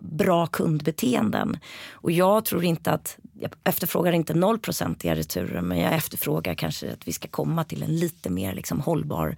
bra 0.00 0.46
kundbeteenden. 0.46 1.58
Och 1.92 2.10
jag 2.10 2.44
tror 2.44 2.64
inte 2.64 2.90
att, 2.90 3.18
jag 3.40 3.50
efterfrågar 3.64 4.12
inte 4.12 4.34
nollprocentiga 4.34 5.14
returer 5.14 5.60
men 5.60 5.78
jag 5.78 5.92
efterfrågar 5.92 6.54
kanske 6.54 6.92
att 6.92 7.08
vi 7.08 7.12
ska 7.12 7.28
komma 7.28 7.64
till 7.64 7.82
en 7.82 7.96
lite 7.96 8.30
mer 8.30 8.54
liksom, 8.54 8.80
hållbar 8.80 9.36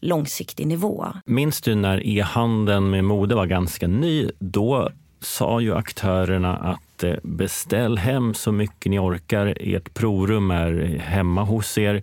långsiktig 0.00 0.66
nivå. 0.66 1.06
Minns 1.24 1.60
du 1.60 1.74
när 1.74 2.06
e-handeln 2.06 2.90
med 2.90 3.04
mode 3.04 3.34
var 3.34 3.46
ganska 3.46 3.88
ny? 3.88 4.30
Då 4.38 4.90
sa 5.20 5.60
ju 5.60 5.74
aktörerna 5.74 6.56
att 6.56 6.80
beställ 7.22 7.98
hem 7.98 8.34
så 8.34 8.52
mycket 8.52 8.90
ni 8.90 8.98
orkar. 8.98 9.56
Ert 9.60 9.94
provrum 9.94 10.50
är 10.50 10.98
hemma 10.98 11.42
hos 11.44 11.78
er. 11.78 12.02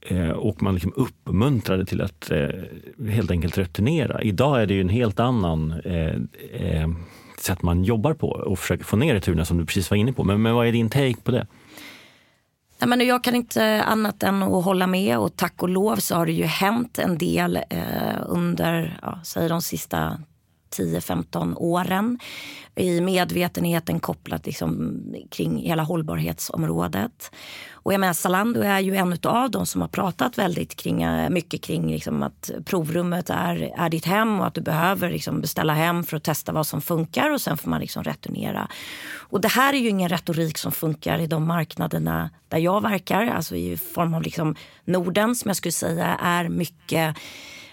Eh, 0.00 0.30
och 0.30 0.62
man 0.62 0.74
liksom 0.74 0.92
uppmuntrade 0.96 1.86
till 1.86 2.00
att 2.00 2.30
eh, 2.30 2.48
helt 3.10 3.30
enkelt 3.30 3.58
returnera. 3.58 4.22
Idag 4.22 4.62
är 4.62 4.66
det 4.66 4.74
ju 4.74 4.80
en 4.80 4.88
helt 4.88 5.20
annan 5.20 5.72
eh, 5.84 6.88
sätt 7.38 7.62
man 7.62 7.84
jobbar 7.84 8.14
på 8.14 8.28
och 8.28 8.58
försöker 8.58 8.84
få 8.84 8.96
ner 8.96 9.14
returerna 9.14 9.44
som 9.44 9.58
du 9.58 9.66
precis 9.66 9.90
var 9.90 9.96
inne 9.96 10.12
på. 10.12 10.24
Men, 10.24 10.42
men 10.42 10.54
vad 10.54 10.66
är 10.66 10.72
din 10.72 10.90
take 10.90 11.20
på 11.22 11.30
det? 11.30 11.46
Nej, 12.80 12.88
men 12.88 13.06
jag 13.06 13.24
kan 13.24 13.34
inte 13.34 13.82
annat 13.82 14.22
än 14.22 14.42
att 14.42 14.64
hålla 14.64 14.86
med 14.86 15.18
och 15.18 15.36
tack 15.36 15.62
och 15.62 15.68
lov 15.68 15.96
så 15.96 16.14
har 16.14 16.26
det 16.26 16.32
ju 16.32 16.44
hänt 16.44 16.98
en 16.98 17.18
del 17.18 17.56
eh, 17.56 18.16
under 18.26 18.98
ja, 19.02 19.20
säg 19.24 19.48
de 19.48 19.62
sista 19.62 20.20
10-15 20.76 21.54
åren 21.56 22.18
i 22.74 23.00
medvetenheten 23.00 24.00
kopplat 24.00 24.46
liksom 24.46 25.02
kring 25.30 25.58
hela 25.58 25.82
hållbarhetsområdet. 25.82 27.30
Och 27.72 27.92
jag 27.92 28.00
menar, 28.00 28.14
Zalando 28.14 28.60
är 28.60 28.80
ju 28.80 28.96
en 28.96 29.18
av 29.22 29.50
dem 29.50 29.66
som 29.66 29.80
har 29.80 29.88
pratat 29.88 30.38
väldigt 30.38 30.76
kring, 30.76 31.06
mycket 31.30 31.62
kring 31.62 31.90
liksom 31.90 32.22
att 32.22 32.50
provrummet 32.64 33.30
är, 33.30 33.72
är 33.76 33.88
ditt 33.88 34.06
hem 34.06 34.40
och 34.40 34.46
att 34.46 34.54
du 34.54 34.60
behöver 34.60 35.10
liksom 35.10 35.40
beställa 35.40 35.74
hem 35.74 36.04
för 36.04 36.16
att 36.16 36.24
testa 36.24 36.52
vad 36.52 36.66
som 36.66 36.80
funkar 36.80 37.30
och 37.30 37.40
sen 37.40 37.56
får 37.58 37.70
man 37.70 37.80
liksom 37.80 38.04
returnera. 38.04 38.68
Och 39.16 39.40
det 39.40 39.48
här 39.48 39.72
är 39.72 39.78
ju 39.78 39.88
ingen 39.88 40.08
retorik 40.08 40.58
som 40.58 40.72
funkar 40.72 41.18
i 41.18 41.26
de 41.26 41.46
marknaderna 41.46 42.30
där 42.48 42.58
jag 42.58 42.80
verkar, 42.82 43.26
alltså 43.26 43.56
i 43.56 43.76
form 43.76 44.14
av 44.14 44.22
liksom 44.22 44.54
Norden 44.84 45.34
som 45.36 45.48
jag 45.48 45.56
skulle 45.56 45.72
säga 45.72 46.16
är 46.22 46.48
mycket 46.48 47.16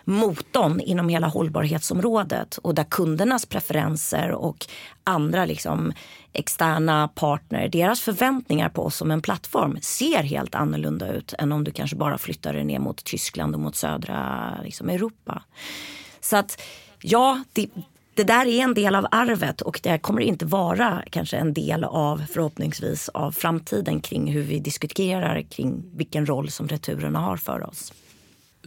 motorn 0.09 0.79
inom 0.79 1.09
hela 1.09 1.27
hållbarhetsområdet 1.27 2.57
och 2.57 2.75
där 2.75 2.83
kundernas 2.83 3.45
preferenser 3.45 4.31
och 4.31 4.65
andra 5.03 5.45
liksom 5.45 5.93
externa 6.33 7.07
partner, 7.07 7.69
deras 7.69 8.01
förväntningar 8.01 8.69
på 8.69 8.83
oss 8.83 8.95
som 8.95 9.11
en 9.11 9.21
plattform 9.21 9.77
ser 9.81 10.23
helt 10.23 10.55
annorlunda 10.55 11.13
ut 11.13 11.33
än 11.39 11.51
om 11.51 11.63
du 11.63 11.71
kanske 11.71 11.95
bara 11.95 12.17
flyttar 12.17 12.53
dig 12.53 12.63
ner 12.63 12.79
mot 12.79 13.03
Tyskland 13.03 13.55
och 13.55 13.61
mot 13.61 13.75
södra 13.75 14.49
liksom, 14.63 14.89
Europa. 14.89 15.43
Så 16.21 16.37
att 16.37 16.61
ja, 17.01 17.43
det, 17.53 17.69
det 18.13 18.23
där 18.23 18.45
är 18.45 18.63
en 18.63 18.73
del 18.73 18.95
av 18.95 19.07
arvet 19.11 19.61
och 19.61 19.79
det 19.83 19.97
kommer 19.97 20.21
inte 20.21 20.45
vara 20.45 21.03
kanske 21.09 21.37
en 21.37 21.53
del 21.53 21.83
av 21.83 22.23
förhoppningsvis 22.31 23.09
av 23.09 23.31
framtiden 23.31 24.01
kring 24.01 24.31
hur 24.31 24.43
vi 24.43 24.59
diskuterar 24.59 25.41
kring 25.41 25.83
vilken 25.93 26.25
roll 26.25 26.49
som 26.49 26.67
returerna 26.67 27.19
har 27.19 27.37
för 27.37 27.69
oss. 27.69 27.93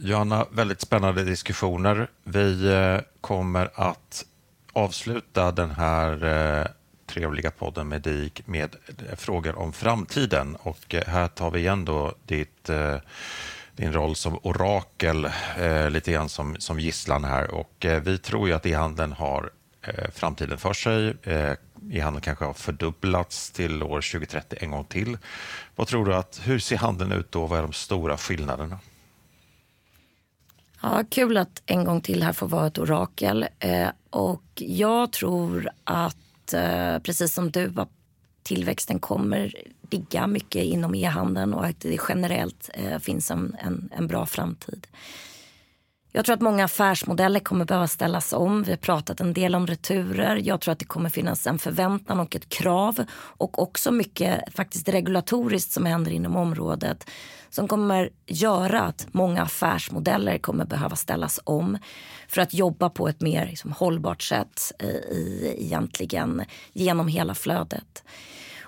Johanna, 0.03 0.45
väldigt 0.51 0.81
spännande 0.81 1.23
diskussioner. 1.23 2.07
Vi 2.23 2.73
eh, 2.73 2.99
kommer 3.21 3.69
att 3.75 4.25
avsluta 4.73 5.51
den 5.51 5.71
här 5.71 6.23
eh, 6.23 6.65
trevliga 7.05 7.51
podden 7.51 7.87
med 7.87 8.01
dig 8.01 8.31
med 8.45 8.75
eh, 9.09 9.15
frågor 9.15 9.57
om 9.57 9.73
framtiden. 9.73 10.55
Och 10.55 10.95
här 11.07 11.27
tar 11.27 11.51
vi 11.51 11.59
igen 11.59 11.85
då 11.85 12.13
ditt, 12.25 12.69
din 13.75 13.93
roll 13.93 14.15
som 14.15 14.39
orakel, 14.43 15.29
lite 15.89 16.11
grann 16.11 16.29
som, 16.29 16.55
som 16.59 16.79
gisslan 16.79 17.23
här. 17.23 17.51
Och 17.51 17.85
vi 18.03 18.17
tror 18.17 18.47
ju 18.47 18.53
att 18.53 18.65
e-handeln 18.65 19.11
har 19.11 19.49
framtiden 20.13 20.57
för 20.57 20.73
sig. 20.73 21.15
E-handeln 21.91 22.21
kanske 22.21 22.45
har 22.45 22.53
fördubblats 22.53 23.51
till 23.51 23.83
år 23.83 24.11
2030 24.11 24.57
en 24.61 24.71
gång 24.71 24.85
till. 24.85 25.17
Vad 25.75 25.87
tror 25.87 26.05
du 26.05 26.15
att, 26.15 26.41
hur 26.43 26.59
ser 26.59 26.77
handeln 26.77 27.11
ut 27.11 27.31
då? 27.31 27.47
Vad 27.47 27.59
är 27.59 27.63
de 27.63 27.73
stora 27.73 28.17
skillnaderna? 28.17 28.79
Ja, 30.81 31.03
kul 31.09 31.37
att 31.37 31.61
en 31.65 31.85
gång 31.85 32.01
till 32.01 32.23
här 32.23 32.33
få 32.33 32.45
vara 32.45 32.67
ett 32.67 32.77
orakel. 32.77 33.47
Eh, 33.59 33.89
och 34.09 34.43
jag 34.55 35.11
tror 35.11 35.69
att 35.83 36.17
Eh, 36.53 36.99
precis 36.99 37.33
som 37.33 37.51
du, 37.51 37.73
att 37.75 37.89
tillväxten 38.43 38.99
kommer 38.99 39.55
ligga 39.89 40.27
mycket 40.27 40.63
inom 40.63 40.95
e-handeln 40.95 41.53
och 41.53 41.65
att 41.65 41.79
det 41.79 41.99
generellt 42.09 42.69
eh, 42.73 42.99
finns 42.99 43.31
en, 43.31 43.55
en, 43.59 43.89
en, 43.95 44.07
bra 44.07 44.25
framtid. 44.25 44.87
Jag 46.11 46.25
tror 46.25 46.35
att 46.35 46.41
många 46.41 46.65
affärsmodeller 46.65 47.39
kommer 47.39 47.65
behöva 47.65 47.87
ställas 47.87 48.33
om. 48.33 48.63
Vi 48.63 48.71
har 48.71 48.77
pratat 48.77 49.19
en 49.19 49.33
del 49.33 49.55
om 49.55 49.67
returer. 49.67 50.35
Jag 50.43 50.61
tror 50.61 50.71
att 50.71 50.79
det 50.79 50.85
kommer 50.85 51.09
finnas 51.09 51.47
en 51.47 51.59
förväntan 51.59 52.19
och 52.19 52.35
ett 52.35 52.49
krav 52.49 53.05
och 53.13 53.59
också 53.61 53.91
mycket 53.91 54.53
faktiskt 54.53 54.89
regulatoriskt 54.89 55.71
som 55.71 55.85
händer 55.85 56.11
inom 56.11 56.35
området 56.35 57.09
som 57.51 57.67
kommer 57.67 58.09
göra 58.25 58.81
att 58.81 59.07
många 59.11 59.41
affärsmodeller 59.41 60.37
kommer 60.37 60.65
behöva 60.65 60.95
ställas 60.95 61.39
om 61.43 61.77
för 62.27 62.41
att 62.41 62.53
jobba 62.53 62.89
på 62.89 63.07
ett 63.07 63.21
mer 63.21 63.45
liksom, 63.45 63.71
hållbart 63.71 64.21
sätt 64.21 64.71
i, 65.11 65.55
egentligen 65.57 66.43
genom 66.73 67.07
hela 67.07 67.35
flödet. 67.35 68.03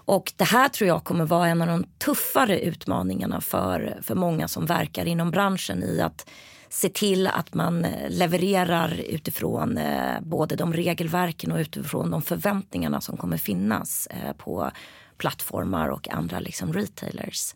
Och 0.05 0.33
det 0.37 0.43
här 0.43 0.69
tror 0.69 0.87
jag 0.87 1.03
kommer 1.03 1.25
vara 1.25 1.47
en 1.47 1.61
av 1.61 1.67
de 1.67 1.83
tuffare 1.97 2.59
utmaningarna 2.59 3.41
för, 3.41 3.97
för 4.01 4.15
många 4.15 4.47
som 4.47 4.65
verkar 4.65 5.05
inom 5.05 5.31
branschen 5.31 5.83
i 5.83 6.01
att 6.01 6.29
se 6.69 6.89
till 6.89 7.27
att 7.27 7.53
man 7.53 7.87
levererar 8.09 8.93
utifrån 8.93 9.77
eh, 9.77 10.21
både 10.21 10.55
de 10.55 10.73
regelverken 10.73 11.51
och 11.51 11.57
utifrån 11.57 12.11
de 12.11 12.21
förväntningarna 12.21 13.01
som 13.01 13.17
kommer 13.17 13.37
finnas 13.37 14.07
eh, 14.07 14.33
på 14.33 14.71
plattformar 15.17 15.89
och 15.89 16.09
andra 16.09 16.39
liksom 16.39 16.73
retailers. 16.73 17.53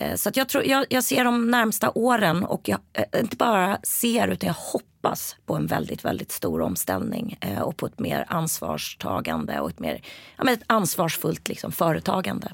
Eh, 0.00 0.14
så 0.14 0.28
att 0.28 0.36
jag, 0.36 0.48
tror, 0.48 0.64
jag, 0.64 0.86
jag, 0.90 1.04
ser 1.04 1.24
de 1.24 1.50
närmsta 1.50 1.90
åren 1.90 2.44
och 2.44 2.68
jag 2.68 2.78
eh, 2.92 3.20
inte 3.20 3.36
bara 3.36 3.78
ser 3.82 4.28
utan 4.28 4.46
jag 4.46 4.54
hoppas 4.54 4.90
på 5.46 5.56
en 5.56 5.66
väldigt, 5.66 6.04
väldigt 6.04 6.32
stor 6.32 6.60
omställning 6.60 7.38
eh, 7.40 7.60
och 7.60 7.76
på 7.76 7.86
ett 7.86 7.98
mer 7.98 8.24
ansvarstagande 8.28 9.60
och 9.60 9.70
ett 9.70 9.78
mer 9.78 10.00
ja, 10.36 10.44
men 10.44 10.54
ett 10.54 10.64
ansvarsfullt 10.66 11.48
liksom, 11.48 11.72
företagande. 11.72 12.52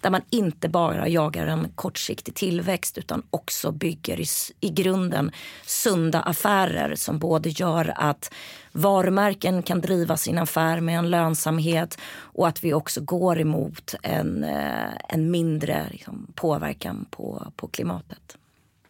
Där 0.00 0.10
man 0.10 0.22
inte 0.30 0.68
bara 0.68 1.08
jagar 1.08 1.46
en 1.46 1.68
kortsiktig 1.74 2.34
tillväxt 2.34 2.98
utan 2.98 3.22
också 3.30 3.72
bygger 3.72 4.20
i, 4.20 4.26
i 4.60 4.70
grunden 4.70 5.30
sunda 5.66 6.20
affärer 6.20 6.94
som 6.94 7.18
både 7.18 7.48
gör 7.48 7.92
att 7.96 8.32
varumärken 8.72 9.62
kan 9.62 9.80
driva 9.80 10.16
sin 10.16 10.38
affär 10.38 10.80
med 10.80 10.98
en 10.98 11.10
lönsamhet 11.10 11.98
och 12.18 12.48
att 12.48 12.64
vi 12.64 12.74
också 12.74 13.00
går 13.00 13.40
emot 13.40 13.94
en, 14.02 14.44
eh, 14.44 14.90
en 15.08 15.30
mindre 15.30 15.88
liksom, 15.90 16.26
påverkan 16.34 17.06
på, 17.10 17.52
på 17.56 17.68
klimatet. 17.68 18.36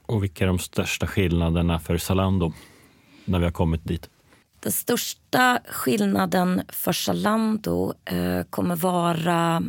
Och 0.07 0.23
vilka 0.23 0.45
är 0.45 0.49
de 0.49 0.59
största 0.59 1.07
skillnaderna 1.07 1.79
för 1.79 1.97
Zalando 1.99 2.53
när 3.27 3.39
vi 3.39 3.45
har 3.45 3.53
kommit 3.53 3.85
dit? 3.85 4.11
Den 4.61 4.73
största 4.73 5.61
skillnaden 5.69 6.63
för 6.69 6.93
Zalando 6.93 7.95
eh, 8.05 8.43
kommer 8.51 8.77
vara 8.77 9.63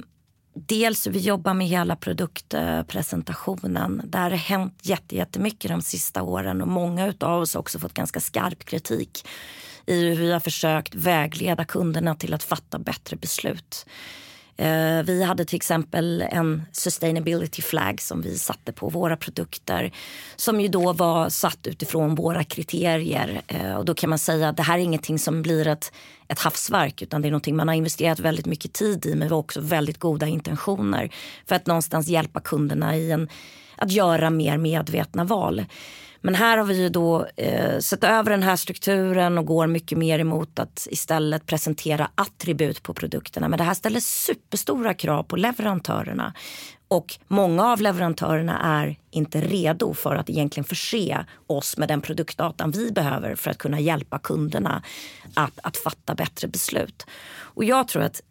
dels 0.54 1.08
hur 1.08 1.12
vi 1.12 1.20
jobbar 1.20 1.54
med 1.54 1.68
hela 1.68 1.96
produktpresentationen. 1.96 4.02
Där 4.06 4.30
har 4.30 4.38
hänt 4.38 4.80
jättemycket 5.10 5.72
de 5.72 5.82
sista 5.82 6.22
åren 6.22 6.62
och 6.62 6.68
många 6.68 7.14
av 7.20 7.42
oss 7.42 7.54
har 7.54 7.62
också 7.62 7.80
fått 7.80 7.94
ganska 7.94 8.20
skarp 8.20 8.66
kritik 8.66 9.28
i 9.86 10.10
hur 10.10 10.16
vi 10.16 10.32
har 10.32 10.40
försökt 10.40 10.96
vägleda 10.96 11.66
kunderna 11.66 12.16
till 12.16 12.34
att 12.34 12.44
fatta 12.44 12.80
bättre 12.80 13.16
beslut. 13.16 13.86
Eh, 14.58 15.04
vi 15.04 15.24
hade 15.24 15.46
till 15.46 15.56
exempel 15.56 16.22
en 16.22 16.66
sustainability 16.72 17.62
flag 17.62 18.02
som 18.02 18.22
vi 18.22 18.38
satte 18.38 18.72
på 18.74 18.90
våra 18.90 19.18
produkter 19.18 19.92
som 20.36 20.62
ju 20.62 20.68
då 20.68 20.94
var 20.94 21.30
satt 21.30 21.68
utifrån 21.68 22.16
våra 22.16 22.44
kriterier. 22.44 23.42
Eh, 23.48 23.76
och 23.76 23.86
då 23.86 23.94
kan 23.94 24.10
man 24.10 24.20
säga 24.20 24.50
att 24.50 24.58
det 24.58 24.64
här 24.64 24.78
är 24.78 24.84
ingenting 24.84 25.20
som 25.20 25.42
blir 25.42 25.68
ett, 25.68 25.92
ett 26.28 26.40
havsverk 26.40 27.02
utan 27.02 27.22
det 27.22 27.28
är 27.28 27.32
någonting 27.32 27.56
man 27.56 27.68
har 27.68 27.76
investerat 27.76 28.20
väldigt 28.20 28.46
mycket 28.46 28.74
tid 28.74 29.06
i 29.06 29.16
men 29.16 29.34
också 29.34 29.62
väldigt 29.62 30.00
goda 30.00 30.28
intentioner 30.28 31.14
för 31.46 31.56
att 31.56 31.66
någonstans 31.66 32.08
hjälpa 32.08 32.40
kunderna 32.40 32.98
i 32.98 33.12
en, 33.12 33.30
att 33.76 33.92
göra 33.92 34.30
mer 34.30 34.58
medvetna 34.58 35.24
val. 35.24 35.66
Men 36.22 36.36
här 36.36 36.58
har 36.58 36.66
vi 36.66 36.82
ju 36.82 36.90
då 36.90 37.28
eh, 37.36 37.80
sett 37.80 38.04
över 38.04 38.32
den 38.32 38.44
här 38.44 38.56
strukturen 38.56 39.38
och 39.38 39.46
går 39.46 39.68
mycket 39.68 39.98
mer 39.98 40.20
emot 40.20 40.60
att 40.60 40.88
istället 40.92 41.46
presentera 41.46 42.10
attribut 42.16 42.84
på 42.84 42.94
produkterna. 42.94 43.48
Men 43.50 43.58
det 43.58 43.64
här 43.64 43.74
ställer 43.74 44.00
superstora 44.00 44.94
krav 44.94 45.24
på 45.24 45.36
leverantörerna. 45.36 46.34
Och 46.88 47.16
många 47.28 47.66
av 47.66 47.82
leverantörerna 47.82 48.60
är 48.62 49.00
inte 49.12 49.42
redo 49.42 49.94
för 49.94 50.16
att 50.16 50.30
egentligen 50.30 50.66
förse 50.66 51.26
oss 51.48 51.78
med 51.78 51.88
den 51.88 52.02
produktdatan 52.02 52.72
vi 52.72 52.92
behöver 52.92 53.36
för 53.36 53.52
att 53.52 53.58
kunna 53.58 53.80
hjälpa 53.80 54.20
kunderna 54.20 54.84
att, 55.34 55.60
att 55.64 55.78
fatta 55.78 56.16
bättre 56.16 56.48
beslut. 56.48 57.06
Och 57.40 57.64
jag 57.64 57.88
tror 57.88 58.04
att 58.04 58.22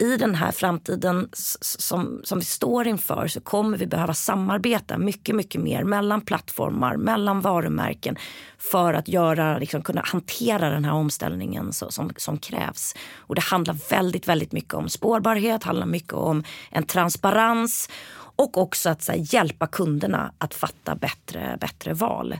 i 0.00 0.16
den 0.16 0.34
här 0.34 0.52
framtiden 0.52 1.28
som, 1.32 2.20
som 2.24 2.38
vi 2.38 2.44
står 2.44 2.86
inför 2.86 3.28
så 3.28 3.40
kommer 3.40 3.78
vi 3.78 3.86
behöva 3.86 4.14
samarbeta 4.14 4.98
mycket, 4.98 5.34
mycket 5.34 5.60
mer 5.60 5.84
mellan 5.84 6.20
plattformar, 6.20 6.96
mellan 6.96 7.40
varumärken 7.40 8.16
för 8.58 8.94
att 8.94 9.08
göra, 9.08 9.58
liksom, 9.58 9.82
kunna 9.82 10.02
hantera 10.04 10.70
den 10.70 10.84
här 10.84 10.92
omställningen 10.92 11.72
så, 11.72 11.90
som, 11.90 12.12
som 12.16 12.38
krävs. 12.38 12.94
Och 13.16 13.34
det 13.34 13.40
handlar 13.40 13.76
väldigt, 13.90 14.28
väldigt 14.28 14.52
mycket 14.52 14.74
om 14.74 14.88
spårbarhet, 14.88 15.64
handlar 15.64 15.86
mycket 15.86 16.12
om 16.12 16.44
en 16.70 16.84
transparens 16.86 17.88
och 18.36 18.58
också 18.58 18.90
att 18.90 19.08
här, 19.08 19.34
hjälpa 19.34 19.66
kunderna 19.66 20.32
att 20.38 20.54
fatta 20.54 20.94
bättre, 20.94 21.56
bättre 21.60 21.94
val. 21.94 22.36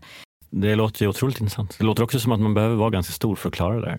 Det 0.51 0.75
låter 0.75 1.03
ju 1.03 1.09
otroligt 1.09 1.41
intressant. 1.41 1.79
Det 1.79 1.85
låter 1.85 2.03
också 2.03 2.21
som 2.21 2.33
att 2.33 2.41
man 2.41 2.55
behöver 2.55 2.77
vara 2.77 2.91
ganska 2.91 3.13
stor 3.13 3.37
för 3.37 3.49
att 3.49 3.55
klara 3.55 3.81
det 3.81 3.91
här. 3.91 3.99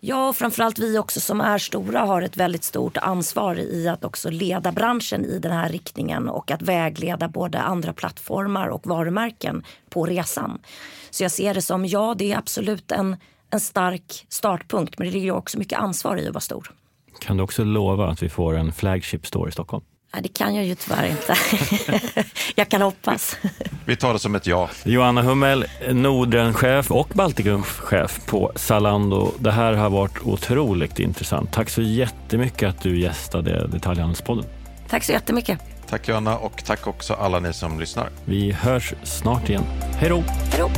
Ja, 0.00 0.28
och 0.28 0.36
framförallt 0.36 0.78
vi 0.78 0.98
också 0.98 1.20
som 1.20 1.40
är 1.40 1.58
stora 1.58 2.00
har 2.00 2.22
ett 2.22 2.36
väldigt 2.36 2.64
stort 2.64 2.96
ansvar 2.96 3.58
i 3.58 3.88
att 3.88 4.04
också 4.04 4.30
leda 4.30 4.72
branschen 4.72 5.24
i 5.24 5.38
den 5.38 5.52
här 5.52 5.68
riktningen 5.68 6.28
och 6.28 6.50
att 6.50 6.62
vägleda 6.62 7.28
både 7.28 7.60
andra 7.60 7.92
plattformar 7.92 8.68
och 8.68 8.86
varumärken 8.86 9.64
på 9.90 10.06
resan. 10.06 10.58
Så 11.10 11.24
jag 11.24 11.30
ser 11.32 11.54
det 11.54 11.62
som, 11.62 11.86
ja 11.86 12.14
det 12.18 12.32
är 12.32 12.38
absolut 12.38 12.92
en, 12.92 13.16
en 13.50 13.60
stark 13.60 14.26
startpunkt 14.28 14.98
men 14.98 15.06
det 15.06 15.12
ligger 15.12 15.32
också 15.32 15.58
mycket 15.58 15.78
ansvar 15.78 16.16
i 16.16 16.26
att 16.26 16.34
vara 16.34 16.40
stor. 16.40 16.72
Kan 17.20 17.36
du 17.36 17.42
också 17.42 17.64
lova 17.64 18.08
att 18.08 18.22
vi 18.22 18.28
får 18.28 18.56
en 18.56 18.72
flagship 18.72 19.26
store 19.26 19.48
i 19.48 19.52
Stockholm? 19.52 19.84
Nej, 20.16 20.22
det 20.22 20.28
kan 20.28 20.54
jag 20.54 20.64
ju 20.64 20.74
tyvärr 20.74 21.06
inte. 21.06 21.36
jag 22.54 22.68
kan 22.68 22.82
hoppas. 22.82 23.36
Vi 23.84 23.96
tar 23.96 24.12
det 24.12 24.18
som 24.18 24.34
ett 24.34 24.46
ja. 24.46 24.70
Johanna 24.84 25.22
Hummel, 25.22 25.64
Nordrenchef 25.92 26.90
och 26.90 27.08
Baltikumchef 27.08 28.26
på 28.26 28.52
Zalando. 28.54 29.32
Det 29.38 29.50
här 29.50 29.72
har 29.72 29.90
varit 29.90 30.18
otroligt 30.22 30.98
intressant. 30.98 31.52
Tack 31.52 31.70
så 31.70 31.82
jättemycket 31.82 32.68
att 32.68 32.82
du 32.82 33.00
gästade 33.00 33.66
Detaljhandelspodden. 33.66 34.44
Tack 34.88 35.04
så 35.04 35.12
jättemycket. 35.12 35.58
Tack 35.88 36.08
Johanna 36.08 36.38
och 36.38 36.64
tack 36.64 36.86
också 36.86 37.14
alla 37.14 37.40
ni 37.40 37.52
som 37.52 37.80
lyssnar. 37.80 38.08
Vi 38.24 38.52
hörs 38.52 38.94
snart 39.02 39.48
igen. 39.48 39.64
Hej 39.98 40.08
då! 40.08 40.24
Hej 40.26 40.58
då! 40.58 40.70